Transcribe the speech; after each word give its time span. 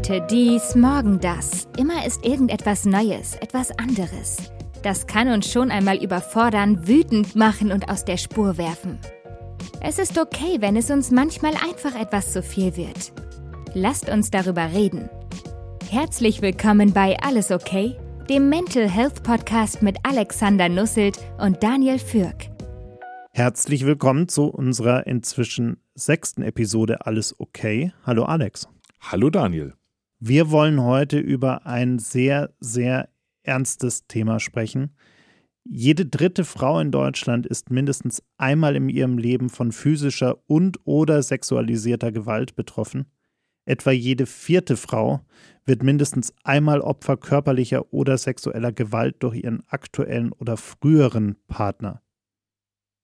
Heute 0.00 0.26
dies, 0.30 0.74
morgen 0.74 1.20
das. 1.20 1.68
Immer 1.76 2.06
ist 2.06 2.24
irgendetwas 2.24 2.86
Neues, 2.86 3.34
etwas 3.34 3.70
anderes. 3.78 4.50
Das 4.82 5.06
kann 5.06 5.28
uns 5.28 5.52
schon 5.52 5.70
einmal 5.70 6.02
überfordern, 6.02 6.88
wütend 6.88 7.36
machen 7.36 7.70
und 7.70 7.90
aus 7.90 8.06
der 8.06 8.16
Spur 8.16 8.56
werfen. 8.56 8.98
Es 9.82 9.98
ist 9.98 10.18
okay, 10.18 10.56
wenn 10.60 10.76
es 10.76 10.90
uns 10.90 11.10
manchmal 11.10 11.52
einfach 11.52 11.94
etwas 11.94 12.32
zu 12.32 12.42
viel 12.42 12.78
wird. 12.78 13.12
Lasst 13.74 14.08
uns 14.08 14.30
darüber 14.30 14.72
reden. 14.72 15.10
Herzlich 15.90 16.40
willkommen 16.40 16.94
bei 16.94 17.18
Alles 17.20 17.50
okay, 17.50 17.94
dem 18.30 18.48
Mental 18.48 18.88
Health 18.88 19.22
Podcast 19.22 19.82
mit 19.82 19.98
Alexander 20.02 20.70
Nusselt 20.70 21.18
und 21.36 21.62
Daniel 21.62 21.98
Fürk. 21.98 22.48
Herzlich 23.32 23.84
willkommen 23.84 24.28
zu 24.28 24.46
unserer 24.46 25.06
inzwischen 25.06 25.76
sechsten 25.94 26.42
Episode 26.42 27.04
Alles 27.04 27.38
okay. 27.38 27.92
Hallo 28.06 28.24
Alex. 28.24 28.66
Hallo 29.02 29.28
Daniel. 29.28 29.74
Wir 30.22 30.50
wollen 30.50 30.82
heute 30.82 31.18
über 31.18 31.64
ein 31.64 31.98
sehr, 31.98 32.54
sehr 32.60 33.08
ernstes 33.42 34.06
Thema 34.06 34.38
sprechen. 34.38 34.94
Jede 35.64 36.04
dritte 36.04 36.44
Frau 36.44 36.78
in 36.78 36.90
Deutschland 36.90 37.46
ist 37.46 37.70
mindestens 37.70 38.22
einmal 38.36 38.76
in 38.76 38.90
ihrem 38.90 39.16
Leben 39.16 39.48
von 39.48 39.72
physischer 39.72 40.36
und 40.46 40.78
oder 40.84 41.22
sexualisierter 41.22 42.12
Gewalt 42.12 42.54
betroffen. 42.54 43.06
Etwa 43.64 43.92
jede 43.92 44.26
vierte 44.26 44.76
Frau 44.76 45.24
wird 45.64 45.82
mindestens 45.82 46.34
einmal 46.44 46.82
Opfer 46.82 47.16
körperlicher 47.16 47.90
oder 47.90 48.18
sexueller 48.18 48.72
Gewalt 48.72 49.22
durch 49.22 49.36
ihren 49.36 49.62
aktuellen 49.68 50.32
oder 50.32 50.58
früheren 50.58 51.36
Partner. 51.46 52.02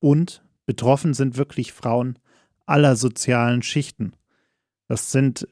Und 0.00 0.44
betroffen 0.66 1.14
sind 1.14 1.38
wirklich 1.38 1.72
Frauen 1.72 2.18
aller 2.66 2.94
sozialen 2.94 3.62
Schichten. 3.62 4.12
Das 4.86 5.12
sind 5.12 5.48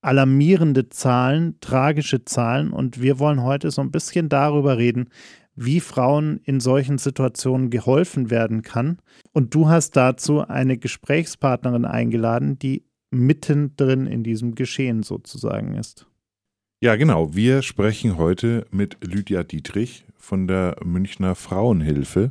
alarmierende 0.00 0.88
Zahlen, 0.88 1.56
tragische 1.60 2.24
Zahlen 2.24 2.70
und 2.70 3.02
wir 3.02 3.18
wollen 3.18 3.42
heute 3.42 3.70
so 3.70 3.80
ein 3.82 3.90
bisschen 3.90 4.28
darüber 4.28 4.78
reden, 4.78 5.08
wie 5.56 5.80
Frauen 5.80 6.40
in 6.44 6.60
solchen 6.60 6.98
Situationen 6.98 7.70
geholfen 7.70 8.30
werden 8.30 8.62
kann. 8.62 8.98
Und 9.32 9.54
du 9.54 9.68
hast 9.68 9.96
dazu 9.96 10.46
eine 10.46 10.78
Gesprächspartnerin 10.78 11.84
eingeladen, 11.84 12.58
die 12.58 12.84
mittendrin 13.10 14.06
in 14.06 14.22
diesem 14.22 14.54
Geschehen 14.54 15.02
sozusagen 15.02 15.74
ist. 15.74 16.06
Ja, 16.80 16.94
genau. 16.94 17.34
Wir 17.34 17.62
sprechen 17.62 18.18
heute 18.18 18.66
mit 18.70 18.98
Lydia 19.00 19.42
Dietrich 19.42 20.04
von 20.16 20.46
der 20.46 20.76
Münchner 20.84 21.34
Frauenhilfe 21.34 22.30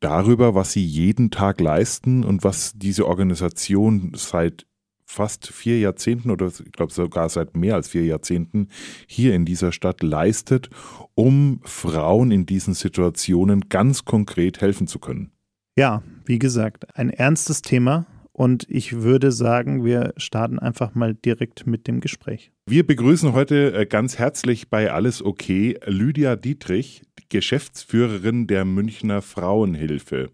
darüber, 0.00 0.56
was 0.56 0.72
sie 0.72 0.84
jeden 0.84 1.30
Tag 1.30 1.60
leisten 1.60 2.24
und 2.24 2.42
was 2.42 2.72
diese 2.74 3.06
Organisation 3.06 4.12
seit 4.16 4.65
fast 5.06 5.46
vier 5.46 5.78
Jahrzehnten 5.78 6.30
oder 6.30 6.48
ich 6.48 6.72
glaube 6.72 6.92
sogar 6.92 7.28
seit 7.28 7.56
mehr 7.56 7.76
als 7.76 7.88
vier 7.88 8.04
Jahrzehnten 8.04 8.68
hier 9.06 9.34
in 9.34 9.44
dieser 9.44 9.72
Stadt 9.72 10.02
leistet, 10.02 10.68
um 11.14 11.60
Frauen 11.62 12.32
in 12.32 12.44
diesen 12.44 12.74
Situationen 12.74 13.68
ganz 13.68 14.04
konkret 14.04 14.60
helfen 14.60 14.88
zu 14.88 14.98
können. 14.98 15.30
Ja, 15.78 16.02
wie 16.24 16.38
gesagt, 16.38 16.98
ein 16.98 17.10
ernstes 17.10 17.62
Thema 17.62 18.06
und 18.32 18.66
ich 18.68 19.00
würde 19.00 19.30
sagen, 19.30 19.84
wir 19.84 20.12
starten 20.16 20.58
einfach 20.58 20.94
mal 20.94 21.14
direkt 21.14 21.66
mit 21.66 21.86
dem 21.86 22.00
Gespräch. 22.00 22.50
Wir 22.68 22.84
begrüßen 22.84 23.32
heute 23.32 23.72
äh, 23.72 23.86
ganz 23.86 24.18
herzlich 24.18 24.68
bei 24.68 24.92
Alles 24.92 25.24
Okay 25.24 25.78
Lydia 25.86 26.34
Dietrich, 26.34 27.02
Geschäftsführerin 27.28 28.46
der 28.48 28.64
Münchner 28.64 29.22
Frauenhilfe. 29.22 30.30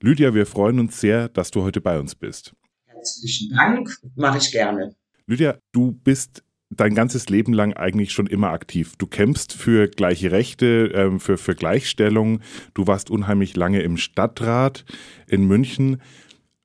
Lydia, 0.00 0.34
wir 0.34 0.46
freuen 0.46 0.80
uns 0.80 1.00
sehr, 1.00 1.28
dass 1.28 1.52
du 1.52 1.62
heute 1.62 1.80
bei 1.80 2.00
uns 2.00 2.16
bist 2.16 2.54
herzlichen 3.02 3.50
Dank, 3.50 3.98
mache 4.14 4.38
ich 4.38 4.52
gerne. 4.52 4.94
Lydia, 5.26 5.58
du 5.72 5.92
bist 5.92 6.44
dein 6.70 6.94
ganzes 6.94 7.28
Leben 7.28 7.52
lang 7.52 7.74
eigentlich 7.74 8.12
schon 8.12 8.26
immer 8.26 8.50
aktiv. 8.50 8.94
Du 8.96 9.06
kämpfst 9.06 9.52
für 9.52 9.88
gleiche 9.88 10.30
Rechte, 10.30 10.92
ähm, 10.94 11.20
für, 11.20 11.36
für 11.36 11.54
Gleichstellung. 11.54 12.40
Du 12.74 12.86
warst 12.86 13.10
unheimlich 13.10 13.56
lange 13.56 13.82
im 13.82 13.96
Stadtrat 13.96 14.84
in 15.26 15.46
München. 15.46 16.00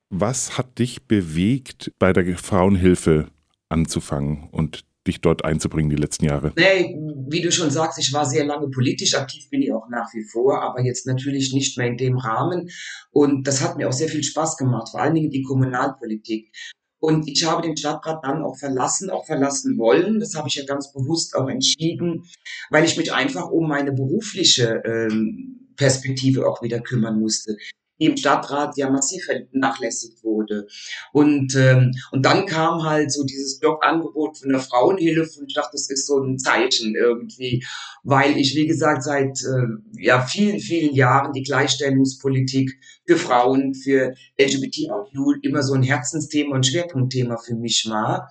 Was 0.09 0.57
hat 0.57 0.79
dich 0.79 1.03
bewegt, 1.03 1.91
bei 1.99 2.13
der 2.13 2.37
Frauenhilfe 2.37 3.27
anzufangen 3.69 4.47
und 4.51 4.85
dich 5.07 5.21
dort 5.21 5.43
einzubringen 5.45 5.89
die 5.89 5.95
letzten 5.95 6.25
Jahre? 6.25 6.53
Nee, 6.55 6.95
wie 7.29 7.41
du 7.41 7.51
schon 7.51 7.71
sagst, 7.71 7.97
ich 7.99 8.13
war 8.13 8.25
sehr 8.25 8.45
lange 8.45 8.69
politisch 8.69 9.15
aktiv, 9.15 9.49
bin 9.49 9.61
ich 9.61 9.71
auch 9.71 9.89
nach 9.89 10.13
wie 10.13 10.23
vor, 10.23 10.61
aber 10.61 10.81
jetzt 10.81 11.07
natürlich 11.07 11.53
nicht 11.53 11.77
mehr 11.77 11.87
in 11.87 11.97
dem 11.97 12.17
Rahmen. 12.17 12.69
Und 13.11 13.47
das 13.47 13.61
hat 13.61 13.77
mir 13.77 13.87
auch 13.87 13.93
sehr 13.93 14.09
viel 14.09 14.23
Spaß 14.23 14.57
gemacht, 14.57 14.89
vor 14.91 15.01
allen 15.01 15.15
Dingen 15.15 15.31
die 15.31 15.43
Kommunalpolitik. 15.43 16.51
Und 16.99 17.27
ich 17.27 17.45
habe 17.45 17.61
den 17.61 17.77
Stadtrat 17.77 18.23
dann 18.23 18.43
auch 18.43 18.57
verlassen, 18.57 19.09
auch 19.09 19.25
verlassen 19.25 19.77
wollen. 19.77 20.19
Das 20.19 20.35
habe 20.35 20.47
ich 20.47 20.55
ja 20.55 20.65
ganz 20.65 20.91
bewusst 20.91 21.35
auch 21.35 21.47
entschieden, 21.47 22.23
weil 22.71 22.85
ich 22.85 22.97
mich 22.97 23.13
einfach 23.13 23.49
um 23.49 23.67
meine 23.67 23.91
berufliche 23.91 24.81
ähm, 24.83 25.73
Perspektive 25.75 26.47
auch 26.47 26.63
wieder 26.63 26.79
kümmern 26.79 27.19
musste 27.19 27.55
im 27.97 28.15
Stadtrat 28.15 28.77
ja 28.77 28.89
massiv 28.89 29.23
vernachlässigt 29.25 30.23
wurde. 30.23 30.67
Und, 31.11 31.55
ähm, 31.55 31.91
und 32.11 32.25
dann 32.25 32.45
kam 32.45 32.83
halt 32.83 33.11
so 33.11 33.23
dieses 33.23 33.59
Jobangebot 33.61 34.37
von 34.37 34.49
der 34.49 34.59
Frauenhilfe 34.59 35.39
und 35.39 35.47
ich 35.47 35.55
dachte, 35.55 35.71
das 35.73 35.89
ist 35.89 36.07
so 36.07 36.19
ein 36.19 36.37
Zeichen 36.37 36.95
irgendwie, 36.95 37.65
weil 38.03 38.37
ich, 38.37 38.55
wie 38.55 38.67
gesagt, 38.67 39.03
seit 39.03 39.39
äh, 39.41 40.01
ja, 40.01 40.21
vielen, 40.21 40.59
vielen 40.59 40.93
Jahren 40.93 41.33
die 41.33 41.43
Gleichstellungspolitik 41.43 42.79
für 43.05 43.17
Frauen, 43.17 43.73
für 43.73 44.13
LGBTIQ 44.39 45.43
immer 45.43 45.63
so 45.63 45.73
ein 45.73 45.83
Herzensthema 45.83 46.55
und 46.55 46.65
Schwerpunktthema 46.65 47.37
für 47.37 47.55
mich 47.55 47.87
war. 47.89 48.29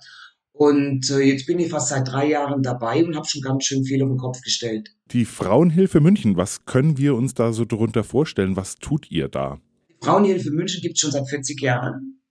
Und 0.57 1.11
äh, 1.11 1.19
jetzt 1.19 1.45
bin 1.45 1.59
ich 1.59 1.69
fast 1.69 1.89
seit 1.89 2.07
drei 2.07 2.29
Jahren 2.29 2.63
dabei 2.63 3.05
und 3.05 3.15
habe 3.15 3.27
schon 3.27 3.41
ganz 3.41 3.65
schön 3.65 3.83
viel 3.83 4.01
auf 4.01 4.09
den 4.09 4.17
Kopf 4.17 4.41
gestellt. 4.41 4.89
Die 5.11 5.25
Frauenhilfe 5.25 5.99
München, 5.99 6.35
was 6.35 6.65
können 6.65 6.97
wir 6.97 7.13
uns 7.13 7.35
da 7.35 7.53
so 7.53 7.63
darunter 7.63 8.03
vorstellen? 8.03 8.55
Was 8.55 8.77
tut 8.77 9.11
ihr 9.11 9.27
da? 9.27 9.59
Die 9.89 10.05
Frauenhilfe 10.05 10.49
München 10.49 10.81
gibt 10.81 10.95
es 10.95 11.01
schon 11.01 11.11
seit 11.11 11.29
40 11.29 11.61
Jahren. 11.61 12.23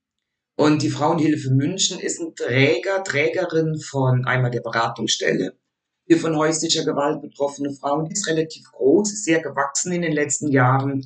Und 0.57 0.81
die 0.81 0.89
Frauenhilfe 0.89 1.51
München 1.51 1.99
ist 1.99 2.19
ein 2.19 2.35
Träger, 2.35 3.01
Trägerin 3.03 3.79
von 3.79 4.25
einmal 4.25 4.51
der 4.51 4.61
Beratungsstelle 4.61 5.53
für 6.09 6.17
von 6.17 6.35
häuslicher 6.35 6.83
Gewalt 6.83 7.21
betroffene 7.21 7.73
Frauen. 7.73 8.05
Die 8.05 8.13
ist 8.13 8.27
relativ 8.27 8.63
groß, 8.73 9.13
ist 9.13 9.23
sehr 9.23 9.41
gewachsen 9.41 9.93
in 9.93 10.01
den 10.01 10.13
letzten 10.13 10.51
Jahren. 10.51 11.05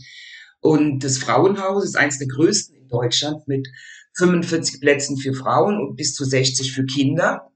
Und 0.60 1.04
das 1.04 1.20
Frauenhaus 1.20 1.84
ist 1.84 1.98
eines 1.98 2.18
der 2.18 2.28
größten 2.28 2.76
in 2.76 2.88
Deutschland 2.88 3.48
mit 3.48 3.68
45 4.14 4.82
Plätzen 4.82 5.18
für 5.18 5.34
Frauen 5.34 5.80
und 5.80 5.96
bis 5.96 6.14
zu 6.14 6.26
60 6.26 6.74
für 6.74 6.86
Kinder. 6.86 7.52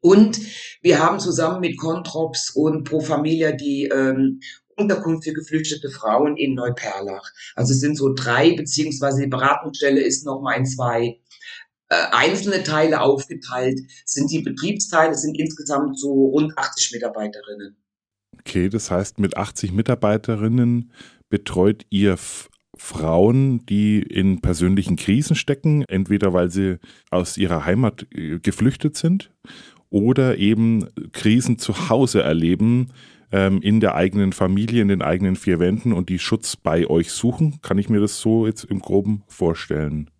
Und 0.00 0.40
wir 0.82 0.98
haben 0.98 1.18
zusammen 1.18 1.60
mit 1.60 1.78
Controps 1.78 2.50
und 2.50 2.84
Pro 2.84 3.00
Familia 3.00 3.52
die 3.52 3.84
ähm, 3.84 4.40
Unterkunft 4.76 5.24
für 5.24 5.32
geflüchtete 5.32 5.90
Frauen 5.90 6.36
in 6.36 6.54
Neuperlach. 6.54 7.30
Also 7.54 7.72
es 7.72 7.80
sind 7.80 7.96
so 7.96 8.12
drei, 8.14 8.54
beziehungsweise 8.54 9.22
die 9.22 9.28
Beratungsstelle 9.28 10.00
ist 10.00 10.26
nochmal 10.26 10.58
in 10.58 10.66
zwei 10.66 11.18
äh, 11.88 11.94
einzelne 12.12 12.62
Teile 12.62 13.00
aufgeteilt. 13.00 13.80
sind 14.04 14.30
die 14.30 14.42
Betriebsteile, 14.42 15.14
sind 15.14 15.38
insgesamt 15.38 15.98
so 15.98 16.26
rund 16.26 16.56
80 16.56 16.92
Mitarbeiterinnen. 16.92 17.76
Okay, 18.38 18.68
das 18.68 18.90
heißt, 18.90 19.18
mit 19.18 19.36
80 19.36 19.72
Mitarbeiterinnen 19.72 20.92
betreut 21.28 21.84
ihr 21.90 22.16
Frauen, 22.76 23.64
die 23.66 24.00
in 24.00 24.40
persönlichen 24.40 24.96
Krisen 24.96 25.36
stecken, 25.36 25.82
entweder 25.88 26.32
weil 26.32 26.50
sie 26.50 26.78
aus 27.10 27.38
ihrer 27.38 27.64
Heimat 27.64 28.06
äh, 28.14 28.38
geflüchtet 28.38 28.96
sind 28.96 29.30
oder 29.90 30.38
eben 30.38 30.86
Krisen 31.12 31.58
zu 31.58 31.88
Hause 31.88 32.22
erleben, 32.22 32.88
ähm, 33.32 33.60
in 33.60 33.80
der 33.80 33.94
eigenen 33.94 34.32
Familie, 34.32 34.82
in 34.82 34.88
den 34.88 35.02
eigenen 35.02 35.36
vier 35.36 35.58
Wänden 35.58 35.92
und 35.92 36.08
die 36.08 36.18
Schutz 36.18 36.56
bei 36.56 36.86
euch 36.86 37.10
suchen. 37.10 37.60
Kann 37.62 37.78
ich 37.78 37.88
mir 37.88 38.00
das 38.00 38.20
so 38.20 38.46
jetzt 38.46 38.64
im 38.64 38.80
groben 38.80 39.22
vorstellen? 39.26 40.10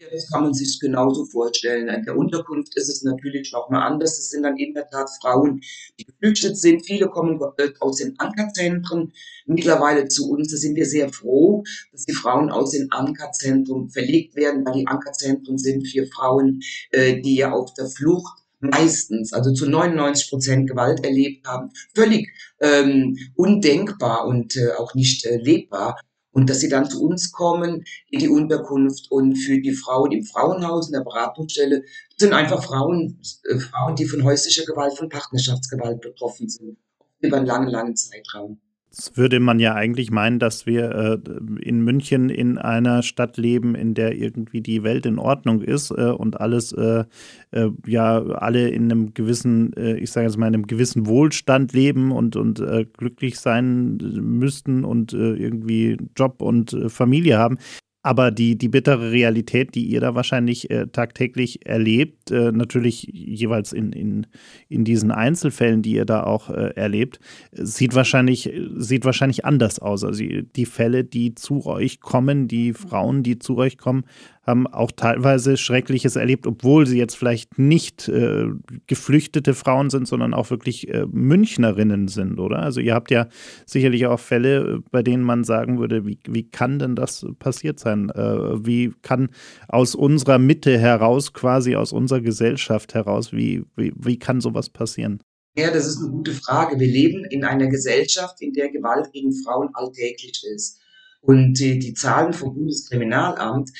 Ja, 0.00 0.06
das 0.10 0.30
kann 0.30 0.44
man 0.44 0.54
sich 0.54 0.80
genauso 0.80 1.26
vorstellen. 1.26 1.88
In 1.88 2.04
der 2.04 2.16
Unterkunft 2.16 2.74
ist 2.74 2.88
es 2.88 3.02
natürlich 3.02 3.52
nochmal 3.52 3.82
anders. 3.82 4.18
Es 4.18 4.30
sind 4.30 4.44
dann 4.44 4.56
in 4.56 4.72
der 4.72 4.88
Tat 4.88 5.10
Frauen, 5.20 5.60
die 5.98 6.06
geflüchtet 6.06 6.56
sind. 6.56 6.86
Viele 6.86 7.08
kommen 7.08 7.38
aus 7.80 7.96
den 7.96 8.18
Ankerzentren 8.18 9.12
mittlerweile 9.44 10.08
zu 10.08 10.30
uns. 10.30 10.52
Da 10.52 10.56
sind 10.56 10.74
wir 10.76 10.86
sehr 10.86 11.12
froh, 11.12 11.64
dass 11.92 12.06
die 12.06 12.14
Frauen 12.14 12.50
aus 12.50 12.70
den 12.70 12.90
Ankerzentren 12.90 13.90
verlegt 13.90 14.36
werden, 14.36 14.64
weil 14.64 14.78
die 14.80 14.86
Ankerzentren 14.86 15.58
sind 15.58 15.86
für 15.86 16.06
Frauen, 16.06 16.62
äh, 16.92 17.20
die 17.20 17.36
ja 17.36 17.52
auf 17.52 17.74
der 17.74 17.86
Flucht 17.86 18.40
meistens, 18.60 19.34
also 19.34 19.52
zu 19.52 19.68
99 19.68 20.30
Prozent 20.30 20.66
Gewalt 20.66 21.04
erlebt 21.04 21.46
haben, 21.46 21.70
völlig 21.94 22.30
ähm, 22.60 23.18
undenkbar 23.34 24.26
und 24.26 24.56
äh, 24.56 24.72
auch 24.78 24.94
nicht 24.94 25.26
äh, 25.26 25.36
lebbar. 25.36 26.00
Und 26.32 26.48
dass 26.48 26.60
sie 26.60 26.68
dann 26.68 26.88
zu 26.88 27.02
uns 27.02 27.32
kommen 27.32 27.84
in 28.08 28.20
die 28.20 28.28
Unterkunft 28.28 29.10
und 29.10 29.36
für 29.36 29.60
die 29.60 29.72
Frauen 29.72 30.12
im 30.12 30.24
Frauenhaus, 30.24 30.86
in 30.86 30.92
der 30.92 31.04
Beratungsstelle, 31.04 31.82
sind 32.16 32.32
einfach 32.32 32.62
Frauen, 32.62 33.20
äh, 33.44 33.58
Frauen, 33.58 33.96
die 33.96 34.04
von 34.04 34.22
häuslicher 34.22 34.64
Gewalt, 34.64 34.96
von 34.96 35.08
Partnerschaftsgewalt 35.08 36.00
betroffen 36.00 36.48
sind. 36.48 36.78
Über 37.20 37.38
einen 37.38 37.46
langen, 37.46 37.68
langen 37.68 37.96
Zeitraum. 37.96 38.60
Das 38.90 39.16
würde 39.16 39.38
man 39.38 39.60
ja 39.60 39.74
eigentlich 39.74 40.10
meinen, 40.10 40.40
dass 40.40 40.66
wir 40.66 40.90
äh, 40.90 41.18
in 41.60 41.82
München 41.82 42.28
in 42.28 42.58
einer 42.58 43.04
Stadt 43.04 43.36
leben, 43.36 43.76
in 43.76 43.94
der 43.94 44.16
irgendwie 44.16 44.60
die 44.60 44.82
Welt 44.82 45.06
in 45.06 45.20
Ordnung 45.20 45.62
ist 45.62 45.92
äh, 45.92 46.10
und 46.10 46.40
alles, 46.40 46.72
äh, 46.72 47.04
äh 47.52 47.70
ja, 47.86 48.20
alle 48.20 48.68
in 48.68 48.90
einem 48.90 49.14
gewissen, 49.14 49.72
äh, 49.74 49.94
ich 49.94 50.10
sage 50.10 50.26
jetzt 50.26 50.38
mal, 50.38 50.48
in 50.48 50.54
einem 50.54 50.66
gewissen 50.66 51.06
Wohlstand 51.06 51.72
leben 51.72 52.10
und, 52.10 52.34
und 52.34 52.58
äh, 52.58 52.84
glücklich 52.84 53.38
sein 53.38 53.96
müssten 53.96 54.84
und 54.84 55.12
irgendwie 55.12 55.96
Job 56.16 56.42
und 56.42 56.76
Familie 56.88 57.38
haben. 57.38 57.58
Aber 58.02 58.30
die, 58.30 58.56
die 58.56 58.68
bittere 58.68 59.12
Realität, 59.12 59.74
die 59.74 59.84
ihr 59.84 60.00
da 60.00 60.14
wahrscheinlich 60.14 60.70
äh, 60.70 60.86
tagtäglich 60.86 61.66
erlebt, 61.66 62.30
äh, 62.30 62.50
natürlich 62.50 63.02
jeweils 63.12 63.74
in, 63.74 63.92
in, 63.92 64.26
in 64.70 64.84
diesen 64.84 65.10
Einzelfällen, 65.10 65.82
die 65.82 65.92
ihr 65.92 66.06
da 66.06 66.22
auch 66.22 66.48
äh, 66.48 66.72
erlebt, 66.76 67.20
sieht 67.52 67.94
wahrscheinlich, 67.94 68.50
sieht 68.76 69.04
wahrscheinlich 69.04 69.44
anders 69.44 69.80
aus. 69.80 70.02
Also 70.02 70.24
die 70.24 70.66
Fälle, 70.66 71.04
die 71.04 71.34
zu 71.34 71.66
euch 71.66 72.00
kommen, 72.00 72.48
die 72.48 72.72
Frauen, 72.72 73.22
die 73.22 73.38
zu 73.38 73.58
euch 73.58 73.76
kommen, 73.76 74.04
haben 74.50 74.66
auch 74.66 74.90
teilweise 74.92 75.56
Schreckliches 75.56 76.16
erlebt, 76.16 76.46
obwohl 76.46 76.86
sie 76.86 76.98
jetzt 76.98 77.16
vielleicht 77.16 77.58
nicht 77.58 78.08
äh, 78.08 78.48
geflüchtete 78.86 79.54
Frauen 79.54 79.88
sind, 79.88 80.06
sondern 80.06 80.34
auch 80.34 80.50
wirklich 80.50 80.88
äh, 80.88 81.06
Münchnerinnen 81.10 82.08
sind, 82.08 82.38
oder? 82.38 82.58
Also 82.58 82.80
ihr 82.80 82.94
habt 82.94 83.10
ja 83.10 83.28
sicherlich 83.64 84.06
auch 84.06 84.20
Fälle, 84.20 84.80
bei 84.90 85.02
denen 85.02 85.22
man 85.22 85.44
sagen 85.44 85.78
würde, 85.78 86.04
wie, 86.06 86.18
wie 86.28 86.50
kann 86.50 86.78
denn 86.78 86.96
das 86.96 87.24
passiert 87.38 87.78
sein? 87.80 88.10
Äh, 88.10 88.66
wie 88.66 88.92
kann 89.02 89.30
aus 89.68 89.94
unserer 89.94 90.38
Mitte 90.38 90.78
heraus, 90.78 91.32
quasi 91.32 91.76
aus 91.76 91.92
unserer 91.92 92.20
Gesellschaft 92.20 92.94
heraus, 92.94 93.32
wie, 93.32 93.64
wie, 93.76 93.92
wie 93.96 94.18
kann 94.18 94.40
sowas 94.40 94.68
passieren? 94.68 95.22
Ja, 95.56 95.70
das 95.70 95.86
ist 95.86 95.98
eine 95.98 96.10
gute 96.10 96.32
Frage. 96.32 96.78
Wir 96.78 96.86
leben 96.86 97.24
in 97.24 97.44
einer 97.44 97.66
Gesellschaft, 97.66 98.40
in 98.40 98.52
der 98.52 98.70
Gewalt 98.70 99.12
gegen 99.12 99.32
Frauen 99.32 99.70
alltäglich 99.74 100.44
ist. 100.54 100.80
Und 101.22 101.54
die, 101.54 101.78
die 101.78 101.94
Zahlen 101.94 102.32
vom 102.32 102.54
Bundeskriminalamt 102.54 103.70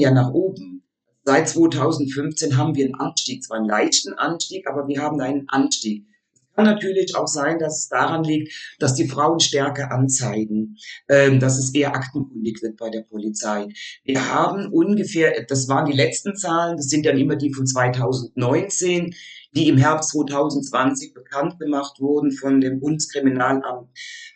ja 0.00 0.10
nach 0.10 0.32
oben. 0.32 0.82
Seit 1.24 1.48
2015 1.48 2.56
haben 2.56 2.74
wir 2.74 2.84
einen 2.84 2.96
Anstieg, 2.96 3.44
zwar 3.44 3.58
einen 3.58 3.68
leichten 3.68 4.14
Anstieg, 4.14 4.68
aber 4.68 4.88
wir 4.88 5.00
haben 5.00 5.20
einen 5.20 5.48
Anstieg. 5.48 6.04
Es 6.34 6.56
kann 6.56 6.64
natürlich 6.64 7.14
auch 7.14 7.28
sein, 7.28 7.58
dass 7.58 7.78
es 7.78 7.88
daran 7.88 8.24
liegt, 8.24 8.52
dass 8.80 8.94
die 8.94 9.06
Frauen 9.06 9.38
stärker 9.38 9.92
anzeigen, 9.92 10.76
ähm, 11.08 11.38
dass 11.38 11.58
es 11.58 11.72
eher 11.74 11.94
aktenkundig 11.94 12.60
wird 12.60 12.76
bei 12.76 12.90
der 12.90 13.02
Polizei. 13.02 13.68
Wir 14.04 14.32
haben 14.32 14.66
ungefähr, 14.72 15.44
das 15.48 15.68
waren 15.68 15.86
die 15.86 15.96
letzten 15.96 16.36
Zahlen, 16.36 16.76
das 16.76 16.88
sind 16.88 17.06
dann 17.06 17.18
immer 17.18 17.36
die 17.36 17.54
von 17.54 17.66
2019, 17.66 19.14
die 19.54 19.68
im 19.68 19.76
Herbst 19.76 20.10
2020 20.10 21.14
bekannt 21.14 21.58
gemacht 21.60 22.00
wurden 22.00 22.32
von 22.32 22.60
dem 22.60 22.80
Bundeskriminalamt, 22.80 23.88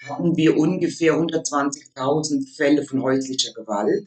haben 0.09 0.37
wir 0.37 0.57
ungefähr 0.57 1.15
120.000 1.15 2.55
Fälle 2.55 2.85
von 2.85 3.03
häuslicher 3.03 3.53
Gewalt. 3.53 4.07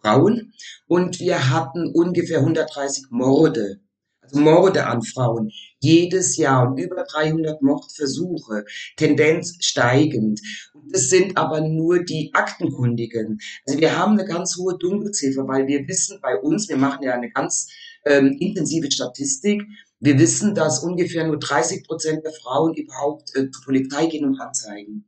Frauen 0.00 0.52
und 0.86 1.20
wir 1.20 1.50
hatten 1.50 1.90
ungefähr 1.92 2.38
130 2.38 3.06
Morde, 3.10 3.80
also 4.20 4.38
Morde 4.38 4.86
an 4.86 5.02
Frauen 5.02 5.50
jedes 5.80 6.36
Jahr 6.36 6.68
und 6.70 6.78
über 6.78 7.04
300 7.04 7.62
Mordversuche, 7.62 8.64
Tendenz 8.96 9.56
steigend. 9.60 10.40
Und 10.74 10.94
das 10.94 11.08
sind 11.08 11.36
aber 11.36 11.60
nur 11.60 12.04
die 12.04 12.30
Aktenkundigen. 12.34 13.38
Also 13.66 13.80
wir 13.80 13.98
haben 13.98 14.12
eine 14.12 14.26
ganz 14.26 14.56
hohe 14.56 14.76
Dunkelziffer, 14.78 15.46
weil 15.48 15.66
wir 15.66 15.88
wissen 15.88 16.18
bei 16.20 16.36
uns, 16.38 16.68
wir 16.68 16.76
machen 16.76 17.02
ja 17.02 17.14
eine 17.14 17.30
ganz 17.30 17.68
ähm, 18.04 18.36
intensive 18.38 18.90
Statistik, 18.90 19.62
wir 20.02 20.18
wissen, 20.18 20.54
dass 20.54 20.82
ungefähr 20.82 21.26
nur 21.26 21.38
30 21.38 21.86
Prozent 21.86 22.24
der 22.24 22.32
Frauen 22.32 22.74
überhaupt 22.74 23.36
äh, 23.36 23.50
zur 23.50 23.64
Polizei 23.64 24.06
gehen 24.06 24.24
und 24.24 24.40
anzeigen. 24.40 25.04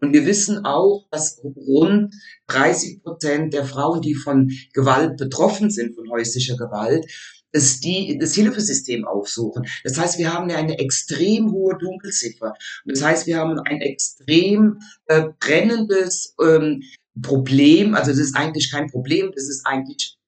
Und 0.00 0.12
wir 0.12 0.26
wissen 0.26 0.64
auch, 0.64 1.06
dass 1.10 1.40
rund 1.42 2.14
30 2.48 3.02
Prozent 3.02 3.54
der 3.54 3.64
Frauen, 3.64 4.02
die 4.02 4.14
von 4.14 4.50
Gewalt 4.72 5.16
betroffen 5.16 5.70
sind, 5.70 5.94
von 5.94 6.10
häuslicher 6.10 6.56
Gewalt, 6.56 7.06
dass 7.52 7.80
die 7.80 8.18
das 8.18 8.34
Hilfesystem 8.34 9.06
aufsuchen. 9.06 9.64
Das 9.84 9.98
heißt, 9.98 10.18
wir 10.18 10.32
haben 10.32 10.50
eine 10.50 10.78
extrem 10.78 11.50
hohe 11.52 11.78
Dunkelziffer. 11.78 12.54
das 12.84 13.02
heißt, 13.02 13.26
wir 13.26 13.38
haben 13.38 13.58
ein 13.60 13.80
extrem 13.80 14.80
äh, 15.06 15.28
brennendes 15.40 16.34
ähm, 16.42 16.82
Problem. 17.22 17.94
Also 17.94 18.10
das 18.10 18.20
ist 18.20 18.36
eigentlich 18.36 18.70
kein 18.70 18.90
Problem, 18.90 19.32
das 19.34 19.48
ist 19.48 19.64
eigentlich 19.64 20.18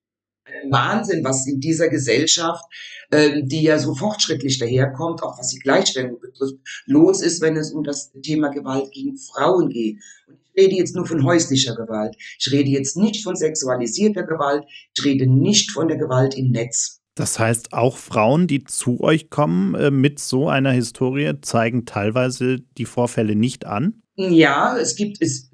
Wahnsinn, 0.71 1.25
was 1.25 1.47
in 1.47 1.61
dieser 1.61 1.89
Gesellschaft, 1.89 2.65
äh, 3.11 3.43
die 3.43 3.63
ja 3.63 3.79
so 3.79 3.95
fortschrittlich 3.95 4.59
daherkommt, 4.59 5.23
auch 5.23 5.39
was 5.39 5.49
die 5.49 5.61
Gleichstellung 5.61 6.21
betrifft, 6.21 6.57
los 6.87 7.23
ist, 7.23 7.41
wenn 7.41 7.57
es 7.57 7.73
um 7.73 7.85
das 7.85 8.13
Thema 8.23 8.49
Gewalt 8.49 8.91
gegen 8.93 9.17
Frauen 9.17 9.69
geht. 9.69 9.99
Und 10.27 10.39
ich 10.55 10.65
rede 10.65 10.77
jetzt 10.77 10.95
nur 10.95 11.07
von 11.07 11.25
häuslicher 11.25 11.75
Gewalt. 11.75 12.17
Ich 12.39 12.51
rede 12.53 12.71
jetzt 12.71 12.97
nicht 12.97 13.23
von 13.23 13.37
sexualisierter 13.37 14.25
Gewalt. 14.25 14.65
Ich 14.97 15.05
rede 15.05 15.27
nicht 15.27 15.71
von 15.71 15.89
der 15.89 15.97
Gewalt 15.97 16.37
im 16.37 16.51
Netz. 16.51 17.01
Das 17.15 17.39
heißt, 17.39 17.73
auch 17.73 17.97
Frauen, 17.97 18.47
die 18.47 18.63
zu 18.63 19.01
euch 19.01 19.29
kommen 19.29 19.75
äh, 19.75 19.91
mit 19.91 20.21
so 20.21 20.49
einer 20.49 20.71
Historie, 20.71 21.33
zeigen 21.41 21.85
teilweise 21.85 22.61
die 22.61 22.85
Vorfälle 22.85 23.35
nicht 23.35 23.67
an? 23.67 24.03
Ja, 24.15 24.77
es 24.77 24.95
gibt 24.95 25.21
es 25.21 25.51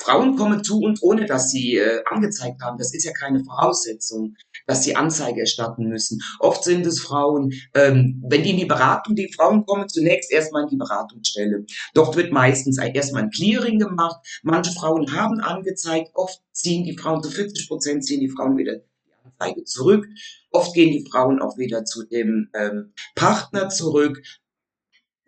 Frauen 0.00 0.36
kommen 0.36 0.62
zu 0.62 0.80
uns, 0.80 1.02
ohne 1.02 1.26
dass 1.26 1.50
sie 1.50 1.76
äh, 1.76 2.02
angezeigt 2.06 2.60
haben. 2.62 2.78
Das 2.78 2.94
ist 2.94 3.04
ja 3.04 3.12
keine 3.12 3.44
Voraussetzung, 3.44 4.34
dass 4.66 4.84
sie 4.84 4.96
Anzeige 4.96 5.40
erstatten 5.40 5.88
müssen. 5.88 6.20
Oft 6.40 6.64
sind 6.64 6.86
es 6.86 7.00
Frauen, 7.00 7.52
ähm, 7.74 8.22
wenn 8.28 8.42
die 8.42 8.50
in 8.50 8.56
die 8.56 8.64
Beratung, 8.64 9.14
die 9.14 9.32
Frauen 9.32 9.64
kommen 9.66 9.88
zunächst 9.88 10.30
erstmal 10.30 10.64
in 10.64 10.70
die 10.70 10.76
Beratungsstelle. 10.76 11.64
Dort 11.94 12.16
wird 12.16 12.32
meistens 12.32 12.78
erstmal 12.78 13.24
ein 13.24 13.30
Clearing 13.30 13.78
gemacht. 13.78 14.16
Manche 14.42 14.72
Frauen 14.72 15.12
haben 15.12 15.40
angezeigt, 15.40 16.10
oft 16.14 16.40
ziehen 16.52 16.84
die 16.84 16.96
Frauen 16.96 17.22
zu 17.22 17.30
40 17.30 17.68
Prozent 17.68 18.04
ziehen 18.04 18.20
die 18.20 18.28
Frauen 18.28 18.56
wieder 18.56 18.76
die 18.76 19.12
Anzeige 19.24 19.64
zurück. 19.64 20.06
Oft 20.50 20.74
gehen 20.74 20.92
die 20.92 21.08
Frauen 21.10 21.40
auch 21.40 21.58
wieder 21.58 21.84
zu 21.84 22.04
dem 22.04 22.48
ähm, 22.54 22.92
Partner 23.14 23.68
zurück. 23.68 24.22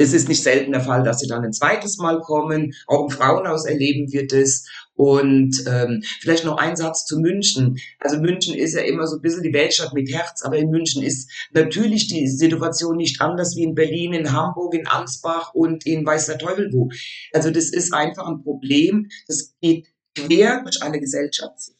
Es 0.00 0.14
ist 0.14 0.30
nicht 0.30 0.42
selten 0.42 0.72
der 0.72 0.80
Fall, 0.80 1.02
dass 1.02 1.18
sie 1.18 1.28
dann 1.28 1.44
ein 1.44 1.52
zweites 1.52 1.98
Mal 1.98 2.22
kommen. 2.22 2.72
Auch 2.86 3.04
im 3.04 3.10
Frauenhaus 3.10 3.66
erleben 3.66 4.10
wir 4.10 4.26
das. 4.26 4.64
Und 4.94 5.62
ähm, 5.66 6.02
vielleicht 6.20 6.46
noch 6.46 6.56
ein 6.56 6.74
Satz 6.74 7.04
zu 7.04 7.18
München. 7.18 7.76
Also 7.98 8.18
München 8.18 8.54
ist 8.54 8.74
ja 8.74 8.80
immer 8.80 9.06
so 9.06 9.16
ein 9.16 9.20
bisschen 9.20 9.42
die 9.42 9.52
Weltstadt 9.52 9.92
mit 9.92 10.10
Herz, 10.10 10.42
aber 10.42 10.56
in 10.56 10.70
München 10.70 11.02
ist 11.02 11.30
natürlich 11.52 12.08
die 12.08 12.28
Situation 12.28 12.96
nicht 12.96 13.20
anders 13.20 13.56
wie 13.56 13.62
in 13.64 13.74
Berlin, 13.74 14.14
in 14.14 14.32
Hamburg, 14.32 14.72
in 14.72 14.86
Ansbach 14.86 15.52
und 15.52 15.84
in 15.84 16.06
weiß 16.06 16.26
der 16.26 16.38
Teufel 16.38 16.70
wo. 16.72 16.88
Also 17.34 17.50
das 17.50 17.68
ist 17.68 17.92
einfach 17.92 18.26
ein 18.26 18.42
Problem, 18.42 19.10
das 19.28 19.54
geht 19.60 19.86
quer 20.14 20.62
durch 20.62 20.82
eine 20.82 20.98
Gesellschaft. 20.98 21.72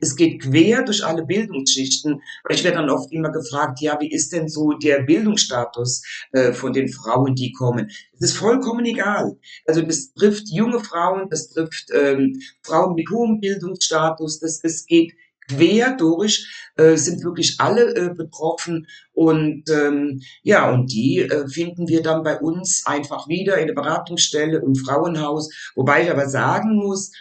Es 0.00 0.14
geht 0.16 0.42
quer 0.42 0.82
durch 0.84 1.04
alle 1.04 1.24
Bildungsschichten. 1.24 2.20
Ich 2.48 2.64
werde 2.64 2.78
dann 2.78 2.90
oft 2.90 3.12
immer 3.12 3.30
gefragt, 3.30 3.80
ja, 3.80 3.98
wie 4.00 4.10
ist 4.10 4.32
denn 4.32 4.48
so 4.48 4.72
der 4.72 5.02
Bildungsstatus 5.02 6.02
äh, 6.32 6.52
von 6.52 6.72
den 6.72 6.88
Frauen, 6.88 7.34
die 7.34 7.52
kommen? 7.52 7.90
Es 8.14 8.30
ist 8.30 8.36
vollkommen 8.36 8.84
egal. 8.84 9.36
Also 9.66 9.82
das 9.82 10.12
trifft 10.12 10.48
junge 10.48 10.80
Frauen, 10.80 11.28
das 11.30 11.48
trifft 11.48 11.88
ähm, 11.92 12.40
Frauen 12.62 12.94
mit 12.94 13.10
hohem 13.10 13.40
Bildungsstatus, 13.40 14.38
das, 14.38 14.60
das 14.60 14.86
geht 14.86 15.12
quer 15.48 15.96
durch, 15.96 16.46
äh, 16.76 16.96
sind 16.96 17.24
wirklich 17.24 17.56
alle 17.58 17.94
äh, 17.96 18.14
betroffen 18.14 18.86
und 19.12 19.64
ähm, 19.70 20.20
ja, 20.42 20.70
und 20.70 20.92
die 20.92 21.20
äh, 21.20 21.48
finden 21.48 21.88
wir 21.88 22.02
dann 22.02 22.22
bei 22.22 22.38
uns 22.38 22.84
einfach 22.86 23.28
wieder 23.28 23.58
in 23.58 23.66
der 23.66 23.74
Beratungsstelle 23.74 24.58
im 24.58 24.74
Frauenhaus, 24.74 25.50
wobei 25.74 26.04
ich 26.04 26.10
aber 26.10 26.28
sagen 26.28 26.76
muss, 26.76 27.12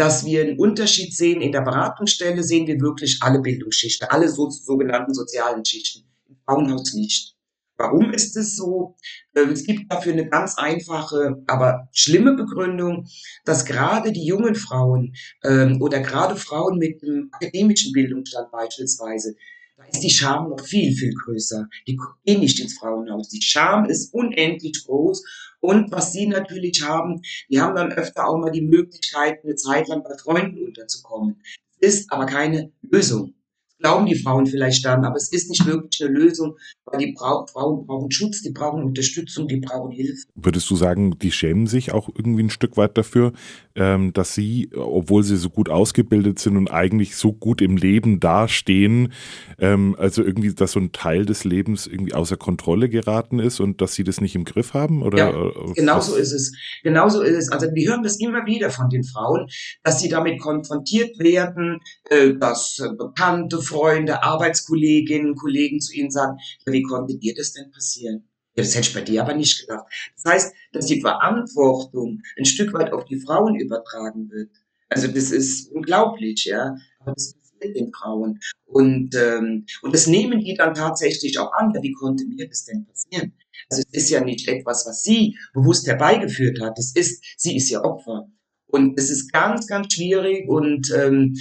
dass 0.00 0.24
wir 0.24 0.40
einen 0.40 0.58
Unterschied 0.58 1.14
sehen. 1.14 1.42
In 1.42 1.52
der 1.52 1.60
Beratungsstelle 1.60 2.42
sehen 2.42 2.66
wir 2.66 2.80
wirklich 2.80 3.18
alle 3.20 3.38
Bildungsschichten, 3.38 4.08
alle 4.08 4.30
so, 4.30 4.48
sogenannten 4.48 5.12
sozialen 5.12 5.62
Schichten. 5.62 6.08
Im 6.26 6.36
Frauenhaus 6.46 6.94
nicht. 6.94 7.36
Warum 7.76 8.10
ist 8.10 8.34
es 8.38 8.56
so? 8.56 8.96
Ähm, 9.36 9.50
es 9.50 9.64
gibt 9.64 9.92
dafür 9.92 10.14
eine 10.14 10.26
ganz 10.26 10.56
einfache, 10.56 11.42
aber 11.46 11.90
schlimme 11.92 12.34
Begründung, 12.34 13.08
dass 13.44 13.66
gerade 13.66 14.10
die 14.12 14.24
jungen 14.24 14.54
Frauen 14.54 15.14
ähm, 15.44 15.82
oder 15.82 16.00
gerade 16.00 16.36
Frauen 16.36 16.78
mit 16.78 17.02
einem 17.02 17.28
akademischen 17.32 17.92
Bildungsstand 17.92 18.50
beispielsweise, 18.50 19.34
da 19.76 19.84
ist 19.84 20.00
die 20.00 20.08
Scham 20.08 20.48
noch 20.48 20.64
viel, 20.64 20.94
viel 20.94 21.12
größer. 21.12 21.66
Die 21.86 21.98
gehen 22.24 22.40
nicht 22.40 22.58
ins 22.58 22.78
Frauenhaus. 22.78 23.28
Die 23.28 23.42
Scham 23.42 23.84
ist 23.84 24.14
unendlich 24.14 24.82
groß 24.86 25.22
und 25.60 25.92
was 25.92 26.12
sie 26.12 26.26
natürlich 26.26 26.82
haben, 26.82 27.22
die 27.48 27.60
haben 27.60 27.74
dann 27.74 27.92
öfter 27.92 28.26
auch 28.26 28.38
mal 28.38 28.50
die 28.50 28.62
Möglichkeit, 28.62 29.44
eine 29.44 29.54
Zeit 29.54 29.88
lang 29.88 30.02
bei 30.02 30.16
Freunden 30.16 30.64
unterzukommen. 30.64 31.42
Ist 31.78 32.12
aber 32.12 32.26
keine 32.26 32.72
Lösung. 32.82 33.34
Glauben 33.80 34.06
die 34.06 34.14
Frauen 34.14 34.46
vielleicht 34.46 34.84
dann, 34.84 35.04
aber 35.04 35.16
es 35.16 35.32
ist 35.32 35.50
nicht 35.50 35.66
wirklich 35.66 36.02
eine 36.02 36.16
Lösung, 36.16 36.56
weil 36.84 37.00
die 37.00 37.12
Bra 37.12 37.46
Frauen 37.50 37.86
brauchen 37.86 38.10
Schutz, 38.10 38.42
die 38.42 38.50
brauchen 38.50 38.84
Unterstützung, 38.84 39.48
die 39.48 39.56
brauchen 39.56 39.90
Hilfe. 39.90 40.26
Würdest 40.34 40.70
du 40.70 40.76
sagen, 40.76 41.18
die 41.18 41.32
schämen 41.32 41.66
sich 41.66 41.92
auch 41.92 42.08
irgendwie 42.08 42.44
ein 42.44 42.50
Stück 42.50 42.76
weit 42.76 42.96
dafür, 42.96 43.32
ähm, 43.74 44.12
dass 44.12 44.34
sie, 44.34 44.70
obwohl 44.74 45.22
sie 45.22 45.36
so 45.36 45.50
gut 45.50 45.68
ausgebildet 45.68 46.38
sind 46.38 46.56
und 46.56 46.70
eigentlich 46.70 47.16
so 47.16 47.32
gut 47.32 47.62
im 47.62 47.76
Leben 47.76 48.20
dastehen, 48.20 49.12
ähm, 49.58 49.96
also 49.98 50.22
irgendwie, 50.22 50.52
dass 50.52 50.72
so 50.72 50.80
ein 50.80 50.92
Teil 50.92 51.24
des 51.24 51.44
Lebens 51.44 51.86
irgendwie 51.86 52.14
außer 52.14 52.36
Kontrolle 52.36 52.88
geraten 52.88 53.38
ist 53.38 53.60
und 53.60 53.80
dass 53.80 53.94
sie 53.94 54.04
das 54.04 54.20
nicht 54.20 54.34
im 54.34 54.44
Griff 54.44 54.74
haben? 54.74 55.02
Oder, 55.02 55.18
ja, 55.18 55.72
genau 55.74 56.00
so 56.00 56.16
ist 56.16 56.32
es. 56.32 56.52
Genau 56.82 57.08
so 57.08 57.22
ist 57.22 57.36
es. 57.36 57.52
Also 57.52 57.68
wir 57.72 57.90
hören 57.90 58.02
das 58.02 58.18
immer 58.20 58.44
wieder 58.46 58.70
von 58.70 58.88
den 58.88 59.04
Frauen, 59.04 59.46
dass 59.82 60.00
sie 60.00 60.08
damit 60.08 60.40
konfrontiert 60.40 61.18
werden, 61.18 61.78
äh, 62.10 62.34
dass 62.34 62.78
äh, 62.78 62.88
bekannte 62.96 63.62
Freunde, 63.70 64.22
Arbeitskolleginnen, 64.22 65.36
Kollegen 65.36 65.80
zu 65.80 65.94
ihnen 65.94 66.10
sagen, 66.10 66.38
wie 66.66 66.82
konnte 66.82 67.16
dir 67.16 67.34
das 67.34 67.52
denn 67.52 67.70
passieren? 67.70 68.28
Ja, 68.56 68.64
das 68.64 68.74
hätte 68.74 68.88
ich 68.88 68.94
bei 68.94 69.02
dir 69.02 69.22
aber 69.22 69.34
nicht 69.34 69.60
gedacht. 69.60 69.86
Das 70.16 70.32
heißt, 70.32 70.54
dass 70.72 70.86
die 70.86 71.00
Verantwortung 71.00 72.20
ein 72.36 72.44
Stück 72.44 72.72
weit 72.72 72.92
auf 72.92 73.04
die 73.04 73.20
Frauen 73.20 73.54
übertragen 73.54 74.28
wird. 74.30 74.50
Also 74.88 75.06
das 75.06 75.30
ist 75.30 75.70
unglaublich, 75.70 76.46
ja. 76.46 76.76
Aber 76.98 77.12
das 77.12 77.34
passiert 77.34 77.76
den 77.76 77.92
Frauen. 77.92 78.40
Und, 78.66 79.14
ähm, 79.14 79.66
und 79.82 79.94
das 79.94 80.08
nehmen 80.08 80.40
die 80.40 80.54
dann 80.54 80.74
tatsächlich 80.74 81.38
auch 81.38 81.52
an. 81.52 81.72
Ja, 81.72 81.82
wie 81.82 81.92
konnte 81.92 82.26
mir 82.26 82.48
das 82.48 82.64
denn 82.64 82.86
passieren? 82.86 83.32
Also 83.70 83.84
es 83.86 84.02
ist 84.02 84.10
ja 84.10 84.20
nicht 84.24 84.48
etwas, 84.48 84.84
was 84.86 85.04
sie 85.04 85.36
bewusst 85.54 85.86
herbeigeführt 85.86 86.60
hat. 86.60 86.76
Es 86.76 86.94
ist, 86.96 87.22
sie 87.36 87.56
ist 87.56 87.70
ja 87.70 87.84
Opfer. 87.84 88.28
Und 88.66 88.98
es 88.98 89.10
ist 89.10 89.32
ganz, 89.32 89.66
ganz 89.68 89.92
schwierig 89.92 90.48
und 90.48 90.92
ähm, 90.96 91.36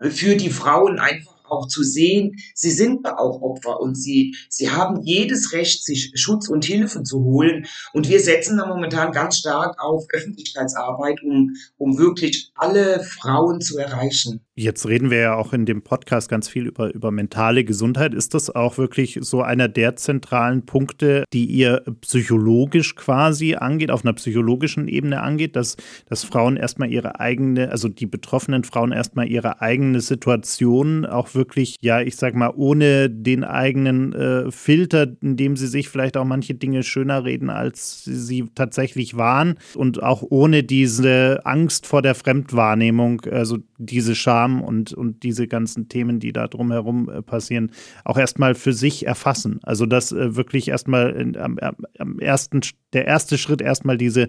für 0.00 0.36
die 0.36 0.50
Frauen 0.50 0.98
einfach 0.98 1.31
auch 1.52 1.68
zu 1.68 1.82
sehen, 1.82 2.36
sie 2.54 2.70
sind 2.70 3.06
auch 3.06 3.40
Opfer 3.42 3.80
und 3.80 3.94
sie, 3.94 4.34
sie 4.48 4.70
haben 4.70 5.02
jedes 5.02 5.52
Recht, 5.52 5.84
sich 5.84 6.12
Schutz 6.14 6.48
und 6.48 6.64
Hilfe 6.64 7.02
zu 7.02 7.22
holen. 7.22 7.66
Und 7.92 8.08
wir 8.08 8.20
setzen 8.20 8.58
da 8.58 8.66
momentan 8.66 9.12
ganz 9.12 9.38
stark 9.38 9.76
auf 9.82 10.06
Öffentlichkeitsarbeit, 10.12 11.22
um, 11.22 11.50
um 11.76 11.98
wirklich 11.98 12.50
alle 12.54 13.00
Frauen 13.00 13.60
zu 13.60 13.78
erreichen. 13.78 14.40
Jetzt 14.54 14.86
reden 14.86 15.10
wir 15.10 15.18
ja 15.18 15.34
auch 15.34 15.54
in 15.54 15.64
dem 15.64 15.82
Podcast 15.82 16.28
ganz 16.28 16.46
viel 16.46 16.66
über, 16.66 16.92
über 16.92 17.10
mentale 17.10 17.64
Gesundheit. 17.64 18.12
Ist 18.12 18.34
das 18.34 18.54
auch 18.54 18.76
wirklich 18.76 19.18
so 19.22 19.40
einer 19.40 19.66
der 19.66 19.96
zentralen 19.96 20.66
Punkte, 20.66 21.24
die 21.32 21.46
ihr 21.46 21.82
psychologisch 22.02 22.94
quasi 22.94 23.54
angeht, 23.54 23.90
auf 23.90 24.04
einer 24.04 24.12
psychologischen 24.12 24.88
Ebene 24.88 25.22
angeht, 25.22 25.56
dass, 25.56 25.76
dass 26.06 26.24
Frauen 26.24 26.58
erstmal 26.58 26.92
ihre 26.92 27.18
eigene, 27.18 27.70
also 27.70 27.88
die 27.88 28.04
betroffenen 28.04 28.64
Frauen 28.64 28.92
erstmal 28.92 29.26
ihre 29.26 29.62
eigene 29.62 30.02
Situation 30.02 31.06
auch 31.06 31.34
wirklich, 31.34 31.41
ja, 31.80 32.00
ich 32.00 32.16
sag 32.16 32.34
mal, 32.34 32.52
ohne 32.54 33.10
den 33.10 33.44
eigenen 33.44 34.12
äh, 34.12 34.50
Filter, 34.50 35.06
in 35.20 35.36
dem 35.36 35.56
sie 35.56 35.66
sich 35.66 35.88
vielleicht 35.88 36.16
auch 36.16 36.24
manche 36.24 36.54
Dinge 36.54 36.82
schöner 36.82 37.24
reden, 37.24 37.50
als 37.50 38.04
sie 38.04 38.48
tatsächlich 38.54 39.16
waren 39.16 39.56
und 39.74 40.02
auch 40.02 40.22
ohne 40.28 40.62
diese 40.62 41.40
Angst 41.44 41.86
vor 41.86 42.02
der 42.02 42.14
Fremdwahrnehmung, 42.14 43.22
also 43.30 43.58
diese 43.78 44.14
Scham 44.14 44.62
und, 44.62 44.92
und 44.92 45.22
diese 45.22 45.48
ganzen 45.48 45.88
Themen, 45.88 46.20
die 46.20 46.32
da 46.32 46.48
drumherum 46.48 47.08
äh, 47.08 47.22
passieren, 47.22 47.70
auch 48.04 48.18
erstmal 48.18 48.54
für 48.54 48.72
sich 48.72 49.06
erfassen. 49.06 49.60
Also 49.62 49.86
das 49.86 50.12
äh, 50.12 50.36
wirklich 50.36 50.68
erstmal 50.68 51.36
am, 51.38 51.58
am 51.98 52.18
ersten, 52.18 52.60
der 52.92 53.06
erste 53.06 53.38
Schritt 53.38 53.60
erstmal 53.60 53.98
diese, 53.98 54.28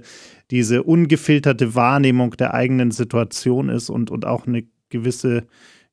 diese 0.51 0.83
ungefilterte 0.83 1.75
Wahrnehmung 1.75 2.31
der 2.31 2.53
eigenen 2.53 2.91
Situation 2.91 3.69
ist 3.69 3.89
und, 3.89 4.11
und 4.11 4.25
auch 4.25 4.47
eine 4.47 4.63
gewisse 4.89 5.47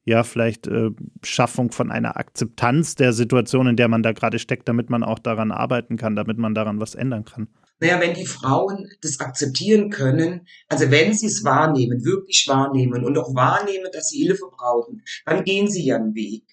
ja, 0.05 0.23
vielleicht 0.23 0.67
äh, 0.67 0.91
Schaffung 1.23 1.73
von 1.73 1.91
einer 1.91 2.17
Akzeptanz 2.17 2.95
der 2.95 3.13
Situation, 3.13 3.67
in 3.67 3.77
der 3.77 3.89
man 3.89 4.03
da 4.03 4.13
gerade 4.13 4.39
steckt, 4.39 4.69
damit 4.69 4.91
man 4.91 5.03
auch 5.03 5.19
daran 5.19 5.53
arbeiten 5.53 5.97
kann, 5.97 6.17
damit 6.17 6.39
man 6.39 6.55
daran 6.55 6.81
was 6.81 6.95
ändern 6.95 7.25
kann. 7.25 7.49
Naja, 7.81 7.99
wenn 8.01 8.15
die 8.15 8.27
Frauen 8.27 8.89
das 9.01 9.21
akzeptieren 9.21 9.89
können, 9.89 10.47
also 10.69 10.91
wenn 10.91 11.15
sie 11.15 11.27
es 11.27 11.45
wahrnehmen, 11.45 12.05
wirklich 12.05 12.47
wahrnehmen 12.47 13.05
und 13.05 13.17
auch 13.17 13.35
wahrnehmen, 13.35 13.89
dass 13.93 14.11
sie 14.11 14.23
Hilfe 14.23 14.51
brauchen, 14.51 15.03
dann 15.25 15.45
gehen 15.45 15.69
sie 15.69 15.87
ja 15.87 15.97
einen 15.97 16.15
Weg. 16.15 16.45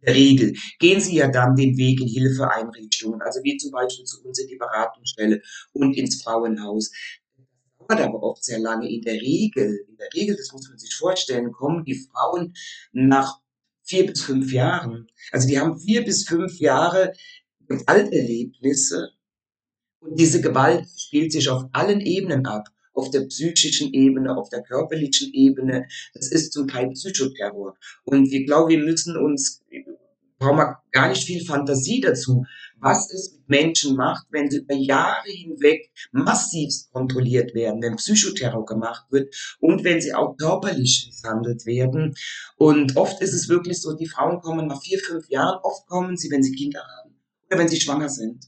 In 0.00 0.06
der 0.06 0.14
Regel 0.14 0.54
gehen 0.78 1.00
sie 1.00 1.16
ja 1.16 1.28
dann 1.28 1.56
den 1.56 1.78
Weg 1.78 2.00
in 2.00 2.08
Hilfeeinrichtungen, 2.08 3.22
also 3.22 3.40
wie 3.42 3.56
zum 3.56 3.70
Beispiel 3.72 4.04
zu 4.04 4.22
uns 4.22 4.38
in 4.38 4.48
die 4.48 4.56
Beratungsstelle 4.56 5.40
und 5.72 5.96
ins 5.96 6.22
Frauenhaus. 6.22 6.92
Dauert 7.88 8.00
aber 8.00 8.22
oft 8.22 8.44
sehr 8.44 8.58
lange. 8.58 8.90
In 8.90 9.02
der 9.02 9.14
Regel, 9.14 9.84
in 9.88 9.96
der 9.96 10.08
Regel, 10.14 10.36
das 10.36 10.52
muss 10.52 10.68
man 10.68 10.78
sich 10.78 10.94
vorstellen, 10.94 11.52
kommen 11.52 11.84
die 11.84 12.06
Frauen 12.10 12.54
nach 12.92 13.40
vier 13.82 14.06
bis 14.06 14.22
fünf 14.22 14.52
Jahren. 14.52 15.08
Also 15.32 15.48
die 15.48 15.58
haben 15.58 15.78
vier 15.78 16.04
bis 16.04 16.24
fünf 16.26 16.58
Jahre 16.58 17.12
Alterlebnisse 17.86 19.10
und 20.06 20.18
diese 20.18 20.40
Gewalt 20.40 20.86
spielt 20.96 21.32
sich 21.32 21.48
auf 21.48 21.64
allen 21.72 22.00
Ebenen 22.00 22.46
ab. 22.46 22.68
Auf 22.92 23.10
der 23.10 23.26
psychischen 23.26 23.92
Ebene, 23.92 24.34
auf 24.34 24.48
der 24.48 24.62
körperlichen 24.62 25.30
Ebene. 25.34 25.86
Das 26.14 26.30
ist 26.32 26.52
zum 26.52 26.66
Teil 26.66 26.90
Psychoterror. 26.90 27.76
Und 28.04 28.30
wir 28.30 28.46
glauben, 28.46 28.70
wir 28.70 28.78
müssen 28.78 29.18
uns, 29.18 29.62
brauchen 30.38 30.58
wir 30.58 30.78
gar 30.92 31.08
nicht 31.08 31.24
viel 31.24 31.44
Fantasie 31.44 32.00
dazu, 32.00 32.44
was 32.78 33.10
es 33.12 33.32
mit 33.32 33.48
Menschen 33.48 33.96
macht, 33.96 34.26
wenn 34.30 34.50
sie 34.50 34.58
über 34.58 34.74
Jahre 34.74 35.28
hinweg 35.28 35.90
massiv 36.12 36.72
kontrolliert 36.92 37.54
werden, 37.54 37.82
wenn 37.82 37.96
Psychoterror 37.96 38.64
gemacht 38.64 39.06
wird 39.10 39.34
und 39.60 39.84
wenn 39.84 40.00
sie 40.00 40.14
auch 40.14 40.36
körperlich 40.36 41.06
misshandelt 41.06 41.64
werden. 41.66 42.14
Und 42.56 42.96
oft 42.96 43.20
ist 43.22 43.32
es 43.32 43.48
wirklich 43.48 43.80
so, 43.80 43.94
die 43.94 44.08
Frauen 44.08 44.40
kommen 44.40 44.66
nach 44.66 44.82
vier, 44.82 44.98
fünf 44.98 45.28
Jahren, 45.28 45.58
oft 45.62 45.86
kommen 45.86 46.16
sie, 46.16 46.30
wenn 46.30 46.42
sie 46.42 46.54
Kinder 46.54 46.80
haben 46.80 47.16
oder 47.46 47.58
wenn 47.58 47.68
sie 47.68 47.80
schwanger 47.80 48.08
sind. 48.08 48.46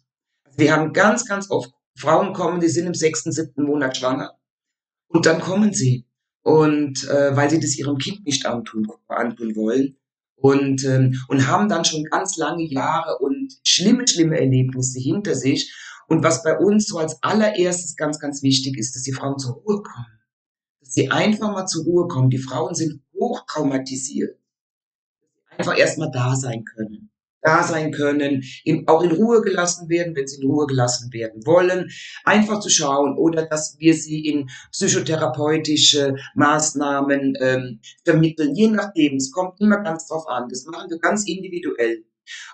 Wir 0.57 0.73
haben 0.75 0.93
ganz, 0.93 1.25
ganz 1.25 1.51
oft 1.51 1.73
Frauen 1.97 2.33
kommen, 2.33 2.61
die 2.61 2.69
sind 2.69 2.87
im 2.87 2.95
sechsten, 2.95 3.33
siebten 3.33 3.65
Monat 3.65 3.97
schwanger. 3.97 4.39
Und 5.09 5.27
dann 5.27 5.41
kommen 5.41 5.73
sie. 5.73 6.07
Und 6.43 7.05
äh, 7.09 7.37
weil 7.37 7.51
sie 7.51 7.61
das 7.61 7.77
ihrem 7.77 7.99
Kind 7.99 8.25
nicht 8.25 8.47
antun, 8.47 8.87
antun 9.09 9.57
wollen. 9.57 9.97
Und, 10.41 10.85
ähm, 10.85 11.21
und 11.29 11.49
haben 11.49 11.69
dann 11.69 11.85
schon 11.85 12.05
ganz 12.05 12.37
lange 12.37 12.63
Jahre 12.63 13.19
und 13.19 13.55
schlimme, 13.65 14.07
schlimme 14.07 14.39
Erlebnisse 14.39 15.01
hinter 15.01 15.35
sich. 15.35 15.75
Und 16.07 16.23
was 16.23 16.43
bei 16.43 16.57
uns 16.57 16.87
so 16.87 16.99
als 16.99 17.23
allererstes 17.23 17.97
ganz, 17.97 18.19
ganz 18.19 18.43
wichtig 18.43 18.79
ist, 18.79 18.95
dass 18.95 19.03
die 19.03 19.13
Frauen 19.13 19.39
zur 19.39 19.55
Ruhe 19.55 19.83
kommen. 19.83 20.07
Dass 20.81 20.93
sie 20.93 21.11
einfach 21.11 21.53
mal 21.53 21.67
zur 21.67 21.85
Ruhe 21.85 22.07
kommen. 22.07 22.31
Die 22.31 22.39
Frauen 22.39 22.75
sind 22.75 23.03
hochtraumatisiert. 23.15 24.39
Dass 25.21 25.31
sie 25.31 25.59
einfach 25.59 25.79
erstmal 25.79 26.11
da 26.13 26.37
sein 26.37 26.65
können 26.65 27.11
da 27.43 27.63
sein 27.63 27.93
können, 27.93 28.43
auch 28.87 29.03
in 29.03 29.13
Ruhe 29.13 29.43
gelassen 29.43 29.89
werden, 29.89 30.15
wenn 30.17 30.27
sie 30.27 30.43
in 30.43 30.49
Ruhe 30.49 30.67
gelassen 30.67 31.13
werden 31.13 31.45
wollen, 31.47 31.91
einfach 32.25 32.61
zu 32.61 32.69
schauen 32.69 33.17
oder 33.17 33.47
dass 33.47 33.77
wir 33.79 33.95
sie 33.95 34.27
in 34.27 34.49
psychotherapeutische 34.73 36.17
Maßnahmen 36.35 37.35
ähm, 37.41 37.81
vermitteln, 38.05 38.55
je 38.55 38.69
nachdem, 38.69 39.17
es 39.17 39.31
kommt 39.31 39.61
immer 39.61 39.83
ganz 39.83 40.07
drauf 40.09 40.27
an, 40.29 40.49
das 40.49 40.65
machen 40.67 40.91
wir 40.91 40.99
ganz 40.99 41.27
individuell. 41.27 42.05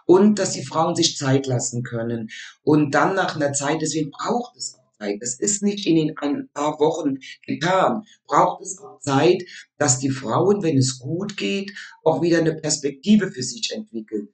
Und 0.07 0.39
dass 0.39 0.53
die 0.53 0.65
Frauen 0.65 0.95
sich 0.95 1.17
Zeit 1.17 1.47
lassen 1.47 1.83
können. 1.83 2.31
Und 2.63 2.95
dann 2.95 3.17
nach 3.17 3.35
einer 3.35 3.53
Zeit, 3.53 3.83
deswegen 3.83 4.13
braucht 4.13 4.57
es 4.57 4.77
auch 4.77 4.85
Zeit. 5.01 5.21
Das 5.21 5.41
ist 5.41 5.65
nicht 5.65 5.85
in 5.87 6.17
ein 6.19 6.49
paar 6.55 6.79
Wochen 6.79 7.19
getan. 7.45 8.05
Braucht 8.27 8.63
es 8.63 8.79
auch 8.79 9.01
Zeit, 9.01 9.43
dass 9.77 9.99
die 9.99 10.11
Frauen, 10.11 10.63
wenn 10.63 10.79
es 10.79 11.01
gut 11.01 11.37
geht, 11.37 11.73
auch 12.05 12.23
wieder 12.23 12.39
eine 12.39 12.55
Perspektive 12.55 13.33
für 13.33 13.43
sich 13.43 13.73
entwickeln. 13.75 14.29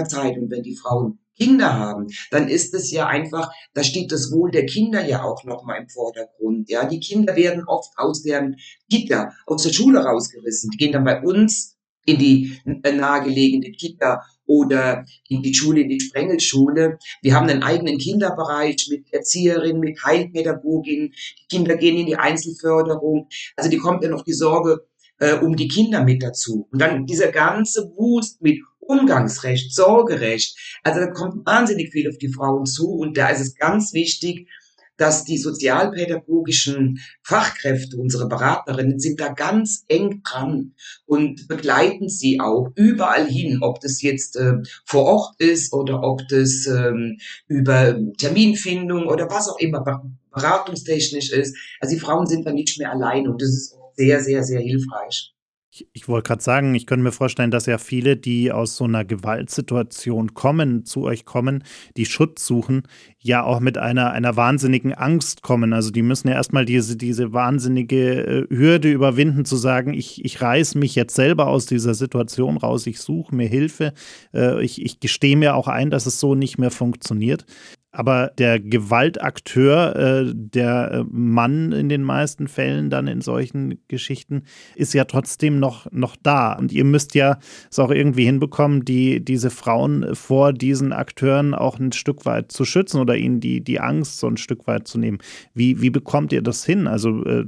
Zeit. 0.00 0.36
Und 0.38 0.50
wenn 0.50 0.62
die 0.62 0.76
Frauen 0.76 1.18
Kinder 1.38 1.78
haben, 1.78 2.08
dann 2.30 2.48
ist 2.48 2.74
es 2.74 2.90
ja 2.90 3.06
einfach, 3.06 3.50
da 3.74 3.82
steht 3.82 4.12
das 4.12 4.30
Wohl 4.32 4.50
der 4.50 4.66
Kinder 4.66 5.04
ja 5.04 5.22
auch 5.22 5.44
nochmal 5.44 5.80
im 5.80 5.88
Vordergrund. 5.88 6.70
Ja, 6.70 6.84
die 6.84 7.00
Kinder 7.00 7.36
werden 7.36 7.64
oft 7.66 7.90
aus 7.96 8.22
der 8.22 8.52
Kita, 8.90 9.32
aus 9.46 9.62
der 9.62 9.72
Schule 9.72 10.04
rausgerissen. 10.04 10.70
Die 10.70 10.76
gehen 10.76 10.92
dann 10.92 11.04
bei 11.04 11.22
uns 11.22 11.76
in 12.04 12.18
die 12.18 12.58
nahegelegene 12.64 13.70
Kita 13.72 14.22
oder 14.44 15.04
in 15.28 15.42
die 15.42 15.54
Schule, 15.54 15.82
in 15.82 15.88
die 15.88 16.00
Sprengelschule. 16.00 16.98
Wir 17.22 17.34
haben 17.34 17.48
einen 17.48 17.62
eigenen 17.62 17.98
Kinderbereich 17.98 18.88
mit 18.90 19.12
Erzieherin, 19.12 19.78
mit 19.78 20.02
Heilpädagogin. 20.04 21.12
Die 21.12 21.56
Kinder 21.56 21.76
gehen 21.76 21.96
in 21.96 22.06
die 22.06 22.16
Einzelförderung. 22.16 23.28
Also 23.56 23.70
die 23.70 23.78
kommt 23.78 24.02
ja 24.02 24.10
noch 24.10 24.24
die 24.24 24.32
Sorge 24.32 24.84
äh, 25.18 25.34
um 25.34 25.56
die 25.56 25.68
Kinder 25.68 26.02
mit 26.02 26.22
dazu. 26.22 26.68
Und 26.72 26.80
dann 26.80 27.06
dieser 27.06 27.30
ganze 27.30 27.92
Wust 27.96 28.42
mit 28.42 28.60
Umgangsrecht, 28.82 29.74
Sorgerecht. 29.74 30.56
Also 30.82 31.00
da 31.00 31.06
kommt 31.06 31.46
wahnsinnig 31.46 31.92
viel 31.92 32.08
auf 32.08 32.18
die 32.18 32.32
Frauen 32.32 32.66
zu 32.66 32.90
und 32.90 33.16
da 33.16 33.28
ist 33.28 33.40
es 33.40 33.54
ganz 33.54 33.92
wichtig, 33.92 34.48
dass 34.96 35.24
die 35.24 35.38
sozialpädagogischen 35.38 37.00
Fachkräfte, 37.22 37.96
unsere 37.96 38.28
Beraterinnen, 38.28 39.00
sind 39.00 39.20
da 39.20 39.32
ganz 39.32 39.84
eng 39.88 40.22
dran 40.22 40.74
und 41.06 41.48
begleiten 41.48 42.08
sie 42.08 42.40
auch 42.40 42.70
überall 42.76 43.26
hin, 43.26 43.58
ob 43.62 43.80
das 43.80 44.02
jetzt 44.02 44.36
äh, 44.36 44.58
vor 44.84 45.04
Ort 45.04 45.40
ist 45.40 45.72
oder 45.72 46.02
ob 46.02 46.28
das 46.28 46.66
ähm, 46.66 47.18
über 47.48 47.98
Terminfindung 48.18 49.06
oder 49.06 49.28
was 49.30 49.48
auch 49.48 49.58
immer 49.58 49.82
beratungstechnisch 50.30 51.32
ist. 51.32 51.56
Also 51.80 51.94
die 51.94 52.00
Frauen 52.00 52.26
sind 52.26 52.46
da 52.46 52.52
nicht 52.52 52.78
mehr 52.78 52.92
allein 52.92 53.26
und 53.26 53.40
das 53.40 53.48
ist 53.48 53.76
sehr, 53.96 54.20
sehr, 54.20 54.42
sehr 54.44 54.60
hilfreich. 54.60 55.31
Ich, 55.74 55.86
ich 55.94 56.06
wollte 56.06 56.28
gerade 56.28 56.42
sagen, 56.42 56.74
ich 56.74 56.84
könnte 56.84 57.02
mir 57.02 57.12
vorstellen, 57.12 57.50
dass 57.50 57.64
ja 57.64 57.78
viele, 57.78 58.18
die 58.18 58.52
aus 58.52 58.76
so 58.76 58.84
einer 58.84 59.06
Gewaltsituation 59.06 60.34
kommen, 60.34 60.84
zu 60.84 61.04
euch 61.04 61.24
kommen, 61.24 61.64
die 61.96 62.04
Schutz 62.04 62.44
suchen, 62.46 62.82
ja 63.20 63.42
auch 63.42 63.58
mit 63.58 63.78
einer, 63.78 64.10
einer 64.10 64.36
wahnsinnigen 64.36 64.92
Angst 64.92 65.40
kommen. 65.40 65.72
Also 65.72 65.90
die 65.90 66.02
müssen 66.02 66.28
ja 66.28 66.34
erstmal 66.34 66.66
diese, 66.66 66.98
diese 66.98 67.32
wahnsinnige 67.32 68.46
äh, 68.50 68.54
Hürde 68.54 68.92
überwinden, 68.92 69.46
zu 69.46 69.56
sagen, 69.56 69.94
ich, 69.94 70.22
ich 70.22 70.42
reiß 70.42 70.74
mich 70.74 70.94
jetzt 70.94 71.14
selber 71.14 71.46
aus 71.46 71.64
dieser 71.64 71.94
Situation 71.94 72.58
raus, 72.58 72.86
ich 72.86 73.00
suche 73.00 73.34
mir 73.34 73.48
Hilfe, 73.48 73.94
äh, 74.34 74.62
ich, 74.62 74.82
ich 74.82 75.00
gestehe 75.00 75.38
mir 75.38 75.54
auch 75.54 75.68
ein, 75.68 75.88
dass 75.88 76.04
es 76.04 76.20
so 76.20 76.34
nicht 76.34 76.58
mehr 76.58 76.70
funktioniert. 76.70 77.46
Aber 77.94 78.32
der 78.38 78.58
Gewaltakteur, 78.58 79.96
äh, 79.96 80.32
der 80.34 80.90
äh, 80.92 81.04
Mann 81.10 81.72
in 81.72 81.90
den 81.90 82.02
meisten 82.02 82.48
Fällen 82.48 82.88
dann 82.88 83.06
in 83.06 83.20
solchen 83.20 83.78
Geschichten, 83.86 84.44
ist 84.74 84.94
ja 84.94 85.04
trotzdem 85.04 85.60
noch, 85.60 85.86
noch 85.92 86.16
da. 86.16 86.54
Und 86.54 86.72
ihr 86.72 86.84
müsst 86.84 87.14
ja 87.14 87.38
es 87.70 87.78
auch 87.78 87.90
irgendwie 87.90 88.24
hinbekommen, 88.24 88.86
die, 88.86 89.22
diese 89.22 89.50
Frauen 89.50 90.14
vor 90.14 90.54
diesen 90.54 90.92
Akteuren 90.92 91.52
auch 91.54 91.78
ein 91.78 91.92
Stück 91.92 92.24
weit 92.24 92.50
zu 92.50 92.64
schützen 92.64 92.98
oder 92.98 93.14
ihnen 93.16 93.40
die, 93.40 93.62
die 93.62 93.78
Angst 93.78 94.18
so 94.18 94.26
ein 94.26 94.38
Stück 94.38 94.66
weit 94.66 94.88
zu 94.88 94.98
nehmen. 94.98 95.18
Wie, 95.52 95.82
wie 95.82 95.90
bekommt 95.90 96.32
ihr 96.32 96.42
das 96.42 96.64
hin? 96.64 96.86
Also 96.86 97.22
äh, 97.26 97.44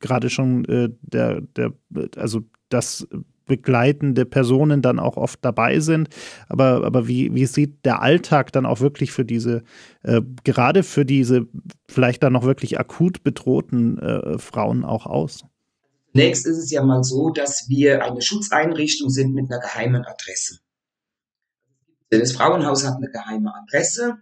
gerade 0.00 0.28
schon 0.28 0.64
äh, 0.64 0.88
der, 1.02 1.40
der, 1.40 1.72
also 2.16 2.42
das 2.68 3.06
begleitende 3.46 4.24
Personen 4.24 4.82
dann 4.82 4.98
auch 4.98 5.16
oft 5.16 5.44
dabei 5.44 5.80
sind. 5.80 6.08
Aber, 6.48 6.84
aber 6.84 7.08
wie, 7.08 7.34
wie 7.34 7.46
sieht 7.46 7.84
der 7.84 8.02
Alltag 8.02 8.52
dann 8.52 8.66
auch 8.66 8.80
wirklich 8.80 9.12
für 9.12 9.24
diese, 9.24 9.62
äh, 10.02 10.20
gerade 10.44 10.82
für 10.82 11.04
diese 11.04 11.46
vielleicht 11.88 12.22
dann 12.22 12.32
noch 12.32 12.44
wirklich 12.44 12.78
akut 12.78 13.22
bedrohten 13.22 13.98
äh, 13.98 14.38
Frauen 14.38 14.84
auch 14.84 15.06
aus? 15.06 15.44
Zunächst 16.12 16.46
ist 16.46 16.58
es 16.58 16.70
ja 16.70 16.82
mal 16.82 17.02
so, 17.02 17.30
dass 17.30 17.68
wir 17.68 18.04
eine 18.04 18.22
Schutzeinrichtung 18.22 19.10
sind 19.10 19.34
mit 19.34 19.50
einer 19.50 19.60
geheimen 19.60 20.04
Adresse. 20.04 20.60
Das 22.10 22.32
Frauenhaus 22.32 22.86
hat 22.86 22.96
eine 22.96 23.10
geheime 23.10 23.52
Adresse 23.54 24.18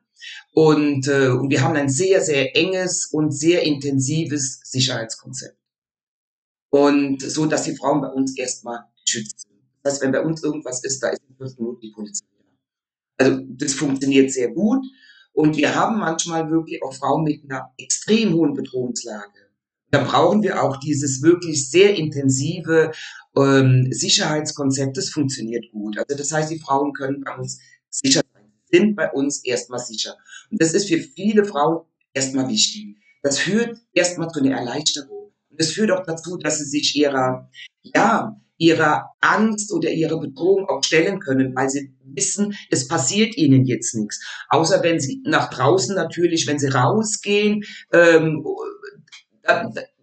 und, 0.53 1.09
äh, 1.09 1.29
und 1.29 1.51
wir 1.51 1.63
haben 1.63 1.77
ein 1.77 1.89
sehr, 1.89 2.21
sehr 2.23 2.57
enges 2.57 3.07
und 3.07 3.33
sehr 3.33 3.63
intensives 3.63 4.61
Sicherheitskonzept. 4.65 5.59
Und 6.71 7.21
so, 7.21 7.45
dass 7.47 7.65
die 7.65 7.77
Frauen 7.77 8.01
bei 8.01 8.09
uns 8.09 8.37
erstmal 8.37 8.85
schützen. 9.09 9.51
Das 9.83 9.95
heißt, 9.95 10.03
wenn 10.03 10.13
bei 10.13 10.23
uns 10.23 10.43
irgendwas 10.43 10.83
ist, 10.85 11.03
da 11.03 11.09
ist 11.09 11.23
in 11.29 11.37
fünf 11.37 11.59
Minuten 11.59 11.81
die 11.81 11.91
Polizei. 11.91 12.27
Also 13.19 13.41
das 13.49 13.75
funktioniert 13.75 14.33
sehr 14.33 14.51
gut. 14.51 14.85
Und 15.33 15.57
wir 15.57 15.75
haben 15.75 15.99
manchmal 15.99 16.51
wirklich 16.51 16.83
auch 16.83 16.95
Frauen 16.95 17.25
mit 17.25 17.43
einer 17.45 17.73
extrem 17.79 18.35
hohen 18.35 18.55
Bedrohungslage. 18.55 19.51
Da 19.91 20.05
brauchen 20.05 20.43
wir 20.43 20.63
auch 20.63 20.79
dieses 20.79 21.23
wirklich 21.23 21.71
sehr 21.71 21.95
intensive 21.95 22.93
ähm, 23.37 23.89
Sicherheitskonzept. 23.91 24.97
Das 24.97 25.11
funktioniert 25.11 25.71
gut. 25.71 25.99
Also 25.99 26.17
das 26.17 26.33
heißt, 26.33 26.51
die 26.51 26.59
Frauen 26.59 26.93
können 26.93 27.23
bei 27.23 27.35
uns 27.37 27.59
sicher 27.91 28.23
sein, 28.33 28.53
sind 28.71 28.97
bei 28.97 29.11
uns 29.11 29.45
erstmal 29.45 29.81
sicher. 29.81 30.17
Und 30.51 30.61
das 30.61 30.75
ist 30.75 30.89
für 30.89 30.99
viele 30.99 31.45
Frauen 31.45 31.85
erstmal 32.15 32.49
wichtig. 32.49 32.97
Das 33.23 33.39
führt 33.39 33.79
erstmal 33.93 34.29
zu 34.29 34.41
einer 34.41 34.57
Erleichterung. 34.57 35.33
Und 35.51 35.61
das 35.61 35.73
führt 35.73 35.91
auch 35.91 36.05
dazu, 36.05 36.37
dass 36.39 36.59
sie 36.59 36.65
sich 36.65 36.97
ihrer, 36.97 37.51
ja, 37.83 38.41
ihrer 38.63 39.11
Angst 39.21 39.73
oder 39.73 39.91
ihrer 39.91 40.21
Bedrohung 40.21 40.69
auch 40.69 40.85
stellen 40.85 41.19
können, 41.19 41.53
weil 41.57 41.69
sie 41.69 41.93
wissen, 42.05 42.55
es 42.71 42.87
passiert 42.87 43.37
ihnen 43.37 43.65
jetzt 43.65 43.93
nichts. 43.97 44.25
Außer 44.51 44.85
wenn 44.85 45.01
sie 45.01 45.21
nach 45.25 45.51
draußen 45.51 45.97
natürlich, 45.97 46.47
wenn 46.47 46.61
sie 46.61 46.69
rausgehen, 46.69 47.65
ähm, 47.93 48.45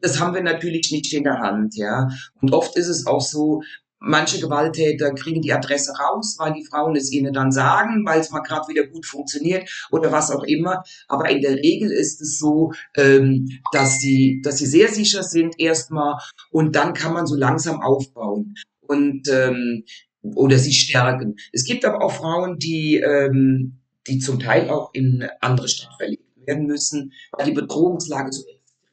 das 0.02 0.20
haben 0.20 0.34
wir 0.34 0.44
natürlich 0.44 0.92
nicht 0.92 1.14
in 1.14 1.24
der 1.24 1.40
Hand, 1.40 1.78
ja. 1.78 2.10
Und 2.42 2.54
oft 2.54 2.76
ist 2.76 2.90
es 2.90 3.08
auch 3.08 3.22
so, 3.22 3.62
Manche 4.00 4.40
Gewalttäter 4.40 5.14
kriegen 5.14 5.42
die 5.42 5.54
Adresse 5.54 5.94
raus, 5.94 6.36
weil 6.40 6.54
die 6.54 6.66
Frauen 6.66 6.96
es 6.96 7.12
ihnen 7.12 7.34
dann 7.34 7.52
sagen, 7.52 8.06
weil 8.06 8.20
es 8.20 8.32
mal 8.32 8.42
gerade 8.42 8.68
wieder 8.68 8.88
gut 8.88 9.06
funktioniert 9.06 9.70
oder 9.92 10.12
was 10.12 10.32
auch 10.32 10.44
immer. 10.44 10.84
Aber 11.08 11.30
in 11.30 11.42
der 11.42 11.56
Regel 11.56 11.92
ist 11.92 12.22
es 12.22 12.40
so, 12.40 12.72
ähm, 12.96 13.50
dass 13.72 14.00
sie, 14.00 14.42
dass 14.44 14.58
sie 14.58 14.68
sehr 14.68 14.88
sicher 14.90 15.24
sind 15.24 15.60
erstmal 15.60 16.18
und 16.52 16.76
dann 16.76 16.94
kann 16.94 17.14
man 17.14 17.28
so 17.28 17.36
langsam 17.36 17.82
aufbauen 17.82 18.56
und 18.82 19.28
ähm, 19.30 19.84
oder 20.22 20.58
sie 20.58 20.74
stärken. 20.74 21.36
Es 21.54 21.64
gibt 21.64 21.86
aber 21.86 22.04
auch 22.04 22.12
Frauen, 22.12 22.58
die 22.58 22.98
ähm, 22.98 23.80
die 24.08 24.20
zum 24.20 24.40
Teil 24.40 24.70
auch 24.70 24.90
in 24.94 25.28
andere 25.40 25.68
Stadt 25.68 25.96
verlegt 25.98 26.24
werden 26.46 26.66
müssen, 26.66 27.14
weil 27.32 27.46
die 27.46 27.54
Bedrohungslage 27.54 28.32
so 28.32 28.44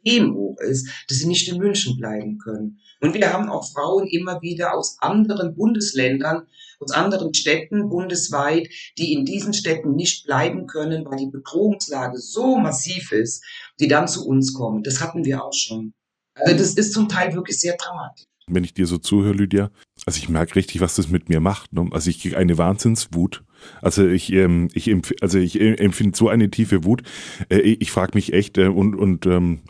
extrem 0.07 0.35
hoch 0.35 0.59
ist, 0.61 0.88
dass 1.09 1.19
sie 1.19 1.27
nicht 1.27 1.49
in 1.49 1.59
München 1.59 1.97
bleiben 1.97 2.38
können. 2.38 2.79
Und 3.01 3.14
wir 3.14 3.33
haben 3.33 3.49
auch 3.49 3.71
Frauen 3.73 4.07
immer 4.07 4.40
wieder 4.40 4.75
aus 4.75 4.97
anderen 5.01 5.55
Bundesländern, 5.55 6.47
aus 6.79 6.92
anderen 6.92 7.35
Städten 7.35 7.88
bundesweit, 7.88 8.69
die 8.99 9.12
in 9.12 9.25
diesen 9.25 9.55
Städten 9.55 9.95
nicht 9.95 10.27
bleiben 10.27 10.66
können, 10.66 11.05
weil 11.05 11.19
die 11.19 11.31
Bedrohungslage 11.31 12.19
so 12.19 12.59
massiv 12.59 13.12
ist, 13.12 13.45
die 13.81 13.88
dann 13.88 14.09
zu 14.09 14.27
uns 14.27 14.53
kommen. 14.55 14.83
Das 14.83 15.01
hatten 15.01 15.25
wir 15.25 15.45
auch 15.45 15.55
schon. 15.55 15.92
Also 16.35 16.57
das 16.57 16.75
ist 16.75 16.92
zum 16.92 17.09
Teil 17.09 17.35
wirklich 17.35 17.59
sehr 17.59 17.77
dramatisch. 17.77 18.25
Wenn 18.49 18.62
ich 18.62 18.75
dir 18.75 18.87
so 18.87 18.99
zuhöre, 18.99 19.35
Lydia, 19.35 19.71
also 20.05 20.19
ich 20.19 20.29
merke 20.29 20.55
richtig, 20.55 20.81
was 20.81 20.95
das 20.95 21.09
mit 21.09 21.29
mir 21.29 21.40
macht. 21.40 21.73
Ne? 21.73 21.88
Also 21.90 22.11
ich 22.11 22.21
kriege 22.21 22.37
eine 22.37 22.57
Wahnsinnswut 22.59 23.42
also 23.83 24.07
ich, 24.07 24.33
ähm, 24.33 24.68
ich, 24.74 24.94
also 25.20 25.38
ich 25.38 25.61
äh, 25.61 25.74
empfinde 25.74 26.16
so 26.16 26.29
eine 26.29 26.50
tiefe 26.50 26.85
Wut. 26.85 27.02
Äh, 27.48 27.59
ich 27.59 27.90
frage 27.90 28.12
mich 28.14 28.33
echt 28.33 28.59
äh, 28.59 28.68
und, 28.68 28.94
und 28.94 29.26
ähm, 29.26 29.61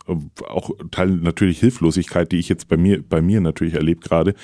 auch 0.48 0.70
Teil 0.90 1.10
natürlich 1.10 1.60
Hilflosigkeit, 1.60 2.32
die 2.32 2.38
ich 2.38 2.48
jetzt 2.48 2.68
bei 2.68 2.76
mir, 2.76 3.02
bei 3.02 3.22
mir 3.22 3.40
natürlich 3.40 3.74
erlebe 3.74 4.00
gerade. 4.00 4.34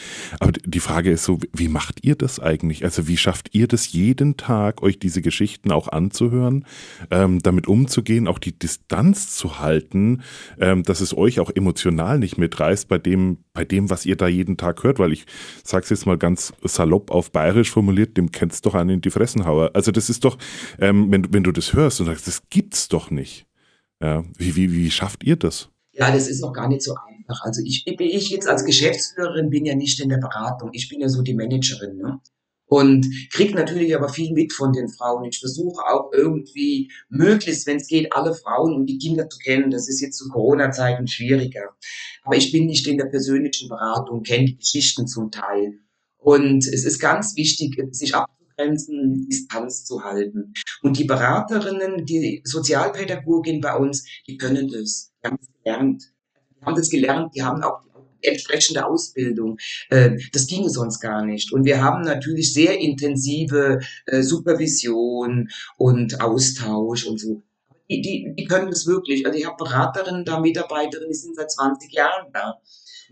Aber 0.40 0.52
die 0.52 0.80
Frage 0.80 1.10
ist 1.10 1.24
so, 1.24 1.38
wie 1.52 1.68
macht 1.68 2.04
ihr 2.04 2.14
das 2.14 2.40
eigentlich? 2.40 2.84
Also 2.84 3.08
wie 3.08 3.16
schafft 3.16 3.50
ihr 3.52 3.66
das 3.66 3.92
jeden 3.92 4.36
Tag, 4.36 4.82
euch 4.82 4.98
diese 4.98 5.22
Geschichten 5.22 5.72
auch 5.72 5.88
anzuhören, 5.88 6.64
ähm, 7.10 7.40
damit 7.40 7.66
umzugehen, 7.66 8.28
auch 8.28 8.38
die 8.38 8.58
Distanz 8.58 9.34
zu 9.34 9.58
halten, 9.58 10.22
ähm, 10.60 10.82
dass 10.82 11.00
es 11.00 11.16
euch 11.16 11.40
auch 11.40 11.50
emotional 11.50 12.18
nicht 12.18 12.38
mitreißt 12.38 12.88
bei 12.88 12.98
dem, 12.98 13.38
bei 13.54 13.64
dem, 13.64 13.90
was 13.90 14.06
ihr 14.06 14.16
da 14.16 14.28
jeden 14.28 14.56
Tag 14.56 14.82
hört? 14.84 14.98
Weil 14.98 15.12
ich 15.12 15.26
sage 15.64 15.84
es 15.84 15.90
jetzt 15.90 16.06
mal 16.06 16.18
ganz 16.18 16.52
salopp 16.62 17.10
auf 17.10 17.32
bayerisch 17.32 17.70
formuliert, 17.70 18.16
dem 18.16 18.30
kennst 18.32 18.66
doch 18.66 18.74
einen 18.74 18.90
in 18.90 19.00
die 19.00 19.10
Fresse 19.10 19.41
Eisenhower. 19.42 19.70
Also 19.74 19.92
das 19.92 20.11
ist 20.11 20.24
doch, 20.24 20.38
ähm, 20.78 21.11
wenn, 21.11 21.33
wenn 21.33 21.44
du 21.44 21.52
das 21.52 21.72
hörst 21.72 22.00
und 22.00 22.07
sagst, 22.07 22.26
das 22.26 22.42
gibt's 22.50 22.88
doch 22.88 23.11
nicht. 23.11 23.46
Ja, 24.00 24.24
wie, 24.37 24.57
wie, 24.57 24.72
wie 24.72 24.90
schafft 24.90 25.24
ihr 25.24 25.37
das? 25.37 25.68
Ja, 25.92 26.11
das 26.11 26.28
ist 26.28 26.42
auch 26.42 26.52
gar 26.52 26.68
nicht 26.68 26.83
so 26.83 26.94
einfach. 26.94 27.42
Also 27.44 27.62
ich, 27.64 27.87
ich 27.87 28.31
jetzt 28.31 28.48
als 28.48 28.64
Geschäftsführerin 28.64 29.50
bin 29.50 29.64
ja 29.64 29.74
nicht 29.74 30.00
in 30.00 30.09
der 30.09 30.18
Beratung. 30.18 30.70
Ich 30.72 30.88
bin 30.88 31.00
ja 31.00 31.09
so 31.09 31.22
die 31.22 31.35
Managerin. 31.35 31.98
Ne? 31.98 32.20
Und 32.66 33.07
kriege 33.31 33.55
natürlich 33.55 33.94
aber 33.94 34.09
viel 34.09 34.33
mit 34.33 34.52
von 34.52 34.72
den 34.72 34.88
Frauen. 34.88 35.24
Ich 35.24 35.38
versuche 35.38 35.83
auch 35.83 36.11
irgendwie 36.12 36.90
möglichst, 37.11 37.66
wenn 37.66 37.76
es 37.76 37.87
geht, 37.87 38.12
alle 38.12 38.35
Frauen 38.35 38.74
und 38.74 38.87
die 38.87 38.98
Kinder 38.98 39.28
zu 39.28 39.38
kennen. 39.38 39.70
Das 39.70 39.88
ist 39.88 40.00
jetzt 40.00 40.16
zu 40.16 40.28
Corona-Zeiten 40.31 41.07
schwieriger. 41.07 41.76
Aber 42.22 42.37
ich 42.37 42.50
bin 42.50 42.66
nicht 42.66 42.87
in 42.87 42.96
der 42.96 43.07
persönlichen 43.07 43.68
Beratung, 43.68 44.22
kenne 44.22 44.46
die 44.46 44.57
Geschichten 44.57 45.07
zum 45.07 45.31
Teil. 45.31 45.81
Und 46.16 46.66
es 46.66 46.85
ist 46.85 46.98
ganz 46.98 47.37
wichtig, 47.37 47.76
sich 47.90 48.14
abzuholen 48.14 48.41
Grenzen, 48.62 49.29
Distanz 49.29 49.85
zu 49.85 50.05
halten. 50.05 50.53
Und 50.83 50.98
die 50.98 51.05
Beraterinnen, 51.05 52.05
die 52.05 52.42
Sozialpädagogin 52.44 53.61
bei 53.61 53.77
uns, 53.77 54.05
die 54.27 54.37
können 54.37 54.68
das. 54.68 55.12
Die 55.22 55.29
haben 55.29 55.38
das 55.38 55.48
gelernt. 55.62 56.12
Die 56.61 56.64
haben 56.64 56.77
das 56.77 56.90
gelernt, 56.90 57.35
die 57.35 57.42
haben 57.42 57.62
auch 57.62 57.81
die 58.22 58.29
entsprechende 58.29 58.87
Ausbildung. 58.87 59.59
Äh, 59.90 60.16
das 60.33 60.46
ginge 60.46 60.70
sonst 60.70 61.01
gar 61.01 61.25
nicht. 61.25 61.53
Und 61.53 61.64
wir 61.64 61.83
haben 61.83 62.03
natürlich 62.03 62.53
sehr 62.53 62.79
intensive 62.79 63.81
äh, 64.07 64.22
Supervision 64.22 65.48
und 65.77 66.20
Austausch 66.20 67.07
und 67.07 67.18
so. 67.18 67.42
Die, 67.90 68.01
die, 68.01 68.33
die 68.37 68.44
können 68.44 68.70
das 68.70 68.87
wirklich. 68.87 69.27
Also 69.27 69.38
ich 69.38 69.46
habe 69.46 69.57
Beraterinnen 69.57 70.25
da, 70.25 70.38
Mitarbeiterinnen, 70.38 71.11
die 71.11 71.18
sind 71.18 71.37
seit 71.37 71.51
20 71.51 71.92
Jahren 71.92 72.33
da. 72.33 72.61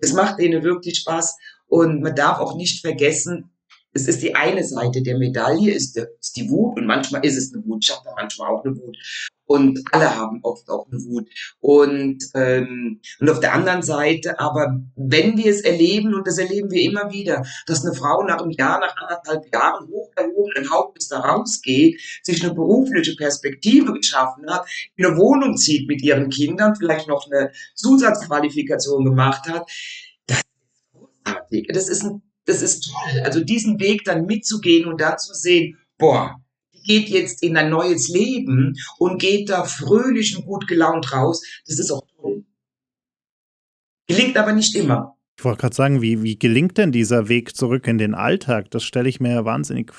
Es 0.01 0.13
macht 0.13 0.39
denen 0.39 0.63
wirklich 0.63 0.99
Spaß. 0.99 1.37
Und 1.67 2.03
man 2.03 2.15
darf 2.15 2.39
auch 2.39 2.57
nicht 2.57 2.81
vergessen, 2.81 3.51
es 3.93 4.07
ist 4.07 4.23
die 4.23 4.35
eine 4.35 4.65
Seite 4.65 5.03
der 5.03 5.19
Medaille, 5.19 5.73
ist, 5.73 5.97
der, 5.97 6.09
ist 6.21 6.37
die 6.37 6.49
Wut 6.49 6.79
und 6.79 6.87
manchmal 6.87 7.25
ist 7.25 7.37
es 7.37 7.53
eine 7.53 7.65
Wut, 7.65 7.85
ich 7.85 7.91
habe 7.91 8.09
manchmal 8.17 8.49
auch 8.49 8.65
eine 8.65 8.77
Wut 8.77 8.97
und 9.47 9.81
alle 9.91 10.15
haben 10.15 10.39
oft 10.45 10.69
auch 10.71 10.87
eine 10.87 11.01
Wut 11.03 11.29
und 11.59 12.19
ähm, 12.35 13.01
und 13.19 13.31
auf 13.31 13.41
der 13.41 13.53
anderen 13.53 13.83
Seite, 13.83 14.39
aber 14.39 14.81
wenn 14.95 15.37
wir 15.37 15.47
es 15.47 15.63
erleben 15.63 16.15
und 16.15 16.25
das 16.27 16.39
erleben 16.39 16.71
wir 16.71 16.83
immer 16.83 17.11
wieder, 17.11 17.45
dass 17.67 17.85
eine 17.85 17.95
Frau 17.95 18.23
nach 18.23 18.41
einem 18.41 18.53
Jahr, 18.53 18.79
nach 18.79 18.95
anderthalb 18.97 19.53
Jahren 19.53 19.89
hoch 19.89 20.11
erhobenen 20.15 20.71
Hauptes 20.71 21.09
da 21.09 21.19
rausgeht, 21.19 22.01
sich 22.23 22.45
eine 22.45 22.55
berufliche 22.55 23.17
Perspektive 23.17 23.93
geschaffen 23.93 24.49
hat, 24.49 24.69
in 24.95 25.05
eine 25.05 25.17
Wohnung 25.17 25.57
zieht 25.57 25.89
mit 25.89 26.01
ihren 26.03 26.31
Kindern, 26.31 26.77
vielleicht 26.77 27.09
noch 27.09 27.27
eine 27.29 27.51
Zusatzqualifikation 27.75 29.05
gemacht 29.05 29.49
hat, 29.49 29.69
das 30.27 30.39
ist 30.39 30.45
großartig. 30.93 31.69
Das 31.73 31.89
ist 31.89 32.05
ein 32.05 32.23
das 32.51 32.63
ist 32.63 32.91
toll. 32.91 33.21
Also 33.23 33.43
diesen 33.43 33.81
Weg 33.81 34.05
dann 34.05 34.27
mitzugehen 34.27 34.87
und 34.87 35.01
dann 35.01 35.19
zu 35.19 35.35
sehen, 35.35 35.79
boah, 35.99 36.37
die 36.75 36.81
geht 36.83 37.09
jetzt 37.09 37.43
in 37.43 37.57
ein 37.57 37.71
neues 37.71 38.09
Leben 38.09 38.75
und 38.99 39.21
geht 39.21 39.51
da 39.51 39.65
fröhlich 39.65 40.37
und 40.37 40.47
gut 40.47 40.67
gelaunt 40.67 41.13
raus, 41.13 41.43
das 41.67 41.79
ist 41.79 41.91
auch 41.91 42.03
toll. 42.17 42.45
Gelingt 44.09 44.37
aber 44.37 44.53
nicht 44.53 44.75
immer. 44.75 45.17
Ich 45.39 45.45
wollte 45.45 45.61
gerade 45.61 45.77
sagen, 45.77 46.03
wie, 46.03 46.23
wie 46.23 46.39
gelingt 46.39 46.77
denn 46.77 46.93
dieser 46.93 47.29
Weg 47.29 47.57
zurück 47.57 47.87
in 47.87 47.97
den 47.97 48.15
Alltag? 48.15 48.71
Das 48.71 48.83
stelle 48.83 49.09
ich 49.09 49.21
mir 49.21 49.33
ja 49.33 49.45
wahnsinnig 49.45 49.93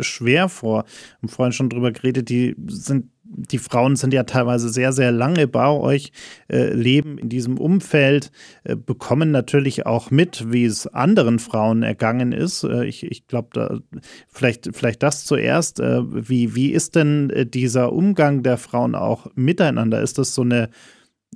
schwer 0.00 0.48
vor. 0.48 0.84
Wir 0.84 1.22
haben 1.22 1.28
vorhin 1.28 1.52
schon 1.52 1.70
drüber 1.70 1.92
geredet, 1.92 2.28
die 2.28 2.54
sind 2.68 3.10
die 3.28 3.58
Frauen 3.58 3.96
sind 3.96 4.14
ja 4.14 4.24
teilweise 4.24 4.68
sehr, 4.68 4.92
sehr 4.92 5.12
lange 5.12 5.48
bei 5.48 5.68
euch, 5.68 6.12
äh, 6.48 6.72
leben 6.72 7.18
in 7.18 7.28
diesem 7.28 7.58
Umfeld, 7.58 8.30
äh, 8.64 8.76
bekommen 8.76 9.30
natürlich 9.30 9.86
auch 9.86 10.10
mit, 10.10 10.52
wie 10.52 10.64
es 10.64 10.86
anderen 10.86 11.38
Frauen 11.38 11.82
ergangen 11.82 12.32
ist. 12.32 12.64
Äh, 12.64 12.86
ich 12.86 13.04
ich 13.04 13.26
glaube, 13.26 13.82
vielleicht, 14.28 14.70
vielleicht 14.72 15.02
das 15.02 15.24
zuerst. 15.24 15.80
Äh, 15.80 16.02
wie, 16.28 16.54
wie 16.54 16.70
ist 16.70 16.96
denn 16.96 17.30
äh, 17.30 17.46
dieser 17.46 17.92
Umgang 17.92 18.42
der 18.42 18.58
Frauen 18.58 18.94
auch 18.94 19.26
miteinander? 19.34 20.00
Ist 20.02 20.18
das 20.18 20.34
so 20.34 20.42
eine 20.42 20.70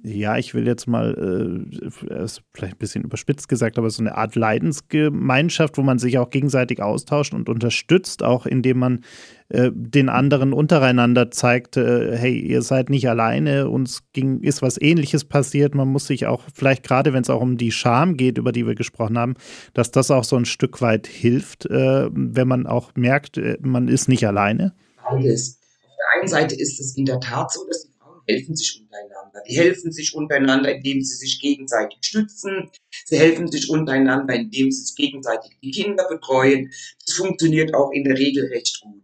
ja, 0.03 0.38
ich 0.38 0.55
will 0.55 0.66
jetzt 0.66 0.87
mal, 0.87 1.14
äh, 1.14 2.26
vielleicht 2.55 2.74
ein 2.74 2.79
bisschen 2.79 3.05
überspitzt 3.05 3.48
gesagt, 3.48 3.76
aber 3.76 3.90
so 3.90 4.03
eine 4.03 4.16
Art 4.16 4.35
Leidensgemeinschaft, 4.35 5.76
wo 5.76 5.83
man 5.83 5.98
sich 5.98 6.16
auch 6.18 6.31
gegenseitig 6.31 6.81
austauscht 6.81 7.35
und 7.35 7.48
unterstützt, 7.48 8.22
auch 8.22 8.46
indem 8.46 8.79
man 8.79 9.05
äh, 9.50 9.70
den 9.74 10.09
anderen 10.09 10.53
untereinander 10.53 11.31
zeigt, 11.31 11.76
äh, 11.76 12.16
hey, 12.16 12.38
ihr 12.38 12.62
seid 12.62 12.88
nicht 12.88 13.09
alleine, 13.09 13.68
uns 13.68 14.05
ging, 14.12 14.40
ist 14.40 14.62
was 14.62 14.81
ähnliches 14.81 15.24
passiert. 15.24 15.74
Man 15.74 15.88
muss 15.88 16.07
sich 16.07 16.26
auch, 16.26 16.44
vielleicht 16.55 16.83
gerade 16.83 17.12
wenn 17.12 17.22
es 17.22 17.31
auch 17.31 17.42
um 17.42 17.59
die 17.59 17.72
Scham 17.72 18.16
geht, 18.16 18.38
über 18.38 18.53
die 18.53 18.66
wir 18.66 18.74
gesprochen 18.74 19.18
haben, 19.18 19.35
dass 19.74 19.90
das 19.90 20.11
auch 20.11 20.24
so 20.24 20.37
ein 20.37 20.46
Stück 20.46 20.81
weit 20.81 21.07
hilft, 21.07 21.66
äh, 21.66 22.09
wenn 22.11 22.48
man 22.48 22.66
auch 22.66 22.92
merkt, 22.94 23.37
äh, 23.37 23.59
man 23.61 23.88
ist 23.88 24.09
nicht 24.09 24.26
alleine. 24.26 24.72
Beides. 25.05 25.59
Auf 25.83 25.96
der 25.96 26.20
einen 26.20 26.29
Seite 26.29 26.55
ist 26.55 26.81
es 26.81 26.96
in 26.96 27.05
der 27.05 27.20
Tat 27.20 27.53
so, 27.53 27.66
dass 27.66 27.83
die 27.83 27.92
Frauen 27.98 28.20
helfen 28.26 28.57
sich 28.57 28.81
untereinander. 28.81 29.19
Die 29.48 29.56
helfen 29.56 29.92
sich 29.92 30.14
untereinander, 30.14 30.74
indem 30.74 31.02
sie 31.02 31.16
sich 31.16 31.40
gegenseitig 31.40 31.98
stützen. 32.02 32.70
Sie 33.04 33.18
helfen 33.18 33.50
sich 33.50 33.70
untereinander, 33.70 34.34
indem 34.34 34.70
sie 34.70 34.82
sich 34.82 34.96
gegenseitig 34.96 35.52
die 35.62 35.70
Kinder 35.70 36.06
betreuen. 36.08 36.70
Das 37.06 37.16
funktioniert 37.16 37.74
auch 37.74 37.90
in 37.92 38.04
der 38.04 38.16
Regel 38.16 38.46
recht 38.46 38.80
gut. 38.80 39.02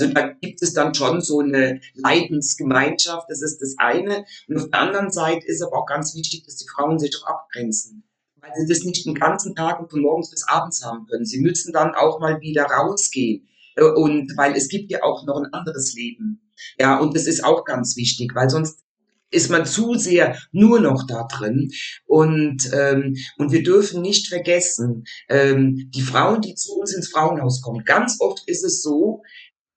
Also 0.00 0.12
da 0.12 0.28
gibt 0.28 0.62
es 0.62 0.74
dann 0.74 0.94
schon 0.94 1.20
so 1.20 1.40
eine 1.40 1.80
Leidensgemeinschaft, 1.94 3.28
das 3.28 3.42
ist 3.42 3.58
das 3.58 3.74
eine. 3.78 4.24
Und 4.48 4.56
auf 4.56 4.70
der 4.70 4.80
anderen 4.80 5.10
Seite 5.10 5.46
ist 5.46 5.62
aber 5.62 5.78
auch 5.78 5.86
ganz 5.86 6.14
wichtig, 6.14 6.44
dass 6.44 6.56
die 6.56 6.68
Frauen 6.68 6.98
sich 6.98 7.16
auch 7.16 7.26
abgrenzen. 7.26 8.04
Weil 8.40 8.52
sie 8.56 8.72
das 8.72 8.84
nicht 8.84 9.04
den 9.04 9.14
ganzen 9.14 9.56
Tag 9.56 9.80
und 9.80 9.90
von 9.90 10.00
morgens 10.00 10.30
bis 10.30 10.46
abends 10.46 10.84
haben 10.84 11.06
können. 11.06 11.24
Sie 11.24 11.40
müssen 11.40 11.72
dann 11.72 11.94
auch 11.94 12.20
mal 12.20 12.40
wieder 12.40 12.64
rausgehen. 12.64 13.48
Äh, 13.74 13.84
und 13.84 14.36
weil 14.36 14.54
es 14.54 14.68
gibt 14.68 14.90
ja 14.90 15.02
auch 15.02 15.24
noch 15.26 15.36
ein 15.36 15.52
anderes 15.52 15.94
Leben. 15.94 16.52
Ja, 16.78 16.98
und 16.98 17.14
das 17.16 17.26
ist 17.26 17.44
auch 17.44 17.64
ganz 17.64 17.96
wichtig, 17.96 18.34
weil 18.34 18.50
sonst 18.50 18.84
ist 19.30 19.50
man 19.50 19.66
zu 19.66 19.94
sehr 19.94 20.38
nur 20.52 20.80
noch 20.80 21.06
da 21.06 21.24
drin. 21.24 21.70
Und, 22.06 22.70
ähm, 22.72 23.16
und 23.36 23.52
wir 23.52 23.62
dürfen 23.62 24.02
nicht 24.02 24.28
vergessen, 24.28 25.04
ähm, 25.28 25.90
die 25.94 26.02
Frauen, 26.02 26.40
die 26.40 26.54
zu 26.54 26.74
uns 26.74 26.94
ins 26.94 27.10
Frauenhaus 27.10 27.60
kommen, 27.62 27.84
ganz 27.84 28.16
oft 28.20 28.42
ist 28.46 28.64
es 28.64 28.82
so, 28.82 29.22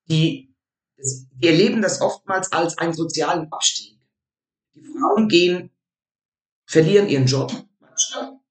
die, 0.09 0.53
die 0.97 1.47
erleben 1.47 1.81
das 1.81 2.01
oftmals 2.01 2.51
als 2.51 2.77
einen 2.77 2.93
sozialen 2.93 3.51
Abstieg. 3.51 3.99
Die 4.75 4.83
Frauen 4.83 5.27
gehen, 5.27 5.71
verlieren 6.65 7.09
ihren 7.09 7.25
Job, 7.25 7.51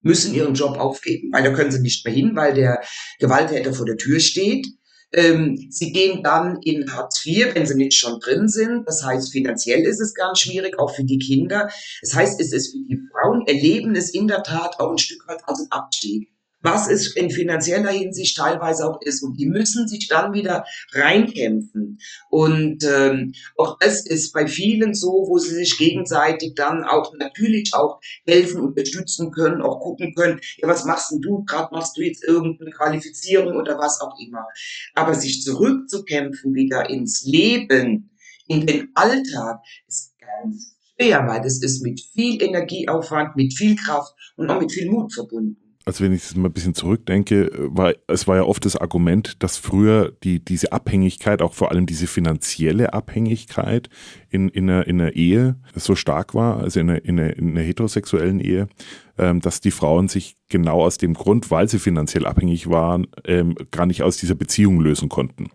müssen 0.03 0.35
ihren 0.35 0.55
Job 0.55 0.79
aufgeben, 0.79 1.33
weil 1.33 1.45
da 1.45 1.53
können 1.53 1.73
sie 1.73 1.81
nicht 1.81 2.05
mehr 2.05 2.15
hin, 2.15 2.37
weil 2.37 2.55
der 2.55 2.83
Gewalttäter 3.19 3.73
vor 3.73 3.87
der 3.87 3.97
Tür 3.97 4.21
steht. 4.21 4.67
Ähm, 5.13 5.69
sie 5.71 5.93
gehen 5.93 6.23
dann 6.23 6.61
in 6.63 6.93
Hartz 6.93 7.25
IV, 7.27 7.55
wenn 7.55 7.67
sie 7.67 7.75
nicht 7.75 7.95
schon 7.95 8.21
drin 8.21 8.49
sind. 8.49 8.87
Das 8.87 9.05
heißt, 9.05 9.33
finanziell 9.33 9.81
ist 9.81 10.01
es 10.01 10.15
ganz 10.15 10.41
schwierig, 10.41 10.79
auch 10.79 10.95
für 10.95 11.05
die 11.05 11.19
Kinder. 11.19 11.69
Das 12.01 12.15
heißt, 12.15 12.41
es 12.41 12.53
ist 12.53 12.73
für 12.73 12.79
die 12.89 13.01
Frauen, 13.11 13.47
erleben 13.47 13.97
es 13.97 14.11
in 14.11 14.29
der 14.29 14.43
Tat 14.43 14.79
auch 14.79 14.93
ein 14.93 14.99
Stück 14.99 15.27
weit 15.27 15.41
als 15.47 15.61
ein 15.61 15.71
Abstieg 15.71 16.31
was 16.63 16.89
es 16.89 17.15
in 17.17 17.31
finanzieller 17.31 17.91
Hinsicht 17.91 18.37
teilweise 18.37 18.87
auch 18.87 19.01
ist. 19.03 19.23
Und 19.23 19.39
die 19.39 19.47
müssen 19.47 19.89
sich 19.89 20.09
dann 20.09 20.33
wieder 20.33 20.65
reinkämpfen. 20.93 21.99
Und 22.29 22.85
ähm, 22.85 23.33
auch 23.57 23.79
das 23.79 24.07
ist 24.07 24.33
bei 24.33 24.47
vielen 24.47 24.95
so, 24.95 25.27
wo 25.29 25.39
sie 25.39 25.55
sich 25.55 25.79
gegenseitig 25.79 26.55
dann 26.55 26.85
auch 26.85 27.13
natürlich 27.19 27.73
auch 27.75 28.01
helfen, 28.27 28.61
unterstützen 28.61 29.31
können, 29.31 29.63
auch 29.63 29.81
gucken 29.81 30.15
können, 30.15 30.41
ja, 30.59 30.69
was 30.69 30.85
machst 30.85 31.13
denn 31.13 31.21
du? 31.21 31.45
Gerade 31.45 31.75
machst 31.75 31.97
du 31.97 32.03
jetzt 32.03 32.25
irgendeine 32.25 32.71
Qualifizierung 32.71 33.57
oder 33.57 33.79
was 33.79 34.01
auch 34.01 34.19
immer. 34.19 34.47
Aber 34.95 35.15
sich 35.15 35.43
zurückzukämpfen 35.43 36.55
wieder 36.55 36.91
ins 36.91 37.25
Leben, 37.25 38.11
in 38.47 38.67
den 38.67 38.89
Alltag, 38.95 39.61
ist 39.87 40.15
ganz 40.19 40.77
schwer, 40.97 41.27
weil 41.27 41.41
das 41.41 41.63
ist 41.63 41.83
mit 41.83 42.01
viel 42.01 42.43
Energieaufwand, 42.43 43.37
mit 43.37 43.55
viel 43.55 43.77
Kraft 43.77 44.13
und 44.37 44.51
auch 44.51 44.61
mit 44.61 44.73
viel 44.73 44.91
Mut 44.91 45.15
verbunden 45.15 45.70
also 45.91 46.05
wenn 46.05 46.13
ich 46.13 46.23
das 46.23 46.37
mal 46.37 46.49
ein 46.49 46.53
bisschen 46.53 46.75
zurückdenke, 46.75 47.51
war, 47.53 47.95
es 48.07 48.29
war 48.29 48.37
ja 48.37 48.45
oft 48.45 48.65
das 48.65 48.77
Argument, 48.77 49.43
dass 49.43 49.57
früher 49.57 50.13
die, 50.23 50.39
diese 50.39 50.71
Abhängigkeit, 50.71 51.43
auch 51.43 51.53
vor 51.53 51.73
allem 51.73 51.87
diese 51.87 52.07
finanzielle 52.07 52.93
Abhängigkeit 52.93 53.89
in, 54.29 54.49
in, 54.51 54.71
einer, 54.71 54.87
in 54.87 55.01
einer 55.01 55.17
Ehe 55.17 55.57
so 55.75 55.97
stark 55.97 56.33
war, 56.33 56.59
also 56.59 56.79
in 56.79 56.91
einer, 56.91 57.05
in 57.05 57.19
einer, 57.19 57.37
in 57.37 57.51
einer 57.51 57.63
heterosexuellen 57.63 58.39
Ehe, 58.39 58.69
ähm, 59.19 59.41
dass 59.41 59.61
die 59.61 59.73
Frauen 59.73 60.07
sich 60.07 60.37
genau 60.49 60.81
aus 60.81 60.97
dem 60.97 61.15
Grund, 61.15 61.51
weil 61.51 61.69
sie 61.69 61.81
finanziell 61.81 62.25
abhängig 62.25 62.71
waren, 62.71 63.09
ähm, 63.25 63.57
gar 63.73 63.87
nicht 63.87 64.05
aus 64.05 64.17
dieser 64.17 64.37
Beziehung 64.37 64.81
lösen 64.81 65.09
konnten. 65.09 65.51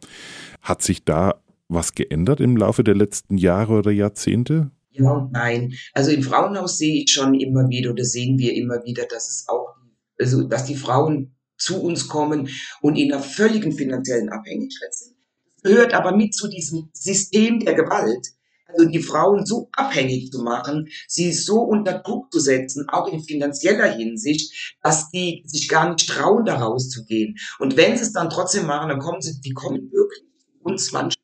Hat 0.61 0.81
sich 0.81 1.05
da 1.05 1.35
was 1.69 1.95
geändert 1.95 2.41
im 2.41 2.57
Laufe 2.57 2.83
der 2.83 2.95
letzten 2.95 3.37
Jahre 3.37 3.71
oder 3.71 3.91
Jahrzehnte? 3.91 4.69
Ja 4.91 5.29
nein. 5.31 5.75
Also 5.93 6.11
im 6.11 6.23
Frauenhaus 6.23 6.77
sehe 6.77 7.03
ich 7.03 7.11
schon 7.11 7.35
immer 7.35 7.69
wieder 7.69 7.91
oder 7.91 8.03
sehen 8.03 8.37
wir 8.37 8.53
immer 8.53 8.83
wieder, 8.83 9.05
dass 9.09 9.29
es 9.29 9.45
auch 9.47 9.75
also 10.19 10.43
dass 10.43 10.65
die 10.65 10.75
Frauen 10.75 11.35
zu 11.57 11.81
uns 11.81 12.07
kommen 12.07 12.49
und 12.81 12.95
in 12.95 13.11
einer 13.11 13.21
völligen 13.21 13.71
finanziellen 13.71 14.29
Abhängigkeit 14.29 14.93
sind. 14.93 15.15
Gehört 15.63 15.93
aber 15.93 16.15
mit 16.15 16.33
zu 16.33 16.47
diesem 16.47 16.89
System 16.93 17.59
der 17.59 17.73
Gewalt. 17.73 18.27
Also 18.67 18.89
die 18.89 19.01
Frauen 19.01 19.45
so 19.45 19.69
abhängig 19.73 20.31
zu 20.31 20.41
machen, 20.41 20.89
sie 21.07 21.31
so 21.31 21.61
unter 21.61 21.99
Druck 21.99 22.31
zu 22.31 22.39
setzen, 22.39 22.89
auch 22.89 23.07
in 23.07 23.23
finanzieller 23.23 23.95
Hinsicht, 23.95 24.75
dass 24.81 25.09
die 25.11 25.43
sich 25.45 25.69
gar 25.69 25.91
nicht 25.91 26.09
trauen, 26.09 26.45
da 26.45 26.57
rauszugehen. 26.57 27.37
Und 27.59 27.77
wenn 27.77 27.95
sie 27.95 28.03
es 28.03 28.11
dann 28.11 28.29
trotzdem 28.29 28.65
machen, 28.65 28.89
dann 28.89 28.99
kommen 28.99 29.21
sie, 29.21 29.39
die 29.39 29.53
kommen 29.53 29.91
wirklich 29.91 30.23
uns 30.61 30.91
manchmal 30.91 31.14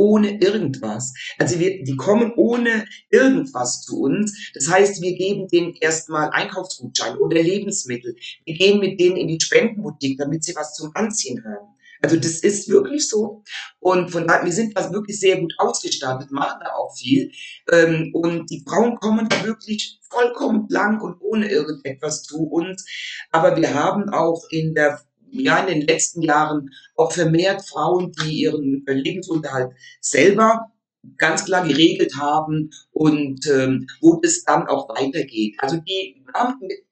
ohne 0.00 0.40
irgendwas. 0.40 1.12
Also 1.38 1.58
wir, 1.58 1.84
die 1.84 1.94
kommen 1.94 2.32
ohne 2.36 2.86
irgendwas 3.10 3.82
zu 3.82 4.00
uns. 4.00 4.50
Das 4.54 4.70
heißt, 4.70 5.02
wir 5.02 5.14
geben 5.14 5.46
denen 5.48 5.74
erstmal 5.78 6.30
Einkaufsgutschein 6.30 7.18
oder 7.18 7.42
Lebensmittel. 7.42 8.16
Wir 8.46 8.54
gehen 8.54 8.80
mit 8.80 8.98
denen 8.98 9.18
in 9.18 9.28
die 9.28 9.38
Spendenboutique, 9.38 10.16
damit 10.16 10.42
sie 10.42 10.56
was 10.56 10.72
zum 10.74 10.90
Anziehen 10.94 11.44
haben. 11.44 11.76
Also 12.02 12.16
das 12.16 12.40
ist 12.40 12.70
wirklich 12.70 13.06
so. 13.08 13.42
Und 13.78 14.10
von 14.10 14.26
daher, 14.26 14.46
wir 14.46 14.52
sind 14.52 14.74
da 14.74 14.90
wirklich 14.90 15.20
sehr 15.20 15.38
gut 15.38 15.52
ausgestattet, 15.58 16.30
machen 16.30 16.60
da 16.64 16.72
auch 16.72 16.96
viel. 16.96 17.30
Ähm, 17.70 18.10
und 18.14 18.48
die 18.48 18.64
Frauen 18.66 18.96
kommen 18.96 19.28
da 19.28 19.44
wirklich 19.44 19.98
vollkommen 20.08 20.66
blank 20.66 21.02
und 21.02 21.20
ohne 21.20 21.50
irgendetwas 21.50 22.22
zu 22.22 22.44
uns. 22.44 22.86
Aber 23.32 23.54
wir 23.54 23.74
haben 23.74 24.08
auch 24.08 24.42
in 24.48 24.74
der 24.74 25.02
ja 25.32 25.58
in 25.58 25.80
den 25.80 25.86
letzten 25.86 26.22
Jahren 26.22 26.70
auch 26.96 27.12
vermehrt 27.12 27.66
Frauen, 27.68 28.12
die 28.12 28.42
ihren 28.42 28.84
Lebensunterhalt 28.86 29.72
selber 30.00 30.70
ganz 31.16 31.44
klar 31.46 31.66
geregelt 31.66 32.14
haben 32.18 32.70
und 32.92 33.46
ähm, 33.46 33.86
wo 34.00 34.20
es 34.22 34.44
dann 34.44 34.66
auch 34.66 34.88
weitergeht. 34.90 35.56
Also 35.58 35.78
die 35.78 36.22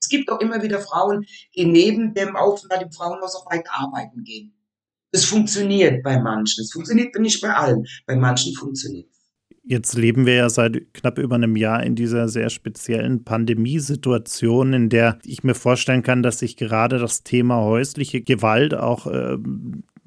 es 0.01 0.09
gibt 0.09 0.31
auch 0.31 0.41
immer 0.41 0.63
wieder 0.63 0.81
Frauen, 0.81 1.27
die 1.55 1.65
neben 1.65 2.15
dem 2.15 2.35
Aufenthalt 2.37 2.83
im 2.83 2.93
Frauenhaus 2.93 3.37
auch 3.37 3.51
weiter 3.51 3.71
arbeiten 3.73 4.25
gehen. 4.25 4.55
Das 5.13 5.25
funktioniert 5.25 6.03
bei 6.03 6.19
manchen. 6.19 6.65
Es 6.65 6.73
funktioniert 6.73 7.15
nicht 7.19 7.41
bei 7.41 7.55
allen. 7.55 7.87
Bei 8.07 8.17
manchen 8.17 8.55
funktioniert 8.55 9.09
es. 9.11 9.18
Jetzt 9.71 9.99
leben 9.99 10.25
wir 10.25 10.35
ja 10.35 10.49
seit 10.49 10.95
knapp 10.95 11.19
über 11.19 11.35
einem 11.35 11.55
Jahr 11.55 11.83
in 11.83 11.95
dieser 11.95 12.31
sehr 12.31 12.49
speziellen 12.49 13.25
Pandemiesituation, 13.25 14.73
in 14.73 14.89
der 14.89 15.19
ich 15.27 15.45
mir 15.45 15.55
vorstellen 15.55 16.03
kann, 16.03 16.23
dass 16.23 16.39
sich 16.39 16.57
gerade 16.57 16.99
das 16.99 17.23
Thema 17.23 17.61
häusliche 17.61 18.23
Gewalt 18.23 18.73
auch 18.73 19.07
äh, 19.07 19.37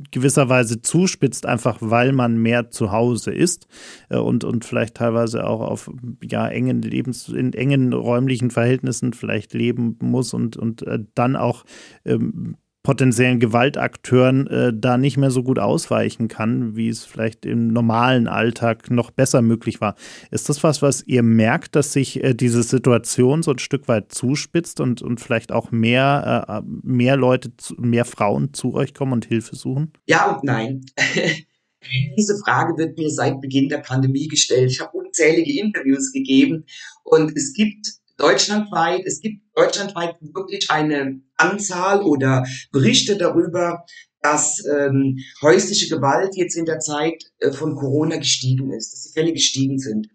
gewisserweise 0.10 0.82
zuspitzt, 0.82 1.46
einfach 1.46 1.78
weil 1.80 2.12
man 2.12 2.42
mehr 2.42 2.72
zu 2.72 2.92
Hause 2.92 3.32
ist 3.32 3.68
äh, 4.10 4.18
und, 4.18 4.44
und 4.44 4.66
vielleicht 4.66 4.96
teilweise 4.96 5.46
auch 5.46 5.62
auf 5.62 5.92
ja, 6.24 6.48
engen 6.48 6.82
Lebens, 6.82 7.30
in 7.30 7.54
engen 7.54 7.94
räumlichen 7.94 8.50
Verhältnissen 8.50 9.14
vielleicht 9.14 9.54
leben 9.54 9.96
muss 10.02 10.34
und, 10.34 10.58
und 10.58 10.82
äh, 10.88 10.98
dann 11.14 11.36
auch 11.36 11.66
ähm, 12.04 12.58
potenziellen 12.84 13.40
Gewaltakteuren 13.40 14.48
äh, 14.48 14.74
da 14.76 14.98
nicht 14.98 15.18
mehr 15.18 15.30
so 15.30 15.44
gut 15.44 15.60
ausweichen 15.60 16.28
kann, 16.28 16.76
wie 16.76 16.90
es 16.90 17.06
vielleicht 17.06 17.46
im 17.46 17.68
normalen 17.68 18.28
Alltag 18.28 18.90
noch 18.90 19.12
besser 19.12 19.42
möglich 19.42 19.82
war. 19.82 19.96
Ist 20.32 20.50
das 20.50 20.64
was, 20.64 20.82
was 20.82 21.04
ihr 21.04 21.22
merkt, 21.22 21.76
dass 21.76 21.94
sich 21.94 22.24
äh, 22.24 22.34
diese 22.34 22.64
Situation 22.64 23.44
so 23.44 23.52
ein 23.52 23.60
Stück 23.60 23.88
weit 23.88 24.12
zuspitzt 24.12 24.80
und, 24.80 25.02
und 25.02 25.20
vielleicht 25.20 25.52
auch 25.52 25.72
mehr, 25.72 26.46
äh, 26.48 26.62
mehr 26.84 27.18
Leute, 27.18 27.52
mehr 27.78 28.06
Frauen 28.06 28.54
zu 28.54 28.74
euch 28.74 28.94
kommen 28.94 29.14
und 29.14 29.26
Hilfe 29.26 29.56
suchen? 29.56 29.94
Ja 30.08 30.32
und 30.32 30.44
nein. 30.44 30.86
Diese 32.18 32.38
Frage 32.46 32.78
wird 32.78 32.98
mir 32.98 33.10
seit 33.10 33.42
Beginn 33.42 33.70
der 33.70 33.80
Pandemie 33.80 34.28
gestellt. 34.28 34.72
Ich 34.72 34.80
habe 34.80 34.96
unzählige 34.98 35.60
Interviews 35.60 36.12
gegeben 36.12 36.66
und 37.04 37.36
es 37.36 37.54
gibt 37.54 37.88
deutschlandweit, 38.18 39.04
es 39.06 39.20
gibt 39.20 39.42
deutschlandweit 39.56 40.16
wirklich 40.22 40.70
eine 40.70 41.22
Anzahl 41.42 42.02
oder 42.02 42.46
Berichte 42.72 43.18
darüber, 43.18 43.86
dass 44.22 44.64
ähm, 44.66 45.20
häusliche 45.42 45.90
Gewalt 45.90 46.36
jetzt 46.36 46.56
in 46.56 46.66
der 46.66 46.80
Zeit 46.80 47.24
äh, 47.40 47.52
von 47.52 47.76
Corona 47.76 48.18
gestiegen 48.18 48.72
ist, 48.72 48.94
dass 48.94 49.04
die 49.04 49.14
Fälle 49.14 49.34
gestiegen 49.34 49.80
sind. 49.80 50.10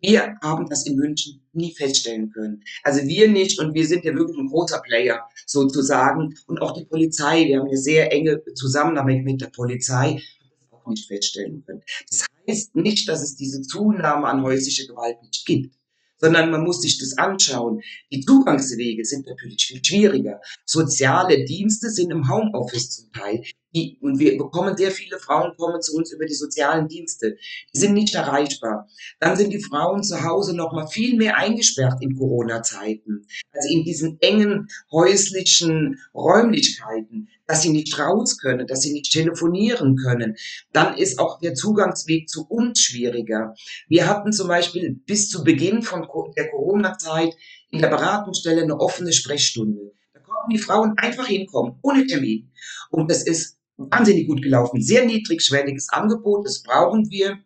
Wir 0.00 0.36
haben 0.42 0.68
das 0.68 0.86
in 0.86 0.96
München 0.96 1.40
nie 1.52 1.74
feststellen 1.74 2.30
können. 2.30 2.62
Also 2.82 3.06
wir 3.06 3.28
nicht 3.28 3.58
und 3.58 3.74
wir 3.74 3.86
sind 3.86 4.04
ja 4.04 4.14
wirklich 4.14 4.38
ein 4.38 4.48
großer 4.48 4.82
Player 4.82 5.22
sozusagen 5.46 6.34
und 6.46 6.60
auch 6.60 6.72
die 6.76 6.84
Polizei, 6.84 7.46
wir 7.46 7.60
haben 7.60 7.68
eine 7.68 7.78
sehr 7.78 8.12
enge 8.12 8.42
Zusammenarbeit 8.54 9.24
mit 9.24 9.40
der 9.40 9.46
Polizei, 9.46 10.20
auch 10.70 10.86
nicht 10.88 11.06
feststellen 11.06 11.64
können. 11.64 11.82
Das 12.10 12.26
heißt 12.46 12.76
nicht, 12.76 13.08
dass 13.08 13.22
es 13.22 13.36
diese 13.36 13.62
Zunahme 13.62 14.26
an 14.26 14.42
häuslicher 14.42 14.86
Gewalt 14.86 15.22
nicht 15.22 15.46
gibt 15.46 15.74
sondern 16.24 16.50
man 16.50 16.64
muss 16.64 16.80
sich 16.80 16.98
das 16.98 17.18
anschauen. 17.18 17.82
Die 18.10 18.22
Zugangswege 18.22 19.04
sind 19.04 19.26
natürlich 19.26 19.66
viel 19.66 19.84
schwieriger. 19.84 20.40
Soziale 20.64 21.44
Dienste 21.44 21.90
sind 21.90 22.10
im 22.10 22.30
Homeoffice 22.30 22.90
zum 22.92 23.12
Teil. 23.12 23.42
Die, 23.74 23.98
und 24.00 24.18
wir 24.18 24.38
bekommen 24.38 24.76
sehr 24.76 24.90
viele 24.90 25.18
Frauen 25.18 25.56
kommen 25.56 25.82
zu 25.82 25.96
uns 25.96 26.12
über 26.12 26.26
die 26.26 26.34
sozialen 26.34 26.86
Dienste. 26.86 27.36
Die 27.74 27.78
sind 27.78 27.94
nicht 27.94 28.14
erreichbar. 28.14 28.88
Dann 29.18 29.36
sind 29.36 29.52
die 29.52 29.62
Frauen 29.62 30.02
zu 30.02 30.22
Hause 30.22 30.54
noch 30.54 30.72
mal 30.72 30.86
viel 30.86 31.16
mehr 31.16 31.36
eingesperrt 31.36 32.00
in 32.00 32.16
Corona-Zeiten. 32.16 33.26
Also 33.52 33.68
in 33.70 33.84
diesen 33.84 34.18
engen 34.20 34.68
häuslichen 34.92 35.98
Räumlichkeiten, 36.14 37.28
dass 37.46 37.62
sie 37.62 37.70
nicht 37.70 37.98
raus 37.98 38.38
können, 38.38 38.66
dass 38.66 38.82
sie 38.82 38.92
nicht 38.92 39.12
telefonieren 39.12 39.96
können. 39.96 40.36
Dann 40.72 40.96
ist 40.96 41.18
auch 41.18 41.40
der 41.40 41.54
Zugangsweg 41.54 42.28
zu 42.28 42.46
uns 42.46 42.80
schwieriger. 42.80 43.54
Wir 43.88 44.06
hatten 44.06 44.32
zum 44.32 44.48
Beispiel 44.48 45.00
bis 45.04 45.28
zu 45.28 45.44
Beginn 45.44 45.82
von 45.82 46.06
der 46.36 46.50
Corona-Zeit 46.50 47.34
in 47.70 47.80
der 47.80 47.88
Beratungsstelle 47.88 48.62
eine 48.62 48.78
offene 48.78 49.12
Sprechstunde. 49.12 49.92
Da 50.12 50.20
konnten 50.20 50.50
die 50.50 50.58
Frauen 50.58 50.94
einfach 50.96 51.26
hinkommen, 51.26 51.78
ohne 51.82 52.06
Termin. 52.06 52.52
Und 52.90 53.10
das 53.10 53.24
ist 53.24 53.58
wahnsinnig 53.76 54.28
gut 54.28 54.42
gelaufen. 54.42 54.80
Sehr 54.80 55.04
niedrigschwelliges 55.04 55.88
Angebot, 55.90 56.46
das 56.46 56.62
brauchen 56.62 57.10
wir. 57.10 57.38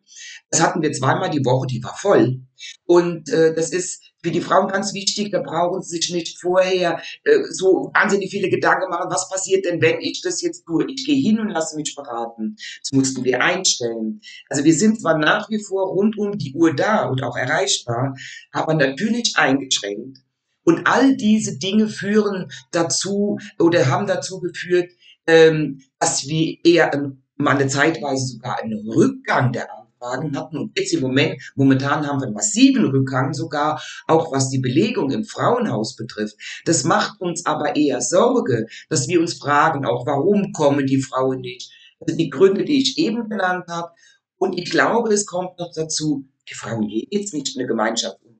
Das 0.51 0.63
hatten 0.63 0.83
wir 0.83 0.93
zweimal 0.93 1.31
die 1.31 1.45
Woche, 1.45 1.67
die 1.67 1.83
war 1.83 1.97
voll. 1.97 2.41
Und 2.85 3.29
äh, 3.31 3.55
das 3.55 3.71
ist 3.71 4.03
für 4.23 4.31
die 4.31 4.41
Frauen 4.41 4.69
ganz 4.69 4.95
wichtig, 4.95 5.31
da 5.31 5.41
brauchen 5.41 5.81
sie 5.83 5.97
sich 5.97 6.11
nicht 6.13 6.41
vorher 6.41 7.01
äh, 7.25 7.45
so 7.51 7.91
wahnsinnig 7.95 8.31
viele 8.31 8.49
Gedanken 8.49 8.91
machen, 8.91 9.11
was 9.11 9.29
passiert 9.29 9.65
denn, 9.65 9.81
wenn 9.81 10.01
ich 10.01 10.23
das 10.23 10.43
jetzt 10.43 10.65
tue? 10.67 10.87
Ich 10.89 11.07
gehe 11.07 11.21
hin 11.21 11.39
und 11.39 11.51
lasse 11.51 11.77
mich 11.77 11.95
beraten. 11.95 12.57
Das 12.83 12.93
mussten 12.93 13.25
wir 13.25 13.43
einstellen. 13.43 14.21
Also 14.49 14.65
wir 14.65 14.75
sind 14.75 15.01
zwar 15.01 15.19
nach 15.19 15.49
wie 15.51 15.63
vor 15.63 15.89
rund 15.89 16.19
um 16.19 16.37
die 16.37 16.53
Uhr 16.55 16.75
da 16.75 17.07
und 17.07 17.23
auch 17.23 17.37
erreichbar, 17.37 18.15
aber 18.51 18.75
natürlich 18.75 19.35
eingeschränkt. 19.37 20.19
Und 20.65 20.87
all 20.87 21.17
diese 21.17 21.59
Dinge 21.59 21.89
führen 21.89 22.51
dazu 22.73 23.39
oder 23.59 23.87
haben 23.87 24.07
dazu 24.07 24.41
geführt, 24.41 24.91
ähm, 25.29 25.81
dass 26.01 26.27
wir 26.27 26.57
eher 26.65 26.91
mal 27.37 27.57
eine 27.57 27.69
zeitweise 27.69 28.27
sogar 28.27 28.61
einen 28.61 28.91
Rückgang 28.91 29.53
der 29.53 29.69
Anfragen 29.71 30.37
hatten. 30.37 30.57
Und 30.57 30.77
jetzt 30.77 30.93
im 30.95 31.03
Moment, 31.03 31.41
momentan 31.55 32.07
haben 32.07 32.21
wir 32.21 32.27
einen 32.27 32.35
massiven 32.35 32.87
Rückgang 32.87 33.35
sogar, 33.35 33.81
auch 34.07 34.33
was 34.33 34.49
die 34.49 34.59
Belegung 34.59 35.11
im 35.11 35.25
Frauenhaus 35.25 35.97
betrifft. 35.97 36.37
Das 36.65 36.83
macht 36.85 37.21
uns 37.21 37.47
aber 37.47 37.77
eher 37.77 38.01
Sorge, 38.01 38.67
dass 38.89 39.07
wir 39.07 39.21
uns 39.21 39.35
fragen, 39.35 39.85
auch 39.85 40.07
warum 40.07 40.53
kommen 40.53 40.87
die 40.87 41.03
Frauen 41.03 41.41
nicht? 41.41 41.71
Also 42.01 42.17
die 42.17 42.31
Gründe, 42.31 42.65
die 42.65 42.81
ich 42.81 42.99
eben 42.99 43.29
genannt 43.29 43.67
habe. 43.69 43.91
Und 44.39 44.59
ich 44.59 44.71
glaube, 44.71 45.13
es 45.13 45.27
kommt 45.27 45.59
noch 45.59 45.73
dazu, 45.75 46.25
die 46.49 46.55
Frauen 46.55 46.89
gehen 46.89 47.09
jetzt 47.11 47.35
nicht 47.35 47.55
in 47.55 47.61
eine 47.61 47.69
Gemeinschaft 47.69 48.19
in 48.25 48.39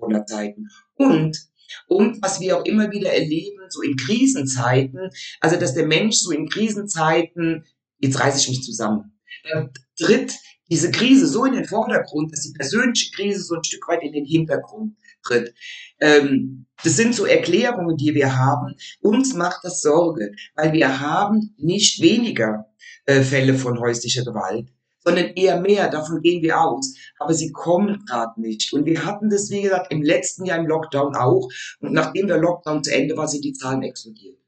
Corona-Zeiten. 0.00 0.68
Und 0.96 1.38
und 1.86 2.22
was 2.22 2.40
wir 2.40 2.58
auch 2.58 2.64
immer 2.64 2.90
wieder 2.90 3.12
erleben, 3.12 3.58
so 3.68 3.82
in 3.82 3.96
Krisenzeiten, 3.96 5.10
also 5.40 5.56
dass 5.56 5.74
der 5.74 5.86
Mensch 5.86 6.16
so 6.16 6.30
in 6.30 6.48
Krisenzeiten, 6.48 7.64
jetzt 7.98 8.20
reiße 8.20 8.38
ich 8.38 8.48
mich 8.48 8.62
zusammen, 8.62 9.12
dann 9.50 9.70
tritt 9.98 10.34
diese 10.70 10.90
Krise 10.90 11.26
so 11.26 11.44
in 11.44 11.52
den 11.52 11.66
Vordergrund, 11.66 12.32
dass 12.32 12.42
die 12.42 12.52
persönliche 12.52 13.10
Krise 13.12 13.42
so 13.42 13.54
ein 13.54 13.64
Stück 13.64 13.86
weit 13.88 14.02
in 14.02 14.12
den 14.12 14.24
Hintergrund 14.24 14.96
tritt. 15.22 15.54
Ähm, 16.00 16.66
das 16.82 16.96
sind 16.96 17.14
so 17.14 17.26
Erklärungen, 17.26 17.96
die 17.96 18.14
wir 18.14 18.36
haben. 18.36 18.74
Uns 19.00 19.34
macht 19.34 19.60
das 19.64 19.82
Sorge, 19.82 20.32
weil 20.54 20.72
wir 20.72 21.00
haben 21.00 21.54
nicht 21.58 22.00
weniger 22.00 22.66
äh, 23.04 23.20
Fälle 23.22 23.54
von 23.54 23.78
häuslicher 23.80 24.24
Gewalt 24.24 24.68
sondern 25.04 25.32
eher 25.34 25.60
mehr. 25.60 25.88
Davon 25.88 26.20
gehen 26.22 26.42
wir 26.42 26.60
aus. 26.60 26.94
Aber 27.18 27.34
sie 27.34 27.52
kommen 27.52 28.04
gerade 28.06 28.40
nicht. 28.40 28.72
Und 28.72 28.86
wir 28.86 29.04
hatten 29.04 29.30
das, 29.30 29.50
wie 29.50 29.62
gesagt, 29.62 29.92
im 29.92 30.02
letzten 30.02 30.44
Jahr 30.44 30.58
im 30.58 30.66
Lockdown 30.66 31.16
auch. 31.16 31.48
Und 31.80 31.92
nachdem 31.92 32.26
der 32.26 32.38
Lockdown 32.38 32.84
zu 32.84 32.94
Ende 32.94 33.16
war, 33.16 33.28
sind 33.28 33.44
die 33.44 33.52
Zahlen 33.52 33.82
explodiert. 33.82 34.38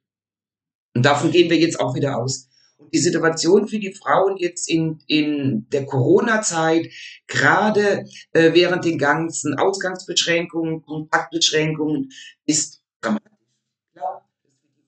Und 0.94 1.04
davon 1.04 1.30
gehen 1.30 1.50
wir 1.50 1.58
jetzt 1.58 1.80
auch 1.80 1.94
wieder 1.94 2.18
aus. 2.18 2.48
Und 2.76 2.92
die 2.92 2.98
Situation 2.98 3.68
für 3.68 3.78
die 3.78 3.94
Frauen 3.94 4.36
jetzt 4.36 4.68
in, 4.68 4.98
in 5.06 5.66
der 5.70 5.86
Corona-Zeit, 5.86 6.88
gerade 7.26 8.04
äh, 8.32 8.52
während 8.52 8.84
den 8.84 8.98
ganzen 8.98 9.58
Ausgangsbeschränkungen, 9.58 10.82
Kontaktbeschränkungen, 10.82 12.10
ist 12.46 12.82
dramatisch. 13.00 13.30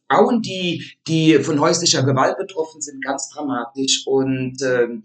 Frauen, 0.08 0.40
die, 0.40 0.92
die 1.08 1.40
von 1.40 1.60
häuslicher 1.60 2.04
Gewalt 2.04 2.38
betroffen 2.38 2.80
sind, 2.80 3.02
ganz 3.02 3.28
dramatisch. 3.30 4.06
Und 4.06 4.62
ähm, 4.62 5.04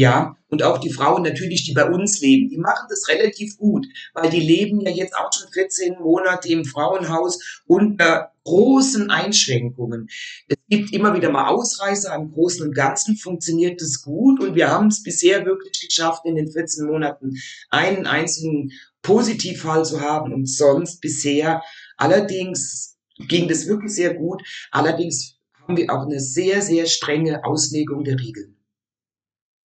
ja, 0.00 0.34
und 0.48 0.62
auch 0.62 0.78
die 0.78 0.90
Frauen 0.90 1.24
natürlich, 1.24 1.64
die 1.64 1.74
bei 1.74 1.84
uns 1.84 2.22
leben, 2.22 2.48
die 2.48 2.56
machen 2.56 2.86
das 2.88 3.06
relativ 3.08 3.58
gut, 3.58 3.86
weil 4.14 4.30
die 4.30 4.40
leben 4.40 4.80
ja 4.80 4.90
jetzt 4.90 5.14
auch 5.14 5.30
schon 5.30 5.52
14 5.52 5.98
Monate 6.00 6.48
im 6.48 6.64
Frauenhaus 6.64 7.60
unter 7.66 8.32
großen 8.44 9.10
Einschränkungen. 9.10 10.08
Es 10.48 10.56
gibt 10.70 10.94
immer 10.94 11.14
wieder 11.14 11.30
mal 11.30 11.48
Ausreißer, 11.48 12.14
im 12.14 12.32
Großen 12.32 12.66
und 12.66 12.74
Ganzen 12.74 13.18
funktioniert 13.18 13.82
das 13.82 14.00
gut 14.00 14.40
und 14.40 14.54
wir 14.54 14.70
haben 14.70 14.86
es 14.86 15.02
bisher 15.02 15.44
wirklich 15.44 15.86
geschafft, 15.86 16.24
in 16.24 16.34
den 16.34 16.50
14 16.50 16.86
Monaten 16.86 17.34
einen 17.68 18.06
einzigen 18.06 18.72
Positivfall 19.02 19.84
zu 19.84 20.00
haben 20.00 20.32
und 20.32 20.46
sonst 20.48 21.02
bisher 21.02 21.62
allerdings 21.98 22.96
ging 23.28 23.48
das 23.48 23.66
wirklich 23.66 23.92
sehr 23.92 24.14
gut. 24.14 24.42
Allerdings 24.70 25.34
haben 25.60 25.76
wir 25.76 25.92
auch 25.92 26.06
eine 26.06 26.20
sehr, 26.20 26.62
sehr 26.62 26.86
strenge 26.86 27.44
Auslegung 27.44 28.02
der 28.02 28.18
Regeln. 28.18 28.56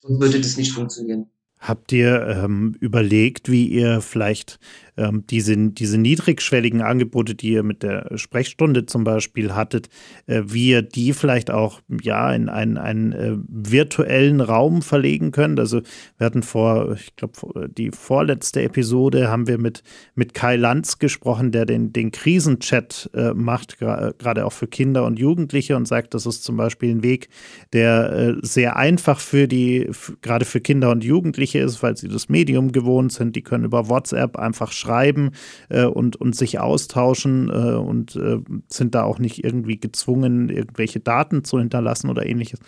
Sonst 0.06 0.20
würde 0.20 0.40
das 0.40 0.56
nicht 0.56 0.72
funktionieren. 0.72 1.26
Habt 1.58 1.90
ihr 1.92 2.26
ähm, 2.28 2.76
überlegt, 2.80 3.50
wie 3.50 3.66
ihr 3.66 4.00
vielleicht 4.00 4.58
ähm, 4.96 5.24
diese, 5.28 5.56
diese 5.56 5.98
niedrigschwelligen 5.98 6.82
Angebote, 6.82 7.34
die 7.34 7.50
ihr 7.50 7.62
mit 7.62 7.82
der 7.82 8.16
Sprechstunde 8.16 8.86
zum 8.86 9.04
Beispiel 9.04 9.54
hattet, 9.54 9.88
äh, 10.26 10.42
wie 10.46 10.70
ihr 10.70 10.82
die 10.82 11.12
vielleicht 11.12 11.50
auch 11.50 11.80
ja, 12.02 12.32
in 12.32 12.48
einen, 12.48 12.78
einen 12.78 13.12
äh, 13.12 13.36
virtuellen 13.48 14.40
Raum 14.40 14.82
verlegen 14.82 15.30
könnt. 15.30 15.60
Also 15.60 15.82
wir 16.18 16.24
hatten 16.24 16.42
vor, 16.42 16.94
ich 16.94 17.14
glaube, 17.16 17.68
die 17.68 17.90
vorletzte 17.90 18.62
Episode 18.62 19.28
haben 19.28 19.46
wir 19.46 19.58
mit, 19.58 19.82
mit 20.14 20.34
Kai 20.34 20.56
Lanz 20.56 20.98
gesprochen, 20.98 21.52
der 21.52 21.66
den, 21.66 21.92
den 21.92 22.10
Krisenchat 22.10 23.10
äh, 23.14 23.32
macht, 23.34 23.78
gerade 23.78 24.46
auch 24.46 24.52
für 24.52 24.66
Kinder 24.66 25.04
und 25.04 25.18
Jugendliche 25.18 25.76
und 25.76 25.86
sagt, 25.86 26.14
das 26.14 26.26
ist 26.26 26.44
zum 26.44 26.56
Beispiel 26.56 26.90
ein 26.90 27.02
Weg, 27.02 27.28
der 27.72 28.12
äh, 28.12 28.34
sehr 28.42 28.76
einfach 28.76 29.20
für 29.20 29.46
die, 29.46 29.90
gerade 30.22 30.44
für 30.44 30.60
Kinder 30.60 30.90
und 30.90 31.04
Jugendliche 31.04 31.58
ist, 31.58 31.82
weil 31.82 31.96
sie 31.96 32.08
das 32.08 32.28
Medium 32.28 32.72
gewohnt 32.72 33.12
sind. 33.12 33.36
Die 33.36 33.42
können 33.42 33.64
über 33.64 33.88
WhatsApp 33.88 34.36
einfach 34.36 34.72
schreiben 34.72 34.85
schreiben 34.86 35.32
äh, 35.68 35.84
und, 35.84 36.16
und 36.16 36.36
sich 36.36 36.58
austauschen 36.58 37.48
äh, 37.48 37.74
und 37.74 38.16
äh, 38.16 38.38
sind 38.68 38.94
da 38.94 39.02
auch 39.02 39.18
nicht 39.18 39.44
irgendwie 39.44 39.78
gezwungen, 39.78 40.48
irgendwelche 40.48 41.00
Daten 41.00 41.44
zu 41.44 41.58
hinterlassen 41.58 42.08
oder 42.08 42.26
ähnliches. 42.26 42.60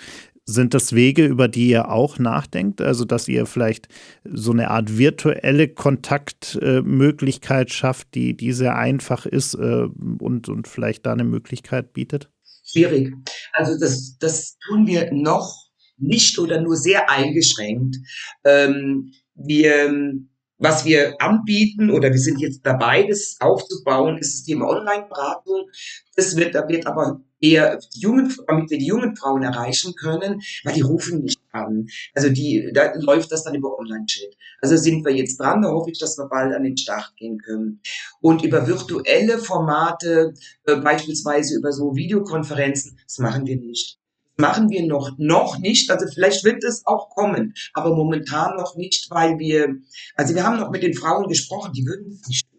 Sind 0.45 0.73
das 0.73 0.95
Wege, 0.95 1.27
über 1.27 1.47
die 1.47 1.69
ihr 1.69 1.91
auch 1.91 2.19
nachdenkt? 2.19 2.81
Also, 2.81 3.05
dass 3.05 3.29
ihr 3.29 3.45
vielleicht 3.45 3.89
so 4.25 4.51
eine 4.51 4.71
Art 4.71 4.97
virtuelle 4.97 5.69
Kontaktmöglichkeit 5.69 7.71
schafft, 7.71 8.15
die, 8.15 8.35
die 8.35 8.53
sehr 8.53 8.77
einfach 8.77 9.27
ist 9.27 9.55
äh, 9.55 9.89
und, 10.19 10.49
und 10.49 10.67
vielleicht 10.67 11.05
da 11.05 11.13
eine 11.13 11.25
Möglichkeit 11.25 11.93
bietet? 11.93 12.31
Schwierig. 12.65 13.13
Also, 13.53 13.79
das, 13.79 14.17
das 14.19 14.57
tun 14.67 14.87
wir 14.87 15.13
noch 15.13 15.55
nicht 15.99 16.39
oder 16.39 16.63
nur 16.63 16.77
sehr 16.77 17.11
eingeschränkt. 17.11 17.97
Ähm, 18.45 19.13
wir 19.35 20.15
was 20.59 20.85
wir 20.85 21.21
anbieten 21.21 21.91
oder 21.91 22.11
wir 22.11 22.19
sind 22.19 22.41
jetzt 22.41 22.61
dabei, 22.65 23.05
das 23.05 23.37
aufzubauen, 23.41 24.19
ist 24.19 24.35
das 24.35 24.45
Thema 24.45 24.69
Online-Beratung. 24.69 25.71
Das 26.17 26.37
wird, 26.37 26.55
da 26.55 26.69
wird 26.69 26.87
aber 26.87 27.21
eher 27.41 27.79
die 27.95 28.01
jungen, 28.01 28.35
damit 28.47 28.71
wir 28.71 28.79
die 28.79 28.87
jungen 28.87 29.15
Frauen 29.17 29.43
erreichen 29.43 29.95
können, 29.95 30.41
weil 30.65 30.75
die 30.75 30.81
rufen 30.81 31.23
nicht 31.23 31.41
an. 31.53 31.87
Also 32.15 32.31
die, 32.31 32.71
da 32.75 32.93
läuft 32.97 33.31
das 33.31 33.45
dann 33.45 33.55
über 33.55 33.79
Online-Chat. 33.79 34.37
Also 34.61 34.77
sind 34.77 35.05
wir 35.05 35.15
jetzt 35.15 35.39
dran, 35.39 35.63
da 35.63 35.71
hoffe 35.71 35.91
ich, 35.91 35.99
dass 35.99 36.19
wir 36.19 36.29
bald 36.29 36.53
an 36.55 36.65
den 36.65 36.77
Start 36.77 37.15
gehen 37.17 37.39
können. 37.39 37.81
Und 38.21 38.43
über 38.43 38.67
virtuelle 38.67 39.39
Formate, 39.39 40.35
äh, 40.65 40.77
beispielsweise 40.77 41.57
über 41.57 41.73
so 41.73 41.95
Videokonferenzen, 41.95 42.99
das 43.07 43.19
machen 43.19 43.47
wir 43.47 43.57
nicht 43.57 43.98
machen 44.39 44.71
wir 44.71 44.87
noch, 44.87 45.19
noch 45.19 45.59
nicht. 45.59 45.91
Also 45.91 46.07
vielleicht 46.13 46.45
wird 46.45 46.65
es 46.65 46.87
auch 46.87 47.11
kommen, 47.11 47.55
aber 47.75 47.95
momentan 47.95 48.57
noch 48.57 48.77
nicht, 48.77 49.11
weil 49.11 49.39
wir, 49.39 49.77
also 50.15 50.35
wir 50.35 50.45
haben 50.45 50.59
noch 50.59 50.71
mit 50.71 50.83
den 50.83 50.95
Frauen 50.95 51.29
gesprochen, 51.29 51.73
die 51.73 51.85
würden 51.85 52.13
es 52.13 52.29
nicht 52.29 52.47
tun. 52.49 52.59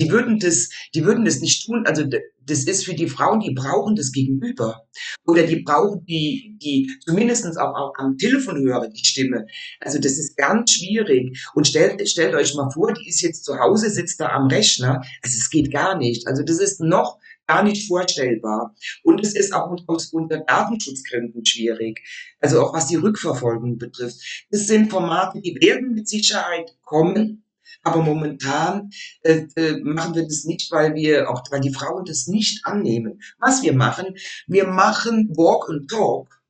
die 0.00 0.10
würden 0.10 0.38
das, 0.38 0.68
die 0.94 1.04
würden 1.04 1.24
das 1.24 1.40
nicht 1.40 1.64
tun. 1.64 1.84
Also 1.86 2.04
das 2.46 2.64
ist 2.64 2.84
für 2.84 2.92
die 2.92 3.08
Frauen, 3.08 3.40
die 3.40 3.54
brauchen 3.54 3.96
das 3.96 4.12
Gegenüber. 4.12 4.86
Oder 5.26 5.44
die 5.44 5.62
brauchen 5.62 6.04
die, 6.04 6.58
die 6.62 6.90
zumindestens 7.00 7.56
auch, 7.56 7.74
auch 7.74 7.92
am 7.96 8.18
Telefon 8.18 8.58
hören, 8.58 8.92
die 8.92 9.04
Stimme. 9.06 9.46
Also 9.80 9.98
das 9.98 10.18
ist 10.18 10.36
ganz 10.36 10.72
schwierig. 10.72 11.42
Und 11.54 11.66
stellt, 11.66 12.06
stellt 12.06 12.34
euch 12.34 12.54
mal 12.54 12.70
vor, 12.70 12.92
die 12.92 13.08
ist 13.08 13.22
jetzt 13.22 13.44
zu 13.44 13.58
Hause, 13.58 13.88
sitzt 13.88 14.20
da 14.20 14.28
am 14.28 14.48
Rechner. 14.48 15.00
Also 15.22 15.36
es 15.38 15.48
geht 15.48 15.72
gar 15.72 15.96
nicht. 15.96 16.26
Also 16.26 16.42
das 16.42 16.58
ist 16.58 16.80
noch 16.80 17.18
gar 17.46 17.62
nicht 17.62 17.88
vorstellbar. 17.88 18.74
Und 19.02 19.22
es 19.22 19.34
ist 19.34 19.52
auch 19.52 19.76
aus 19.86 20.12
unter 20.12 20.38
Datenschutzgründen 20.38 21.44
schwierig. 21.44 22.02
Also 22.40 22.62
auch 22.62 22.74
was 22.74 22.86
die 22.88 22.96
Rückverfolgung 22.96 23.78
betrifft. 23.78 24.46
Das 24.50 24.66
sind 24.66 24.90
Formate, 24.90 25.40
die 25.40 25.56
werden 25.60 25.94
mit 25.94 26.08
Sicherheit 26.08 26.76
kommen. 26.82 27.44
Aber 27.82 28.02
momentan 28.02 28.90
äh, 29.22 29.46
äh, 29.56 29.78
machen 29.82 30.14
wir 30.14 30.22
das 30.22 30.44
nicht, 30.44 30.72
weil 30.72 30.94
wir 30.94 31.30
auch, 31.30 31.42
weil 31.50 31.60
die 31.60 31.72
Frauen 31.72 32.04
das 32.06 32.26
nicht 32.26 32.64
annehmen. 32.64 33.20
Was 33.38 33.62
wir 33.62 33.74
machen, 33.74 34.16
wir 34.46 34.66
machen 34.66 35.30
Walk 35.36 35.68
and 35.68 35.90
Talk, 35.90 36.42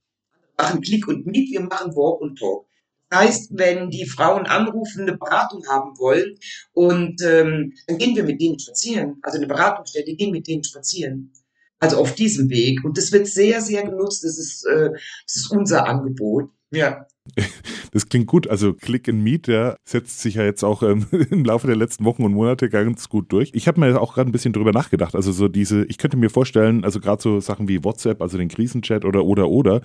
machen 0.56 0.80
Click 0.80 1.08
und 1.08 1.26
Meet, 1.26 1.50
wir 1.50 1.62
machen 1.62 1.94
Walk 1.96 2.22
and 2.22 2.38
Talk. 2.38 2.66
Heißt, 3.14 3.50
wenn 3.52 3.90
die 3.90 4.06
Frauen 4.06 4.46
anrufen, 4.46 5.02
eine 5.02 5.16
Beratung 5.16 5.66
haben 5.68 5.98
wollen 5.98 6.36
und 6.72 7.22
ähm, 7.22 7.72
dann 7.86 7.98
gehen 7.98 8.16
wir 8.16 8.24
mit 8.24 8.40
denen 8.40 8.58
spazieren, 8.58 9.18
also 9.22 9.38
eine 9.38 9.46
Beratungsstelle, 9.46 10.14
gehen 10.14 10.32
mit 10.32 10.46
denen 10.46 10.64
spazieren. 10.64 11.32
Also 11.78 11.98
auf 11.98 12.14
diesem 12.14 12.48
Weg. 12.48 12.82
Und 12.84 12.96
das 12.96 13.12
wird 13.12 13.26
sehr, 13.26 13.60
sehr 13.60 13.82
genutzt. 13.82 14.24
Das 14.24 14.38
ist, 14.38 14.64
äh, 14.64 14.90
das 14.90 15.36
ist 15.36 15.50
unser 15.50 15.86
Angebot. 15.86 16.50
Ja. 16.70 17.06
Das 17.92 18.08
klingt 18.08 18.26
gut. 18.26 18.48
Also 18.48 18.74
Click 18.74 19.08
and 19.08 19.22
Meet, 19.22 19.46
der 19.46 19.78
setzt 19.84 20.20
sich 20.20 20.34
ja 20.34 20.42
jetzt 20.42 20.64
auch 20.64 20.82
ähm, 20.82 21.06
im 21.30 21.44
Laufe 21.44 21.68
der 21.68 21.76
letzten 21.76 22.04
Wochen 22.04 22.24
und 22.24 22.32
Monate 22.32 22.68
ganz 22.68 23.08
gut 23.08 23.30
durch. 23.30 23.52
Ich 23.54 23.68
habe 23.68 23.78
mir 23.78 24.00
auch 24.00 24.14
gerade 24.14 24.28
ein 24.28 24.32
bisschen 24.32 24.52
drüber 24.52 24.72
nachgedacht. 24.72 25.14
Also 25.14 25.30
so 25.30 25.46
diese, 25.46 25.84
ich 25.84 25.98
könnte 25.98 26.16
mir 26.16 26.28
vorstellen, 26.28 26.82
also 26.84 26.98
gerade 26.98 27.22
so 27.22 27.38
Sachen 27.38 27.68
wie 27.68 27.84
WhatsApp, 27.84 28.20
also 28.20 28.36
den 28.36 28.48
Krisenchat 28.48 29.04
oder 29.04 29.24
oder 29.24 29.48
oder, 29.48 29.80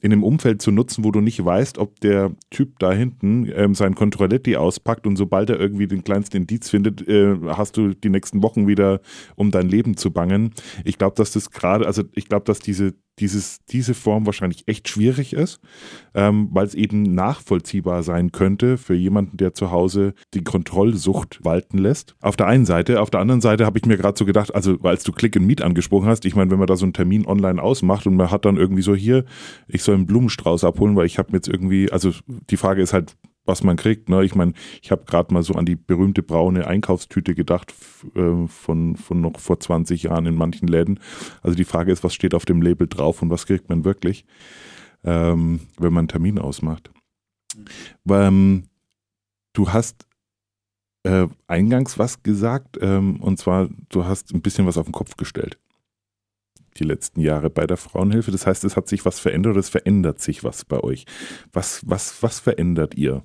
in 0.00 0.10
einem 0.10 0.24
Umfeld 0.24 0.62
zu 0.62 0.70
nutzen, 0.70 1.04
wo 1.04 1.10
du 1.10 1.20
nicht 1.20 1.44
weißt, 1.44 1.76
ob 1.76 2.00
der 2.00 2.32
Typ 2.48 2.78
da 2.78 2.92
hinten 2.92 3.50
ähm, 3.54 3.74
sein 3.74 3.94
Controletti 3.94 4.56
auspackt 4.56 5.06
und 5.06 5.16
sobald 5.16 5.50
er 5.50 5.60
irgendwie 5.60 5.86
den 5.86 6.02
kleinsten 6.02 6.38
Indiz 6.38 6.70
findet, 6.70 7.06
äh, 7.08 7.36
hast 7.48 7.76
du 7.76 7.92
die 7.92 8.08
nächsten 8.08 8.42
Wochen 8.42 8.68
wieder, 8.68 9.00
um 9.36 9.50
dein 9.50 9.68
Leben 9.68 9.98
zu 9.98 10.12
bangen. 10.12 10.54
Ich 10.84 10.96
glaube, 10.96 11.16
dass 11.16 11.32
das 11.32 11.50
gerade, 11.50 11.86
also 11.86 12.04
ich 12.14 12.26
glaube, 12.26 12.46
dass 12.46 12.60
diese 12.60 12.94
dieses, 13.18 13.64
diese 13.66 13.94
Form 13.94 14.26
wahrscheinlich 14.26 14.66
echt 14.66 14.88
schwierig 14.88 15.32
ist, 15.32 15.60
ähm, 16.14 16.48
weil 16.52 16.66
es 16.66 16.74
eben 16.74 17.02
nachvollziehbar 17.02 18.02
sein 18.02 18.32
könnte 18.32 18.78
für 18.78 18.94
jemanden, 18.94 19.36
der 19.36 19.52
zu 19.54 19.70
Hause 19.70 20.14
die 20.34 20.42
Kontrollsucht 20.42 21.44
walten 21.44 21.78
lässt. 21.78 22.14
Auf 22.20 22.36
der 22.36 22.46
einen 22.46 22.64
Seite, 22.64 23.00
auf 23.00 23.10
der 23.10 23.20
anderen 23.20 23.40
Seite 23.40 23.66
habe 23.66 23.78
ich 23.78 23.86
mir 23.86 23.96
gerade 23.96 24.18
so 24.18 24.24
gedacht, 24.24 24.54
also 24.54 24.78
als 24.82 25.04
du 25.04 25.12
Click 25.12 25.36
and 25.36 25.46
Meet 25.46 25.62
angesprochen 25.62 26.08
hast, 26.08 26.24
ich 26.24 26.34
meine, 26.34 26.50
wenn 26.50 26.58
man 26.58 26.66
da 26.66 26.76
so 26.76 26.86
einen 26.86 26.94
Termin 26.94 27.26
online 27.26 27.62
ausmacht 27.62 28.06
und 28.06 28.16
man 28.16 28.30
hat 28.30 28.44
dann 28.44 28.56
irgendwie 28.56 28.82
so 28.82 28.94
hier, 28.94 29.24
ich 29.68 29.82
soll 29.82 29.96
einen 29.96 30.06
Blumenstrauß 30.06 30.64
abholen, 30.64 30.96
weil 30.96 31.06
ich 31.06 31.18
habe 31.18 31.32
jetzt 31.32 31.48
irgendwie, 31.48 31.90
also 31.92 32.12
die 32.26 32.56
Frage 32.56 32.82
ist 32.82 32.92
halt, 32.92 33.16
was 33.50 33.64
man 33.64 33.76
kriegt. 33.76 34.08
Ne? 34.08 34.24
Ich 34.24 34.34
meine, 34.34 34.52
ich 34.80 34.90
habe 34.90 35.04
gerade 35.04 35.34
mal 35.34 35.42
so 35.42 35.54
an 35.54 35.66
die 35.66 35.74
berühmte 35.74 36.22
braune 36.22 36.66
Einkaufstüte 36.66 37.34
gedacht 37.34 37.74
äh, 38.14 38.46
von, 38.46 38.96
von 38.96 39.20
noch 39.20 39.38
vor 39.40 39.58
20 39.58 40.04
Jahren 40.04 40.26
in 40.26 40.36
manchen 40.36 40.68
Läden. 40.68 41.00
Also 41.42 41.56
die 41.56 41.64
Frage 41.64 41.90
ist, 41.90 42.04
was 42.04 42.14
steht 42.14 42.34
auf 42.34 42.44
dem 42.44 42.62
Label 42.62 42.86
drauf 42.86 43.20
und 43.22 43.30
was 43.30 43.46
kriegt 43.46 43.68
man 43.68 43.84
wirklich, 43.84 44.24
ähm, 45.04 45.60
wenn 45.78 45.92
man 45.92 46.02
einen 46.02 46.08
Termin 46.08 46.38
ausmacht. 46.38 46.90
Ähm, 48.08 48.62
du 49.52 49.72
hast 49.72 50.06
äh, 51.02 51.26
eingangs 51.48 51.98
was 51.98 52.22
gesagt 52.22 52.78
ähm, 52.80 53.20
und 53.20 53.38
zwar, 53.38 53.68
du 53.88 54.04
hast 54.04 54.32
ein 54.32 54.42
bisschen 54.42 54.66
was 54.66 54.78
auf 54.78 54.86
den 54.86 54.92
Kopf 54.92 55.16
gestellt 55.16 55.58
die 56.80 56.84
letzten 56.84 57.20
Jahre 57.20 57.50
bei 57.50 57.66
der 57.66 57.76
Frauenhilfe. 57.76 58.30
Das 58.30 58.46
heißt, 58.46 58.64
es 58.64 58.76
hat 58.76 58.88
sich 58.88 59.04
was 59.04 59.20
verändert 59.20 59.52
oder 59.52 59.60
es 59.60 59.68
verändert 59.68 60.20
sich 60.20 60.44
was 60.44 60.64
bei 60.64 60.80
euch. 60.80 61.04
Was, 61.52 61.82
was, 61.86 62.22
was 62.22 62.40
verändert 62.40 62.94
ihr? 62.94 63.22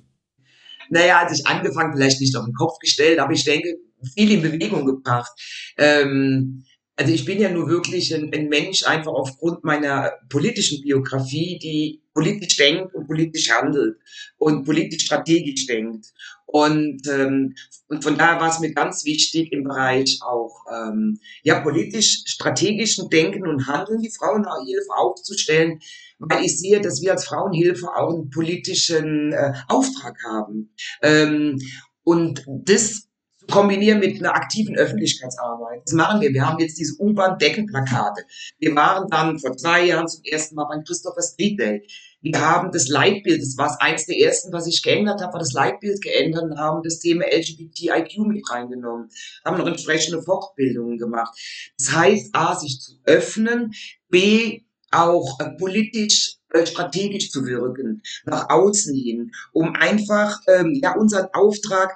Naja, 0.90 1.20
als 1.20 1.38
ich 1.38 1.46
angefangen, 1.46 1.92
vielleicht 1.94 2.20
nicht 2.20 2.36
auf 2.36 2.44
den 2.44 2.54
Kopf 2.54 2.78
gestellt, 2.78 3.18
aber 3.18 3.32
ich 3.32 3.44
denke, 3.44 3.76
viel 4.14 4.32
in 4.32 4.42
Bewegung 4.42 4.86
gebracht. 4.86 5.32
Ähm, 5.78 6.64
also 6.96 7.12
ich 7.12 7.24
bin 7.24 7.40
ja 7.40 7.50
nur 7.50 7.68
wirklich 7.68 8.14
ein, 8.14 8.32
ein, 8.32 8.48
Mensch, 8.48 8.86
einfach 8.86 9.12
aufgrund 9.12 9.64
meiner 9.64 10.12
politischen 10.30 10.80
Biografie, 10.82 11.58
die 11.58 12.02
politisch 12.16 12.56
denkt 12.56 12.94
und 12.94 13.06
politisch 13.06 13.50
handelt 13.50 13.98
und 14.38 14.64
politisch 14.64 15.04
strategisch 15.04 15.66
denkt. 15.66 16.06
Und, 16.46 17.06
ähm, 17.08 17.54
und 17.88 18.02
von 18.02 18.16
daher 18.16 18.40
war 18.40 18.48
es 18.48 18.58
mir 18.58 18.72
ganz 18.72 19.04
wichtig 19.04 19.52
im 19.52 19.64
Bereich 19.64 20.20
auch 20.22 20.64
ähm, 20.72 21.20
ja 21.42 21.60
politisch 21.60 22.22
strategischen 22.24 23.10
Denken 23.10 23.46
und 23.46 23.66
Handeln 23.66 24.00
die 24.00 24.10
Frauenhilfe 24.10 24.94
aufzustellen, 24.96 25.80
weil 26.18 26.44
ich 26.44 26.58
sehe, 26.58 26.80
dass 26.80 27.02
wir 27.02 27.12
als 27.12 27.26
Frauenhilfe 27.26 27.88
auch 27.94 28.14
einen 28.14 28.30
politischen 28.30 29.34
äh, 29.34 29.52
Auftrag 29.68 30.16
haben. 30.24 30.70
Ähm, 31.02 31.58
und 32.02 32.46
das 32.46 33.05
kombinieren 33.50 34.00
mit 34.00 34.18
einer 34.18 34.34
aktiven 34.34 34.76
Öffentlichkeitsarbeit. 34.76 35.82
Das 35.84 35.92
machen 35.92 36.20
wir. 36.20 36.32
Wir 36.32 36.46
haben 36.46 36.58
jetzt 36.58 36.78
diese 36.78 37.00
U-Bahn-Deckenplakate. 37.00 38.24
Wir 38.58 38.74
waren 38.74 39.08
dann 39.08 39.38
vor 39.38 39.56
zwei 39.56 39.86
Jahren 39.86 40.08
zum 40.08 40.22
ersten 40.24 40.54
Mal 40.54 40.64
beim 40.64 40.84
Christopher 40.84 41.22
Street 41.22 41.58
Day. 41.58 41.86
Wir 42.22 42.40
haben 42.40 42.72
das 42.72 42.88
Leitbild, 42.88 43.40
das 43.40 43.56
war 43.56 43.76
eins 43.80 44.06
der 44.06 44.18
ersten, 44.18 44.52
was 44.52 44.66
ich 44.66 44.82
geändert 44.82 45.20
habe, 45.20 45.34
war 45.34 45.38
das 45.38 45.52
Leitbild 45.52 46.02
geändert 46.02 46.44
und 46.44 46.58
haben 46.58 46.82
das 46.82 46.98
Thema 46.98 47.24
LGBTIQ 47.24 48.26
mit 48.26 48.50
reingenommen. 48.50 49.08
Haben 49.44 49.58
noch 49.58 49.66
entsprechende 49.66 50.22
Fortbildungen 50.22 50.98
gemacht. 50.98 51.38
Das 51.78 51.94
heißt, 51.94 52.30
A, 52.34 52.56
sich 52.56 52.80
zu 52.80 52.98
öffnen, 53.04 53.72
B, 54.08 54.62
auch 54.90 55.38
äh, 55.40 55.50
politisch 55.58 56.36
äh, 56.50 56.66
strategisch 56.66 57.30
zu 57.30 57.44
wirken, 57.44 58.02
nach 58.24 58.48
außen 58.50 58.94
hin, 58.94 59.30
um 59.52 59.74
einfach 59.74 60.40
ähm, 60.48 60.78
ja 60.82 60.96
unseren 60.96 61.28
Auftrag 61.32 61.94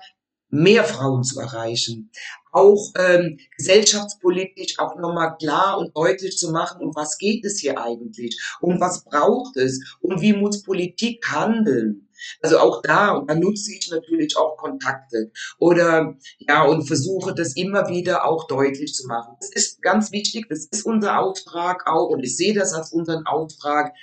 mehr 0.51 0.85
Frauen 0.85 1.23
zu 1.23 1.41
erreichen, 1.41 2.11
auch 2.53 2.93
ähm, 2.99 3.39
gesellschaftspolitisch 3.57 4.79
auch 4.79 4.97
nochmal 4.97 5.37
klar 5.37 5.79
und 5.79 5.97
deutlich 5.97 6.37
zu 6.37 6.51
machen, 6.51 6.83
um 6.83 6.95
was 6.95 7.19
geht 7.19 7.45
es 7.45 7.61
hier 7.61 7.81
eigentlich, 7.81 8.41
um 8.61 8.81
was 8.81 9.05
braucht 9.05 9.57
es 9.57 9.97
und 10.01 10.21
wie 10.21 10.33
muss 10.33 10.63
Politik 10.63 11.25
handeln. 11.31 12.09
Also 12.43 12.59
auch 12.59 12.83
da, 12.83 13.13
und 13.13 13.31
da 13.31 13.35
nutze 13.35 13.73
ich 13.73 13.89
natürlich 13.91 14.37
auch 14.37 14.57
Kontakte 14.57 15.33
oder 15.59 16.17
ja, 16.39 16.65
und 16.65 16.87
versuche 16.87 17.35
das 17.35 17.57
immer 17.57 17.89
wieder 17.89 18.27
auch 18.27 18.47
deutlich 18.47 18.93
zu 18.95 19.07
machen. 19.07 19.37
Das 19.41 19.51
ist 19.51 19.81
ganz 19.81 20.13
wichtig, 20.13 20.47
das 20.49 20.67
ist 20.67 20.85
unser 20.85 21.21
Auftrag 21.21 21.87
auch 21.87 22.09
und 22.09 22.23
ich 22.23 22.37
sehe 22.37 22.55
das 22.55 22.73
als 22.73 22.93
unseren 22.93 23.27
Auftrag. 23.27 23.95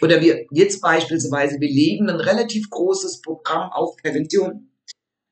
Oder 0.00 0.20
wir 0.20 0.46
jetzt 0.52 0.80
beispielsweise, 0.80 1.60
wir 1.60 1.68
legen 1.68 2.08
ein 2.08 2.20
relativ 2.20 2.70
großes 2.70 3.20
Programm 3.20 3.72
auf 3.72 3.96
Prävention 3.96 4.70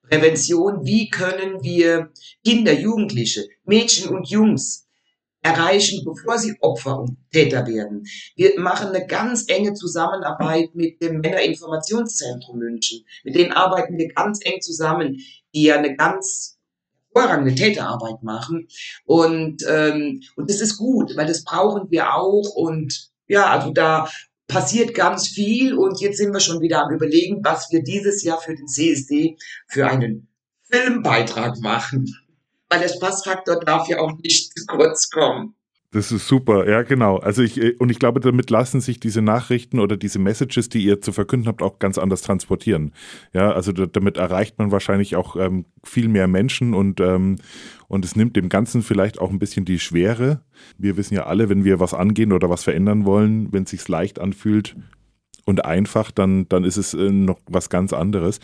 Prävention, 0.08 0.84
wie 0.84 1.08
können 1.10 1.62
wir 1.62 2.10
Kinder, 2.44 2.72
Jugendliche, 2.72 3.46
Mädchen 3.64 4.14
und 4.14 4.28
Jungs 4.28 4.86
erreichen, 5.42 6.04
bevor 6.04 6.38
sie 6.38 6.56
Opfer 6.60 7.00
und 7.00 7.16
Täter 7.32 7.66
werden. 7.66 8.04
Wir 8.34 8.58
machen 8.58 8.88
eine 8.88 9.06
ganz 9.06 9.48
enge 9.48 9.74
Zusammenarbeit 9.74 10.74
mit 10.74 11.00
dem 11.00 11.20
Männerinformationszentrum 11.20 12.58
München. 12.58 13.04
Mit 13.24 13.36
denen 13.36 13.52
arbeiten 13.52 13.96
wir 13.96 14.08
ganz 14.08 14.40
eng 14.44 14.60
zusammen, 14.60 15.20
die 15.54 15.64
ja 15.64 15.76
eine 15.76 15.94
ganz 15.94 16.56
hervorragende 17.16 17.54
Täterarbeit 17.54 18.22
machen. 18.22 18.68
Und, 19.04 19.64
ähm, 19.68 20.22
und 20.36 20.50
das 20.50 20.60
ist 20.60 20.76
gut, 20.76 21.16
weil 21.16 21.26
das 21.26 21.44
brauchen 21.44 21.90
wir 21.90 22.14
auch. 22.14 22.54
Und 22.54 23.10
ja, 23.26 23.46
also 23.46 23.72
da 23.72 24.08
passiert 24.48 24.94
ganz 24.94 25.28
viel 25.28 25.74
und 25.74 26.00
jetzt 26.00 26.18
sind 26.18 26.32
wir 26.32 26.40
schon 26.40 26.60
wieder 26.60 26.84
am 26.84 26.92
Überlegen, 26.92 27.44
was 27.44 27.70
wir 27.70 27.82
dieses 27.82 28.22
Jahr 28.22 28.40
für 28.40 28.54
den 28.54 28.68
CSD 28.68 29.36
für 29.66 29.86
einen 29.86 30.28
Filmbeitrag 30.62 31.58
machen. 31.60 32.14
Weil 32.68 32.80
der 32.80 32.88
Spaßfaktor 32.88 33.60
darf 33.60 33.88
ja 33.88 34.00
auch 34.00 34.16
nicht 34.18 34.52
zu 34.56 34.66
kurz 34.66 35.10
kommen. 35.10 35.54
Das 35.92 36.12
ist 36.12 36.26
super, 36.26 36.68
ja 36.68 36.82
genau. 36.82 37.16
Also 37.18 37.42
ich 37.42 37.60
äh, 37.60 37.74
und 37.78 37.90
ich 37.90 37.98
glaube, 37.98 38.20
damit 38.20 38.50
lassen 38.50 38.80
sich 38.80 39.00
diese 39.00 39.22
Nachrichten 39.22 39.78
oder 39.78 39.96
diese 39.96 40.18
Messages, 40.18 40.68
die 40.68 40.84
ihr 40.84 41.00
zu 41.00 41.12
verkünden 41.12 41.48
habt, 41.48 41.62
auch 41.62 41.78
ganz 41.78 41.96
anders 41.96 42.22
transportieren. 42.22 42.92
Ja, 43.32 43.52
also 43.52 43.72
damit 43.72 44.16
erreicht 44.16 44.58
man 44.58 44.72
wahrscheinlich 44.72 45.16
auch 45.16 45.36
ähm, 45.36 45.64
viel 45.84 46.08
mehr 46.08 46.26
Menschen 46.26 46.74
und 46.74 47.00
ähm, 47.00 47.36
und 47.88 48.04
es 48.04 48.16
nimmt 48.16 48.36
dem 48.36 48.48
Ganzen 48.48 48.82
vielleicht 48.82 49.20
auch 49.20 49.30
ein 49.30 49.38
bisschen 49.38 49.64
die 49.64 49.78
Schwere. 49.78 50.42
Wir 50.76 50.96
wissen 50.96 51.14
ja 51.14 51.26
alle, 51.26 51.48
wenn 51.48 51.64
wir 51.64 51.78
was 51.78 51.94
angehen 51.94 52.32
oder 52.32 52.50
was 52.50 52.64
verändern 52.64 53.04
wollen, 53.04 53.52
wenn 53.52 53.62
es 53.62 53.70
sich 53.70 53.86
leicht 53.86 54.18
anfühlt, 54.18 54.74
und 55.46 55.64
einfach, 55.64 56.10
dann, 56.10 56.48
dann 56.48 56.64
ist 56.64 56.76
es 56.76 56.92
äh, 56.92 57.10
noch 57.10 57.38
was 57.46 57.70
ganz 57.70 57.92
anderes. 57.92 58.40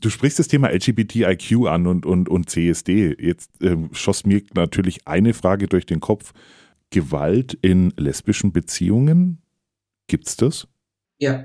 Du 0.00 0.10
sprichst 0.10 0.38
das 0.38 0.48
Thema 0.48 0.70
LGBTIQ 0.70 1.66
an 1.66 1.86
und, 1.86 2.06
und, 2.06 2.28
und 2.28 2.50
CSD. 2.50 3.14
Jetzt 3.20 3.62
äh, 3.62 3.76
schoss 3.92 4.24
mir 4.24 4.40
natürlich 4.54 5.06
eine 5.06 5.34
Frage 5.34 5.68
durch 5.68 5.86
den 5.86 6.00
Kopf. 6.00 6.32
Gewalt 6.90 7.54
in 7.62 7.90
lesbischen 7.96 8.52
Beziehungen? 8.52 9.42
Gibt's 10.06 10.36
das? 10.36 10.68
Ja. 11.18 11.44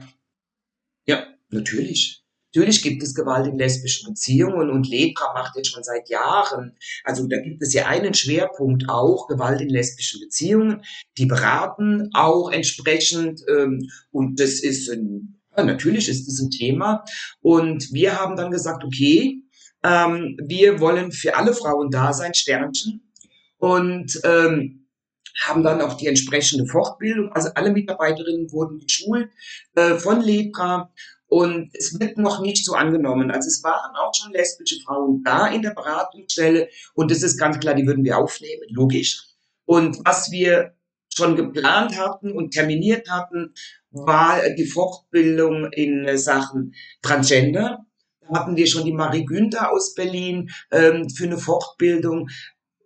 Ja, 1.05 1.25
natürlich. 1.49 2.21
Natürlich 2.53 2.81
gibt 2.83 3.01
es 3.01 3.15
Gewalt 3.15 3.47
in 3.47 3.57
lesbischen 3.57 4.09
Beziehungen 4.09 4.69
und 4.69 4.87
Lepra 4.89 5.33
macht 5.33 5.55
jetzt 5.55 5.71
schon 5.71 5.83
seit 5.83 6.09
Jahren, 6.09 6.75
also 7.05 7.25
da 7.25 7.39
gibt 7.39 7.61
es 7.61 7.73
ja 7.73 7.87
einen 7.87 8.13
Schwerpunkt 8.13 8.89
auch, 8.89 9.27
Gewalt 9.27 9.61
in 9.61 9.69
lesbischen 9.69 10.19
Beziehungen. 10.19 10.83
Die 11.17 11.27
beraten 11.27 12.09
auch 12.13 12.51
entsprechend 12.51 13.41
ähm, 13.47 13.89
und 14.11 14.41
das 14.41 14.59
ist 14.59 14.89
ein, 14.89 15.39
ja, 15.55 15.63
natürlich 15.63 16.09
ist 16.09 16.27
das 16.27 16.41
ein 16.41 16.49
Thema. 16.49 17.05
Und 17.39 17.93
wir 17.93 18.19
haben 18.19 18.35
dann 18.35 18.51
gesagt, 18.51 18.83
okay, 18.83 19.43
ähm, 19.83 20.37
wir 20.43 20.81
wollen 20.81 21.13
für 21.13 21.37
alle 21.37 21.53
Frauen 21.53 21.89
da 21.89 22.11
sein, 22.11 22.33
Sternchen. 22.33 23.01
Und 23.59 24.19
ähm, 24.25 24.80
haben 25.39 25.63
dann 25.63 25.81
auch 25.81 25.95
die 25.95 26.07
entsprechende 26.07 26.65
Fortbildung. 26.65 27.31
Also 27.33 27.49
alle 27.55 27.71
Mitarbeiterinnen 27.71 28.51
wurden 28.51 28.79
geschult 28.79 29.29
äh, 29.75 29.95
von 29.95 30.21
Lepra 30.21 30.91
und 31.27 31.73
es 31.73 31.97
wird 31.99 32.17
noch 32.17 32.41
nicht 32.41 32.65
so 32.65 32.73
angenommen. 32.73 33.31
Also 33.31 33.47
es 33.47 33.63
waren 33.63 33.95
auch 33.95 34.13
schon 34.13 34.33
lesbische 34.33 34.81
Frauen 34.81 35.23
da 35.23 35.47
in 35.47 35.61
der 35.61 35.71
Beratungsstelle 35.71 36.67
und 36.93 37.09
das 37.09 37.23
ist 37.23 37.37
ganz 37.37 37.59
klar, 37.59 37.73
die 37.73 37.87
würden 37.87 38.03
wir 38.03 38.17
aufnehmen, 38.17 38.63
logisch. 38.69 39.23
Und 39.65 39.97
was 40.03 40.31
wir 40.31 40.73
schon 41.13 41.35
geplant 41.35 41.97
hatten 41.97 42.31
und 42.31 42.51
terminiert 42.51 43.09
hatten, 43.09 43.53
war 43.91 44.41
die 44.57 44.65
Fortbildung 44.65 45.71
in 45.71 46.17
Sachen 46.17 46.73
Transgender. 47.01 47.85
Da 48.21 48.39
hatten 48.39 48.55
wir 48.55 48.67
schon 48.67 48.85
die 48.85 48.93
Marie 48.93 49.25
Günther 49.25 49.71
aus 49.71 49.93
Berlin 49.93 50.49
ähm, 50.71 51.09
für 51.09 51.25
eine 51.25 51.37
Fortbildung 51.37 52.29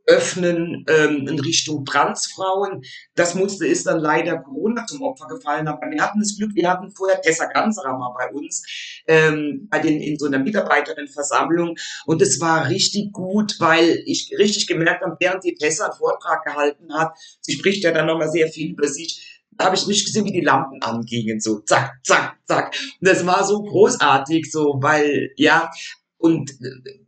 öffnen 0.07 0.85
ähm, 0.87 1.27
in 1.27 1.39
Richtung 1.39 1.85
Transfrauen. 1.85 2.83
Das 3.15 3.35
musste 3.35 3.65
ist 3.65 3.87
dann 3.87 3.99
leider 3.99 4.37
Corona 4.37 4.85
zum 4.85 5.01
Opfer 5.01 5.27
gefallen. 5.27 5.67
Aber 5.67 5.89
wir 5.89 6.01
hatten 6.01 6.19
das 6.19 6.37
Glück, 6.37 6.51
wir 6.53 6.69
hatten 6.69 6.91
vorher 6.91 7.21
Tessa 7.21 7.45
Ganserer 7.45 7.97
mal 7.97 8.13
bei 8.17 8.31
uns 8.31 8.63
ähm, 9.07 9.67
bei 9.69 9.79
den, 9.79 9.99
in 10.01 10.17
so 10.17 10.27
einer 10.27 10.39
Mitarbeiterinnenversammlung 10.39 11.75
und 12.05 12.21
es 12.21 12.39
war 12.39 12.69
richtig 12.69 13.11
gut, 13.11 13.55
weil 13.59 14.03
ich 14.05 14.31
richtig 14.37 14.67
gemerkt 14.67 15.03
habe, 15.03 15.17
während 15.19 15.43
die 15.43 15.55
Tessa 15.55 15.85
einen 15.85 15.97
Vortrag 15.97 16.43
gehalten 16.43 16.93
hat, 16.93 17.13
sie 17.41 17.53
spricht 17.53 17.83
ja 17.83 17.91
dann 17.91 18.07
nochmal 18.07 18.29
sehr 18.29 18.47
viel 18.47 18.71
über 18.71 18.87
sich, 18.87 19.41
da 19.51 19.65
habe 19.65 19.75
ich 19.75 19.87
nicht 19.87 20.05
gesehen, 20.05 20.25
wie 20.25 20.33
die 20.33 20.41
Lampen 20.41 20.81
angingen, 20.81 21.39
so 21.39 21.59
zack, 21.59 21.99
zack, 22.03 22.37
zack. 22.45 22.75
Und 22.99 23.07
das 23.07 23.25
war 23.25 23.45
so 23.45 23.63
großartig, 23.63 24.51
so, 24.51 24.79
weil, 24.81 25.31
ja, 25.37 25.71
und 26.17 26.51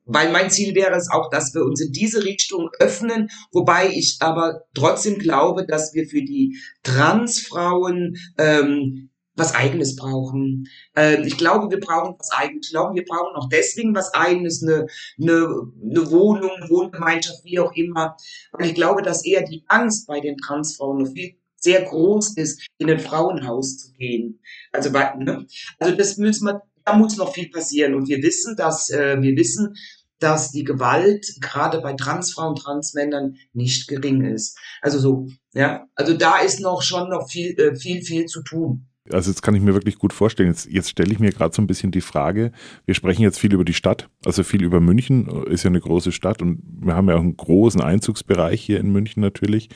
weil 0.08 0.32
mein 0.32 0.50
Ziel 0.50 0.74
wäre 0.76 0.96
es 0.96 1.10
auch, 1.12 1.30
dass 1.30 1.54
wir 1.54 1.64
uns 1.64 1.82
in 1.82 1.92
diese 1.92 2.24
Richtung 2.24 2.70
öffnen, 2.80 3.30
wobei 3.52 3.90
ich 3.90 4.18
aber 4.20 4.64
trotzdem 4.74 5.20
glaube, 5.20 5.66
dass 5.66 5.94
wir 5.94 6.08
für 6.08 6.22
die 6.22 6.58
Transfrauen 6.84 8.18
ähm, 8.38 9.10
was 9.38 9.54
Eigenes 9.54 9.96
brauchen. 9.96 10.68
Äh, 10.96 11.26
ich 11.26 11.38
glaube, 11.38 11.70
wir 11.70 11.80
brauchen 11.80 12.16
was 12.18 12.32
Eigenes. 12.32 12.68
Ich 12.68 12.72
glaube, 12.72 12.96
wir 12.96 13.06
brauchen 13.06 13.36
auch 13.36 13.48
deswegen 13.50 13.96
was 13.96 14.14
Eigenes, 14.14 14.64
eine, 14.64 14.88
eine, 15.22 15.72
eine 15.82 16.12
Wohnung, 16.12 16.52
Wohngemeinschaft, 16.68 17.46
wie 17.46 17.60
auch 17.60 17.72
immer. 17.74 18.18
Weil 18.52 18.68
ich 18.68 18.76
glaube, 18.76 19.04
dass 19.04 19.24
eher 19.24 19.44
die 19.44 19.64
Angst 19.68 20.08
bei 20.08 20.20
den 20.20 20.38
Transfrauen 20.38 21.04
noch 21.04 21.12
viel 21.14 21.36
sehr 21.60 21.84
groß 21.84 22.38
ist, 22.38 22.68
in 22.78 22.90
ein 22.90 23.00
Frauenhaus 23.00 23.78
zu 23.78 23.94
gehen. 23.94 24.40
Also, 24.72 24.90
ne? 24.90 25.46
also 25.80 25.96
das 25.96 26.18
müssen 26.18 26.46
wir, 26.46 26.62
da 26.88 26.96
muss 26.96 27.18
noch 27.18 27.34
viel 27.34 27.50
passieren. 27.50 27.96
Und 27.96 28.08
wir 28.08 28.22
wissen, 28.24 28.56
dass 28.56 28.90
äh, 28.90 29.22
wir 29.22 29.36
wissen, 29.36 29.76
dass 30.20 30.52
die 30.52 30.64
Gewalt 30.64 31.28
gerade 31.42 31.82
bei 31.82 31.94
Transfrauen, 31.94 32.56
Transmännern 32.56 33.36
nicht 33.54 33.88
gering 33.88 34.24
ist. 34.26 34.58
Also 34.82 35.00
so, 35.00 35.28
ja, 35.54 35.86
also 35.96 36.14
da 36.16 36.40
ist 36.40 36.60
noch 36.60 36.82
schon 36.82 37.10
noch 37.10 37.30
viel, 37.30 37.60
äh, 37.60 37.76
viel, 37.76 38.02
viel 38.02 38.26
zu 38.26 38.42
tun. 38.42 38.87
Also 39.12 39.32
jetzt 39.32 39.42
kann 39.42 39.56
ich 39.56 39.62
mir 39.62 39.74
wirklich 39.74 39.98
gut 39.98 40.14
vorstellen. 40.14 40.50
Jetzt, 40.50 40.68
jetzt 40.70 40.90
stelle 40.90 41.12
ich 41.12 41.20
mir 41.20 41.32
gerade 41.32 41.56
so 41.56 41.62
ein 41.62 41.68
bisschen 41.68 41.92
die 41.92 42.02
Frage, 42.02 42.52
wir 42.86 42.96
sprechen 42.96 43.22
jetzt 43.22 43.40
viel 43.40 43.54
über 43.54 43.66
die 43.66 43.74
Stadt, 43.74 44.10
also 44.26 44.44
viel 44.44 44.64
über 44.64 44.80
München, 44.80 45.28
ist 45.48 45.64
ja 45.64 45.70
eine 45.70 45.80
große 45.80 46.12
Stadt 46.12 46.42
und 46.42 46.62
wir 46.82 46.96
haben 46.96 47.10
ja 47.10 47.16
auch 47.16 47.22
einen 47.22 47.38
großen 47.38 47.82
Einzugsbereich 47.82 48.62
hier 48.62 48.80
in 48.80 48.92
München 48.92 49.22
natürlich. 49.22 49.70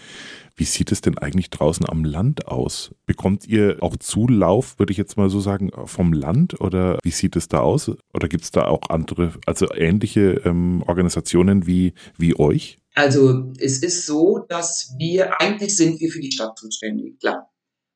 Wie 0.55 0.65
sieht 0.65 0.91
es 0.91 1.01
denn 1.01 1.17
eigentlich 1.17 1.49
draußen 1.49 1.87
am 1.89 2.03
Land 2.03 2.47
aus? 2.47 2.93
Bekommt 3.05 3.47
ihr 3.47 3.77
auch 3.81 3.95
Zulauf, 3.97 4.77
würde 4.77 4.91
ich 4.91 4.97
jetzt 4.97 5.17
mal 5.17 5.29
so 5.29 5.39
sagen, 5.39 5.71
vom 5.85 6.13
Land 6.13 6.59
oder 6.61 6.99
wie 7.03 7.11
sieht 7.11 7.35
es 7.35 7.47
da 7.47 7.59
aus? 7.59 7.91
Oder 8.13 8.27
gibt 8.27 8.43
es 8.43 8.51
da 8.51 8.65
auch 8.65 8.81
andere, 8.89 9.33
also 9.45 9.73
ähnliche 9.73 10.41
ähm, 10.45 10.83
Organisationen 10.85 11.65
wie, 11.65 11.93
wie 12.17 12.37
euch? 12.37 12.77
Also 12.93 13.53
es 13.57 13.81
ist 13.81 14.05
so, 14.05 14.45
dass 14.49 14.93
wir, 14.97 15.39
eigentlich 15.39 15.75
sind 15.75 15.99
wir 15.99 16.11
für 16.11 16.19
die 16.19 16.31
Stadt 16.31 16.57
zuständig, 16.57 17.19
klar. 17.19 17.50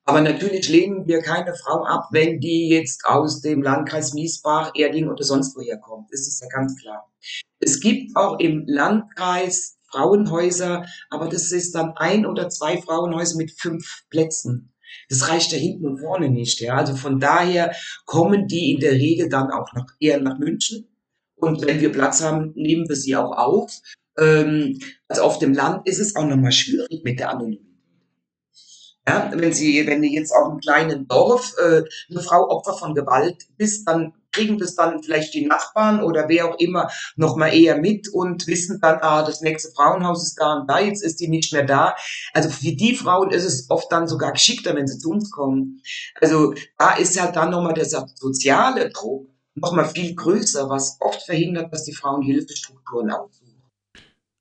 Aber 0.07 0.21
natürlich 0.21 0.69
lehnen 0.69 1.07
wir 1.07 1.21
keine 1.21 1.55
Frau 1.55 1.83
ab, 1.83 2.09
wenn 2.11 2.39
die 2.39 2.69
jetzt 2.69 3.05
aus 3.05 3.41
dem 3.41 3.63
Landkreis 3.63 4.13
Miesbach, 4.13 4.71
Erding 4.75 5.09
oder 5.09 5.23
sonst 5.23 5.55
woher 5.55 5.79
kommt. 5.79 6.11
Das 6.11 6.21
ist 6.21 6.41
ja 6.41 6.47
ganz 6.47 6.79
klar. 6.79 7.11
Es 7.59 7.79
gibt 7.79 8.15
auch 8.15 8.39
im 8.39 8.65
Landkreis 8.67 9.77
Frauenhäuser, 9.89 10.85
aber 11.09 11.27
das 11.27 11.51
ist 11.51 11.73
dann 11.73 11.93
ein 11.95 12.25
oder 12.25 12.49
zwei 12.49 12.77
Frauenhäuser 12.77 13.37
mit 13.37 13.51
fünf 13.59 14.03
Plätzen. 14.09 14.73
Das 15.09 15.27
reicht 15.29 15.51
ja 15.51 15.57
hinten 15.57 15.87
und 15.87 15.99
vorne 15.99 16.29
nicht. 16.29 16.59
Ja. 16.59 16.75
Also 16.75 16.95
von 16.95 17.19
daher 17.19 17.73
kommen 18.05 18.47
die 18.47 18.73
in 18.73 18.79
der 18.79 18.93
Regel 18.93 19.29
dann 19.29 19.51
auch 19.51 19.73
noch 19.73 19.87
eher 19.99 20.21
nach 20.21 20.37
München. 20.37 20.87
Und 21.35 21.65
wenn 21.65 21.81
wir 21.81 21.91
Platz 21.91 22.21
haben, 22.21 22.53
nehmen 22.55 22.87
wir 22.87 22.95
sie 22.95 23.15
auch 23.15 23.31
auf. 23.31 23.81
Ähm, 24.17 24.79
also 25.07 25.23
auf 25.23 25.39
dem 25.39 25.53
Land 25.53 25.87
ist 25.87 25.99
es 25.99 26.15
auch 26.15 26.25
nochmal 26.25 26.51
schwierig 26.51 27.03
mit 27.03 27.19
der 27.19 27.31
Anonymität. 27.31 27.74
Ja, 29.07 29.31
wenn 29.33 29.53
sie, 29.53 29.85
wenn 29.85 30.01
du 30.01 30.07
jetzt 30.07 30.31
auf 30.31 30.49
einem 30.49 30.59
kleinen 30.59 31.07
Dorf 31.07 31.53
äh, 31.59 31.83
eine 32.09 32.21
Frau 32.21 32.49
Opfer 32.49 32.73
von 32.73 32.95
Gewalt 32.95 33.45
bist, 33.57 33.87
dann 33.87 34.13
kriegen 34.31 34.57
das 34.57 34.75
dann 34.75 35.01
vielleicht 35.01 35.33
die 35.33 35.45
Nachbarn 35.45 36.03
oder 36.03 36.27
wer 36.27 36.49
auch 36.49 36.59
immer 36.59 36.89
noch 37.15 37.37
mal 37.37 37.53
eher 37.53 37.77
mit 37.77 38.09
und 38.09 38.47
wissen 38.47 38.79
dann, 38.81 38.99
ah, 39.01 39.23
das 39.23 39.41
nächste 39.41 39.71
Frauenhaus 39.71 40.23
ist 40.23 40.35
da 40.35 40.55
und 40.55 40.69
da, 40.69 40.79
jetzt 40.79 41.03
ist 41.03 41.19
die 41.19 41.29
nicht 41.29 41.53
mehr 41.53 41.63
da. 41.63 41.95
Also 42.33 42.49
für 42.49 42.75
die 42.75 42.95
Frauen 42.95 43.31
ist 43.31 43.45
es 43.45 43.69
oft 43.69 43.91
dann 43.91 44.07
sogar 44.07 44.33
geschickter, 44.33 44.75
wenn 44.75 44.87
sie 44.87 44.97
zu 44.97 45.11
uns 45.11 45.31
kommen. 45.31 45.81
Also 46.19 46.53
da 46.77 46.95
ist 46.95 47.19
halt 47.19 47.35
dann 47.35 47.51
nochmal 47.51 47.73
der 47.73 47.85
soziale 47.85 48.89
Druck 48.89 49.29
nochmal 49.55 49.87
viel 49.87 50.15
größer, 50.15 50.69
was 50.69 50.97
oft 50.99 51.23
verhindert, 51.23 51.71
dass 51.71 51.85
die 51.85 51.93
Frauen 51.93 52.21
Hilfestrukturen 52.21 53.11
aufsuchen. 53.11 53.45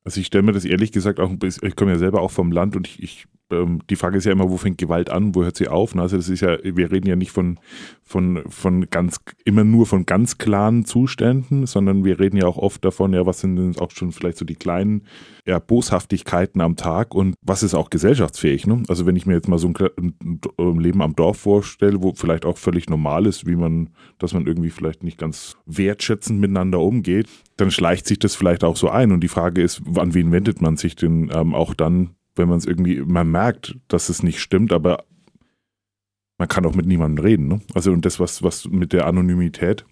Also 0.04 0.20
ich 0.20 0.26
stelle 0.26 0.42
mir 0.42 0.52
das 0.52 0.64
ehrlich 0.64 0.90
gesagt 0.90 1.20
auch, 1.20 1.30
ich 1.42 1.76
komme 1.76 1.92
ja 1.92 1.98
selber 1.98 2.20
auch 2.20 2.30
vom 2.30 2.50
Land 2.50 2.76
und 2.76 2.88
ich, 2.88 3.02
ich 3.02 3.26
ähm, 3.50 3.80
die 3.90 3.96
Frage 3.96 4.16
ist 4.16 4.24
ja 4.24 4.32
immer, 4.32 4.50
wo 4.50 4.56
fängt 4.56 4.78
Gewalt 4.78 5.10
an, 5.10 5.34
wo 5.34 5.42
hört 5.42 5.56
sie 5.56 5.68
auf? 5.68 5.96
Also 5.96 6.16
das 6.16 6.28
ist 6.28 6.40
ja, 6.40 6.56
wir 6.62 6.90
reden 6.90 7.06
ja 7.06 7.16
nicht 7.16 7.30
von, 7.30 7.58
von, 8.02 8.42
von 8.48 8.88
ganz, 8.88 9.20
immer 9.44 9.64
nur 9.64 9.86
von 9.86 10.06
ganz 10.06 10.38
klaren 10.38 10.84
Zuständen, 10.84 11.66
sondern 11.66 12.04
wir 12.04 12.18
reden 12.18 12.38
ja 12.38 12.46
auch 12.46 12.56
oft 12.56 12.84
davon, 12.84 13.12
ja, 13.12 13.26
was 13.26 13.40
sind 13.40 13.56
denn 13.56 13.76
auch 13.78 13.90
schon 13.90 14.12
vielleicht 14.12 14.38
so 14.38 14.44
die 14.44 14.54
kleinen 14.54 15.06
ja, 15.46 15.58
Boshaftigkeiten 15.58 16.60
am 16.60 16.76
Tag 16.76 17.14
und 17.14 17.34
was 17.42 17.62
ist 17.62 17.74
auch 17.74 17.90
gesellschaftsfähig? 17.90 18.66
Ne? 18.66 18.82
Also 18.88 19.04
wenn 19.04 19.16
ich 19.16 19.26
mir 19.26 19.34
jetzt 19.34 19.48
mal 19.48 19.58
so 19.58 19.68
ein, 19.68 20.14
ein 20.58 20.80
Leben 20.80 21.02
am 21.02 21.14
Dorf 21.14 21.38
vorstelle, 21.38 22.02
wo 22.02 22.14
vielleicht 22.14 22.46
auch 22.46 22.56
völlig 22.56 22.88
normal 22.88 23.26
ist, 23.26 23.46
wie 23.46 23.56
man, 23.56 23.90
dass 24.18 24.32
man 24.32 24.46
irgendwie 24.46 24.70
vielleicht 24.70 25.02
nicht 25.02 25.18
ganz 25.18 25.56
wertschätzend 25.66 26.40
miteinander 26.40 26.80
umgeht, 26.80 27.28
dann 27.56 27.70
schleicht 27.70 28.06
sich 28.06 28.18
das 28.18 28.34
vielleicht 28.34 28.64
auch 28.64 28.76
so 28.76 28.88
ein. 28.88 29.12
Und 29.12 29.20
die 29.20 29.28
Frage 29.28 29.62
ist, 29.62 29.82
an 29.96 30.14
wen 30.14 30.32
wendet 30.32 30.62
man 30.62 30.76
sich 30.76 30.96
denn 30.96 31.30
ähm, 31.32 31.54
auch 31.54 31.74
dann 31.74 32.10
wenn 32.36 32.48
man 32.48 32.58
es 32.58 32.66
irgendwie, 32.66 33.00
man 33.00 33.30
merkt, 33.30 33.76
dass 33.88 34.08
es 34.08 34.22
nicht 34.22 34.40
stimmt, 34.40 34.72
aber 34.72 35.04
man 36.38 36.48
kann 36.48 36.66
auch 36.66 36.74
mit 36.74 36.86
niemandem 36.86 37.24
reden. 37.24 37.48
Ne? 37.48 37.60
Also 37.74 37.92
und 37.92 38.04
das, 38.04 38.18
was, 38.18 38.42
was 38.42 38.66
mit 38.66 38.92
der 38.92 39.06
Anonymität, 39.06 39.84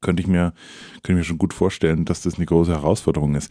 könnte 0.00 0.20
ich 0.20 0.28
mir, 0.28 0.52
könnte 1.02 1.12
ich 1.12 1.16
mir 1.16 1.24
schon 1.24 1.38
gut 1.38 1.54
vorstellen, 1.54 2.04
dass 2.04 2.22
das 2.22 2.36
eine 2.36 2.46
große 2.46 2.72
Herausforderung 2.72 3.34
ist. 3.34 3.50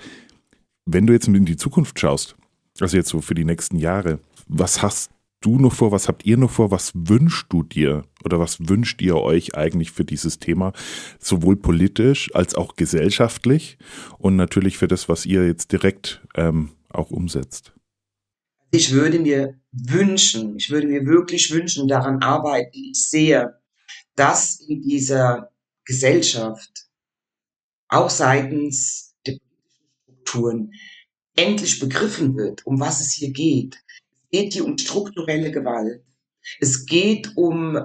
Wenn 0.85 1.07
du 1.07 1.13
jetzt 1.13 1.27
in 1.27 1.45
die 1.45 1.57
Zukunft 1.57 1.99
schaust, 1.99 2.35
also 2.79 2.95
jetzt 2.95 3.09
so 3.09 3.21
für 3.21 3.33
die 3.33 3.45
nächsten 3.45 3.77
Jahre, 3.77 4.19
was 4.47 4.81
hast 4.81 5.11
du 5.41 5.57
noch 5.57 5.73
vor, 5.73 5.91
was 5.91 6.07
habt 6.07 6.25
ihr 6.25 6.37
noch 6.37 6.51
vor, 6.51 6.71
was 6.71 6.91
wünschst 6.95 7.47
du 7.49 7.63
dir 7.63 8.03
oder 8.23 8.39
was 8.39 8.69
wünscht 8.69 9.01
ihr 9.01 9.17
euch 9.17 9.55
eigentlich 9.55 9.91
für 9.91 10.05
dieses 10.05 10.39
Thema, 10.39 10.73
sowohl 11.19 11.55
politisch 11.55 12.33
als 12.33 12.55
auch 12.55 12.75
gesellschaftlich 12.75 13.77
und 14.17 14.35
natürlich 14.35 14.77
für 14.77 14.87
das, 14.87 15.09
was 15.09 15.25
ihr 15.25 15.45
jetzt 15.45 15.71
direkt 15.71 16.21
ähm, 16.35 16.69
auch 16.89 17.11
umsetzt? 17.11 17.73
Ich 18.73 18.91
würde 18.91 19.19
mir 19.19 19.59
wünschen, 19.71 20.57
ich 20.57 20.71
würde 20.71 20.87
mir 20.87 21.05
wirklich 21.05 21.51
wünschen, 21.51 21.87
daran 21.87 22.23
arbeite 22.23 22.71
ich 22.73 23.07
sehr, 23.07 23.61
dass 24.15 24.59
in 24.61 24.81
dieser 24.81 25.51
Gesellschaft 25.85 26.87
auch 27.87 28.09
seitens 28.09 29.13
der 29.27 29.37
Strukturen 30.01 30.71
endlich 31.35 31.79
begriffen 31.79 32.35
wird, 32.35 32.65
um 32.65 32.79
was 32.79 32.99
es 32.99 33.13
hier 33.13 33.31
geht. 33.31 33.77
Es 34.23 34.29
geht 34.31 34.53
hier 34.53 34.65
um 34.65 34.75
strukturelle 34.79 35.51
Gewalt. 35.51 36.03
Es 36.59 36.87
geht 36.87 37.37
um 37.37 37.77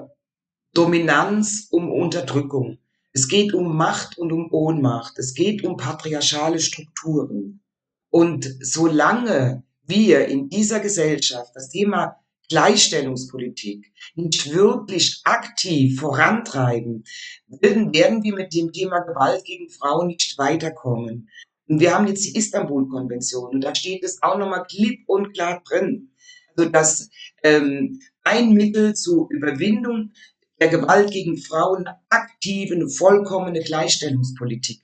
Dominanz, 0.73 1.69
um 1.71 1.93
Unterdrückung. 1.93 2.79
Es 3.13 3.29
geht 3.29 3.53
um 3.53 3.77
Macht 3.77 4.17
und 4.17 4.33
um 4.33 4.51
Ohnmacht. 4.53 5.19
Es 5.19 5.35
geht 5.35 5.65
um 5.65 5.77
patriarchale 5.77 6.61
Strukturen. 6.61 7.61
Und 8.09 8.57
solange 8.61 9.65
wir 9.89 10.27
in 10.27 10.49
dieser 10.49 10.81
Gesellschaft 10.81 11.53
das 11.55 11.71
Thema 11.71 12.17
Gleichstellungspolitik 12.49 13.93
nicht 14.15 14.53
wirklich 14.53 15.21
aktiv 15.25 16.01
vorantreiben, 16.01 17.05
werden, 17.49 18.23
wir 18.23 18.35
mit 18.35 18.55
dem 18.55 18.73
Thema 18.73 19.01
Gewalt 19.01 19.45
gegen 19.45 19.69
Frauen 19.69 20.09
nicht 20.09 20.39
weiterkommen. 20.39 21.29
Und 21.67 21.81
wir 21.81 21.95
haben 21.95 22.07
jetzt 22.07 22.25
die 22.25 22.37
Istanbul-Konvention 22.37 23.51
und 23.51 23.61
da 23.63 23.75
steht 23.75 24.03
es 24.03 24.23
auch 24.23 24.39
nochmal 24.39 24.65
klipp 24.65 25.01
und 25.07 25.35
klar 25.35 25.63
drin. 25.69 26.11
Also 26.57 26.71
dass 26.71 27.11
ähm, 27.43 28.01
ein 28.25 28.53
Mittel 28.53 28.95
zur 28.95 29.29
Überwindung 29.31 30.13
der 30.61 30.69
Gewalt 30.69 31.11
gegen 31.11 31.37
Frauen 31.37 31.87
aktive, 32.09 32.89
vollkommene 32.89 33.61
Gleichstellungspolitik 33.61 34.83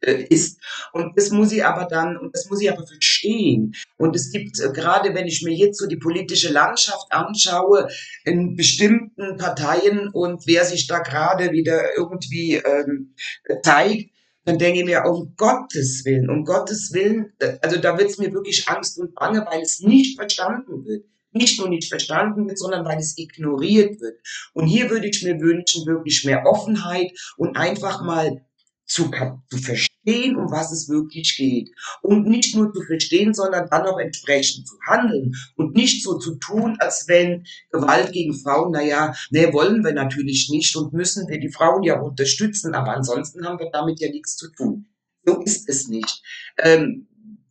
ist. 0.00 0.60
Und 0.92 1.16
das 1.16 1.30
muss 1.30 1.52
ich 1.52 1.64
aber 1.64 1.86
dann, 1.86 2.16
und 2.16 2.34
das 2.34 2.48
muss 2.48 2.60
ich 2.60 2.70
aber 2.70 2.86
verstehen. 2.86 3.74
Und 3.96 4.14
es 4.14 4.30
gibt, 4.30 4.60
äh, 4.60 4.70
gerade 4.72 5.14
wenn 5.14 5.26
ich 5.26 5.42
mir 5.42 5.54
jetzt 5.54 5.78
so 5.78 5.86
die 5.86 5.96
politische 5.96 6.52
Landschaft 6.52 7.06
anschaue, 7.10 7.88
in 8.24 8.56
bestimmten 8.56 9.36
Parteien 9.36 10.08
und 10.08 10.46
wer 10.46 10.64
sich 10.64 10.86
da 10.86 11.00
gerade 11.00 11.52
wieder 11.52 11.96
irgendwie 11.96 12.54
ähm, 12.54 13.14
zeigt, 13.62 14.10
dann 14.44 14.58
denke 14.58 14.80
ich 14.80 14.86
mir, 14.86 15.04
um 15.04 15.34
Gottes 15.36 16.04
Willen, 16.04 16.30
um 16.30 16.44
Gottes 16.44 16.92
Willen, 16.94 17.34
also 17.60 17.78
da 17.78 17.98
wird 17.98 18.10
es 18.10 18.18
mir 18.18 18.32
wirklich 18.32 18.66
Angst 18.66 18.98
und 18.98 19.14
Bange, 19.14 19.44
weil 19.50 19.60
es 19.60 19.80
nicht 19.80 20.16
verstanden 20.16 20.84
wird 20.86 21.04
nicht 21.32 21.58
nur 21.58 21.68
nicht 21.68 21.88
verstanden 21.88 22.48
wird, 22.48 22.58
sondern 22.58 22.84
weil 22.84 22.98
es 22.98 23.16
ignoriert 23.18 24.00
wird. 24.00 24.18
Und 24.54 24.66
hier 24.66 24.90
würde 24.90 25.08
ich 25.08 25.22
mir 25.22 25.38
wünschen, 25.40 25.86
wirklich 25.86 26.24
mehr 26.24 26.44
Offenheit 26.46 27.12
und 27.36 27.56
einfach 27.56 28.02
mal 28.02 28.44
zu, 28.88 29.10
zu 29.50 29.58
verstehen, 29.58 30.36
um 30.36 30.50
was 30.50 30.72
es 30.72 30.88
wirklich 30.88 31.36
geht. 31.36 31.70
Und 32.02 32.26
nicht 32.26 32.56
nur 32.56 32.72
zu 32.72 32.82
verstehen, 32.82 33.34
sondern 33.34 33.68
dann 33.70 33.86
auch 33.86 33.98
entsprechend 33.98 34.66
zu 34.66 34.76
handeln 34.86 35.34
und 35.56 35.76
nicht 35.76 36.02
so 36.02 36.18
zu 36.18 36.36
tun, 36.36 36.76
als 36.80 37.06
wenn 37.06 37.44
Gewalt 37.70 38.12
gegen 38.12 38.34
Frauen, 38.34 38.72
naja, 38.72 39.14
ne, 39.30 39.52
wollen 39.52 39.84
wir 39.84 39.92
natürlich 39.92 40.48
nicht 40.50 40.74
und 40.76 40.92
müssen 40.92 41.28
wir 41.28 41.38
die 41.38 41.52
Frauen 41.52 41.82
ja 41.82 42.00
unterstützen, 42.00 42.74
aber 42.74 42.96
ansonsten 42.96 43.44
haben 43.44 43.58
wir 43.58 43.70
damit 43.70 44.00
ja 44.00 44.10
nichts 44.10 44.36
zu 44.36 44.50
tun. 44.52 44.86
So 45.24 45.42
ist 45.42 45.68
es 45.68 45.88
nicht. 45.88 46.22
Ähm, 46.58 47.06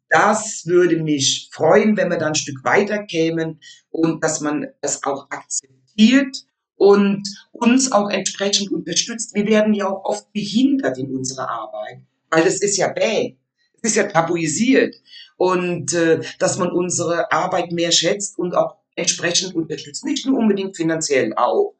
das 0.09 0.63
würde 0.65 1.03
mich 1.03 1.49
freuen, 1.51 1.97
wenn 1.97 2.09
wir 2.09 2.17
dann 2.17 2.29
ein 2.29 2.35
Stück 2.35 2.63
weiter 2.63 3.03
kämen 3.03 3.59
und 3.89 4.23
dass 4.23 4.41
man 4.41 4.67
es 4.81 5.03
auch 5.03 5.29
akzeptiert 5.29 6.47
und 6.77 7.27
uns 7.51 7.91
auch 7.91 8.09
entsprechend 8.09 8.71
unterstützt. 8.71 9.35
Wir 9.35 9.47
werden 9.47 9.73
ja 9.73 9.89
auch 9.89 10.05
oft 10.05 10.31
behindert 10.31 10.97
in 10.97 11.13
unserer 11.15 11.49
Arbeit, 11.49 11.99
weil 12.29 12.45
es 12.47 12.61
ist 12.61 12.77
ja 12.77 12.87
bäh, 12.89 13.35
es 13.81 13.91
ist 13.91 13.95
ja 13.95 14.03
tabuisiert 14.03 14.95
und 15.35 15.93
äh, 15.93 16.21
dass 16.39 16.57
man 16.57 16.71
unsere 16.71 17.31
Arbeit 17.31 17.71
mehr 17.71 17.91
schätzt 17.91 18.37
und 18.37 18.55
auch 18.55 18.77
entsprechend 18.95 19.55
unterstützt, 19.55 20.05
nicht 20.05 20.25
nur 20.25 20.39
unbedingt 20.39 20.75
finanziell 20.75 21.33
auch, 21.35 21.75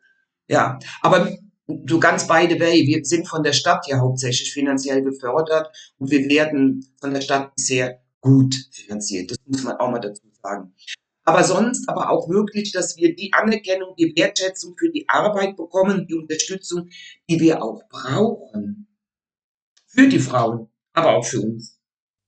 ja, 0.48 0.80
aber 1.02 1.38
so 1.88 2.00
ganz 2.00 2.28
beide 2.28 2.60
way. 2.60 2.86
Wir 2.88 3.04
sind 3.04 3.28
von 3.28 3.44
der 3.44 3.54
Stadt 3.54 3.88
ja 3.88 4.00
hauptsächlich 4.00 4.54
finanziell 4.54 5.02
gefördert 5.04 5.70
und 5.98 6.10
wir 6.10 6.28
werden 6.30 6.88
von 7.00 7.14
der 7.14 7.22
Stadt 7.22 7.52
sehr 7.58 8.02
gut 8.22 8.56
finanziert. 8.72 9.32
Das 9.32 9.38
muss 9.46 9.64
man 9.64 9.76
auch 9.78 9.92
mal 9.92 10.00
dazu 10.00 10.24
sagen. 10.42 10.74
Aber 11.28 11.44
sonst 11.44 11.90
aber 11.90 12.10
auch 12.10 12.30
wirklich, 12.30 12.72
dass 12.72 12.96
wir 12.96 13.14
die 13.14 13.34
Anerkennung, 13.34 13.96
die 13.98 14.16
Wertschätzung 14.16 14.78
für 14.78 14.90
die 14.90 15.10
Arbeit 15.10 15.58
bekommen, 15.58 16.08
die 16.08 16.14
Unterstützung, 16.14 16.88
die 17.30 17.42
wir 17.42 17.62
auch 17.62 17.84
brauchen. 17.90 18.88
Für 19.88 20.08
die 20.08 20.20
Frauen, 20.20 20.70
aber 20.94 21.18
auch 21.18 21.26
für 21.26 21.42
uns. 21.42 21.82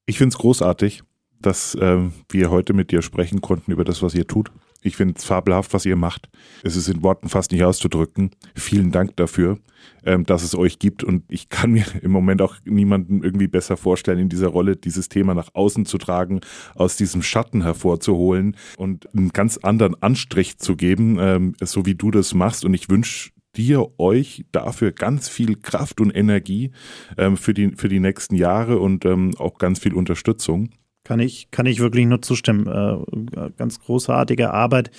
Ich 0.05 0.17
finde 0.17 0.33
es 0.33 0.37
großartig, 0.37 1.03
dass 1.39 1.75
äh, 1.75 2.09
wir 2.27 2.51
heute 2.51 2.73
mit 2.73 2.91
dir 2.91 3.01
sprechen 3.01 3.39
konnten 3.39 3.71
über 3.71 3.85
das, 3.85 4.01
was 4.01 4.13
ihr 4.15 4.27
tut. 4.27 4.51
Ich 4.81 4.95
finde 4.95 5.15
es 5.17 5.25
fabelhaft, 5.25 5.73
was 5.73 5.85
ihr 5.85 5.95
macht. 5.95 6.29
Es 6.63 6.75
ist 6.75 6.87
in 6.87 7.03
Worten 7.03 7.27
fast 7.27 7.51
nicht 7.51 7.63
auszudrücken. 7.63 8.31
Vielen 8.55 8.91
Dank 8.91 9.17
dafür, 9.17 9.59
ähm, 10.05 10.25
dass 10.25 10.43
es 10.43 10.55
euch 10.55 10.79
gibt. 10.79 11.03
Und 11.03 11.23
ich 11.29 11.49
kann 11.49 11.71
mir 11.71 11.85
im 12.01 12.11
Moment 12.11 12.41
auch 12.41 12.55
niemanden 12.63 13.23
irgendwie 13.23 13.47
besser 13.47 13.75
vorstellen, 13.75 14.19
in 14.19 14.29
dieser 14.29 14.47
Rolle 14.47 14.77
dieses 14.77 15.09
Thema 15.09 15.33
nach 15.33 15.49
außen 15.53 15.85
zu 15.85 15.97
tragen, 15.97 16.39
aus 16.75 16.95
diesem 16.95 17.21
Schatten 17.21 17.63
hervorzuholen 17.63 18.55
und 18.77 19.13
einen 19.13 19.29
ganz 19.29 19.57
anderen 19.57 20.01
Anstrich 20.01 20.59
zu 20.59 20.77
geben, 20.77 21.17
ähm, 21.19 21.55
so 21.61 21.85
wie 21.85 21.95
du 21.95 22.09
das 22.11 22.33
machst. 22.33 22.63
Und 22.63 22.73
ich 22.73 22.89
wünsche 22.89 23.31
dir, 23.55 23.87
euch 23.97 24.45
dafür 24.51 24.91
ganz 24.91 25.27
viel 25.27 25.57
Kraft 25.57 25.99
und 25.99 26.11
Energie 26.15 26.71
ähm, 27.17 27.35
für, 27.35 27.53
die, 27.53 27.71
für 27.75 27.89
die 27.89 27.99
nächsten 27.99 28.35
Jahre 28.35 28.79
und 28.79 29.03
ähm, 29.05 29.31
auch 29.37 29.57
ganz 29.57 29.79
viel 29.79 29.93
Unterstützung. 29.93 30.69
Kann 31.09 31.21
ich, 31.21 31.49
kann 31.49 31.65
ich 31.65 31.79
wirklich 31.79 32.05
nur 32.05 32.21
zustimmen. 32.21 32.67
Äh, 32.67 33.49
ganz 33.57 33.79
großartige 33.79 34.53
Arbeit. 34.53 34.91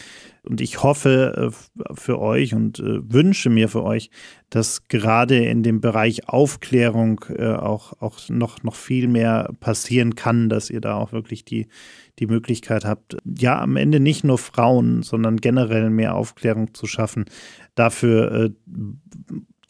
Und 0.42 0.60
ich 0.60 0.82
hoffe 0.82 1.52
äh, 1.52 1.94
für 1.94 2.18
euch 2.18 2.52
und 2.52 2.80
äh, 2.80 3.12
wünsche 3.12 3.48
mir 3.48 3.68
für 3.68 3.84
euch, 3.84 4.10
dass 4.48 4.88
gerade 4.88 5.36
in 5.36 5.62
dem 5.62 5.80
Bereich 5.80 6.28
Aufklärung 6.28 7.20
auch, 7.38 7.92
auch 8.02 8.28
noch, 8.28 8.64
noch 8.64 8.74
viel 8.74 9.06
mehr 9.06 9.52
passieren 9.60 10.16
kann, 10.16 10.48
dass 10.48 10.68
ihr 10.68 10.80
da 10.80 10.96
auch 10.96 11.12
wirklich 11.12 11.44
die, 11.44 11.68
die 12.18 12.26
Möglichkeit 12.26 12.84
habt, 12.84 13.16
ja, 13.24 13.60
am 13.60 13.76
Ende 13.76 14.00
nicht 14.00 14.24
nur 14.24 14.38
Frauen, 14.38 15.04
sondern 15.04 15.36
generell 15.36 15.90
mehr 15.90 16.16
Aufklärung 16.16 16.74
zu 16.74 16.88
schaffen. 16.88 17.26
Dafür 17.76 18.50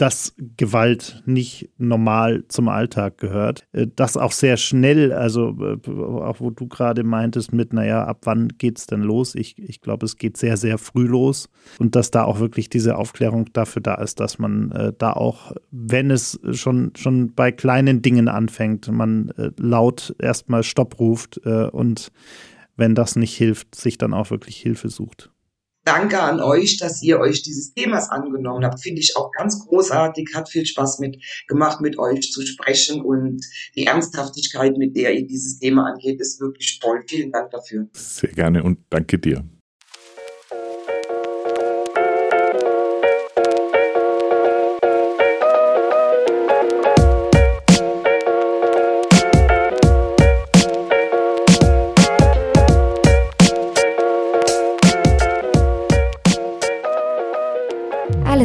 dass 0.01 0.34
Gewalt 0.57 1.22
nicht 1.26 1.68
normal 1.76 2.44
zum 2.48 2.68
Alltag 2.68 3.18
gehört. 3.18 3.66
Äh, 3.72 3.86
das 3.94 4.16
auch 4.16 4.32
sehr 4.32 4.57
schnell, 4.57 5.12
also 5.12 5.55
äh, 5.61 5.90
auch 5.90 6.40
wo 6.40 6.48
du 6.48 6.68
gerade 6.68 7.05
meintest 7.05 7.53
mit, 7.53 7.74
naja, 7.74 8.05
ab 8.05 8.20
wann 8.24 8.48
geht 8.57 8.78
es 8.78 8.86
denn 8.86 9.03
los? 9.03 9.34
Ich, 9.34 9.59
ich 9.59 9.82
glaube, 9.82 10.07
es 10.07 10.16
geht 10.16 10.38
sehr, 10.38 10.57
sehr 10.57 10.78
früh 10.78 11.07
los 11.07 11.51
und 11.78 11.96
dass 11.96 12.11
da 12.11 12.24
auch 12.24 12.40
wirklich 12.40 12.70
diese 12.70 12.96
Aufklärung 12.96 13.53
dafür 13.53 13.82
da 13.82 13.96
ist, 13.96 14.20
dass 14.20 14.38
man 14.38 14.72
äh, 14.72 14.92
da 14.96 15.12
auch, 15.12 15.53
wenn 15.70 16.11
es 16.11 16.40
schon, 16.53 16.92
schon 16.96 17.34
bei 17.34 17.53
kleinen 17.53 18.01
Dingen 18.01 18.28
anfängt, 18.28 18.90
man 18.90 19.32
laut 19.59 20.14
erstmal 20.18 20.62
Stopp 20.62 20.98
ruft 20.98 21.38
und 21.38 22.11
wenn 22.76 22.94
das 22.94 23.16
nicht 23.16 23.36
hilft, 23.36 23.74
sich 23.74 23.98
dann 23.98 24.14
auch 24.14 24.30
wirklich 24.30 24.57
Hilfe 24.57 24.88
sucht. 24.88 25.30
Danke 25.84 26.20
an 26.20 26.40
euch, 26.40 26.76
dass 26.78 27.02
ihr 27.02 27.18
euch 27.20 27.42
dieses 27.42 27.72
Themas 27.72 28.10
angenommen 28.10 28.64
habt. 28.64 28.80
Finde 28.80 29.00
ich 29.00 29.16
auch 29.16 29.30
ganz 29.32 29.66
großartig. 29.66 30.30
Hat 30.34 30.48
viel 30.48 30.66
Spaß 30.66 30.98
mit 30.98 31.22
gemacht, 31.48 31.80
mit 31.80 31.98
euch 31.98 32.30
zu 32.32 32.44
sprechen 32.46 33.00
und 33.00 33.44
die 33.74 33.86
Ernsthaftigkeit, 33.86 34.76
mit 34.76 34.96
der 34.96 35.14
ihr 35.14 35.26
dieses 35.26 35.58
Thema 35.58 35.90
angeht, 35.90 36.20
ist 36.20 36.40
wirklich 36.40 36.78
toll. 36.80 37.02
Vielen 37.06 37.32
Dank 37.32 37.50
dafür. 37.50 37.88
Sehr 37.92 38.30
gerne 38.30 38.62
und 38.62 38.78
danke 38.90 39.18
dir. 39.18 39.44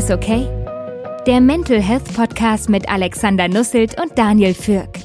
Alles 0.06 0.18
okay? 0.18 0.48
Der 1.26 1.42
Mental 1.42 1.82
Health 1.82 2.14
Podcast 2.14 2.70
mit 2.70 2.88
Alexander 2.88 3.48
Nusselt 3.48 4.00
und 4.00 4.16
Daniel 4.16 4.54
Fürk. 4.54 5.00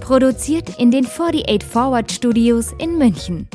Produziert 0.00 0.76
in 0.80 0.90
den 0.90 1.06
48 1.06 1.62
Forward 1.62 2.10
Studios 2.10 2.72
in 2.78 2.98
München. 2.98 3.48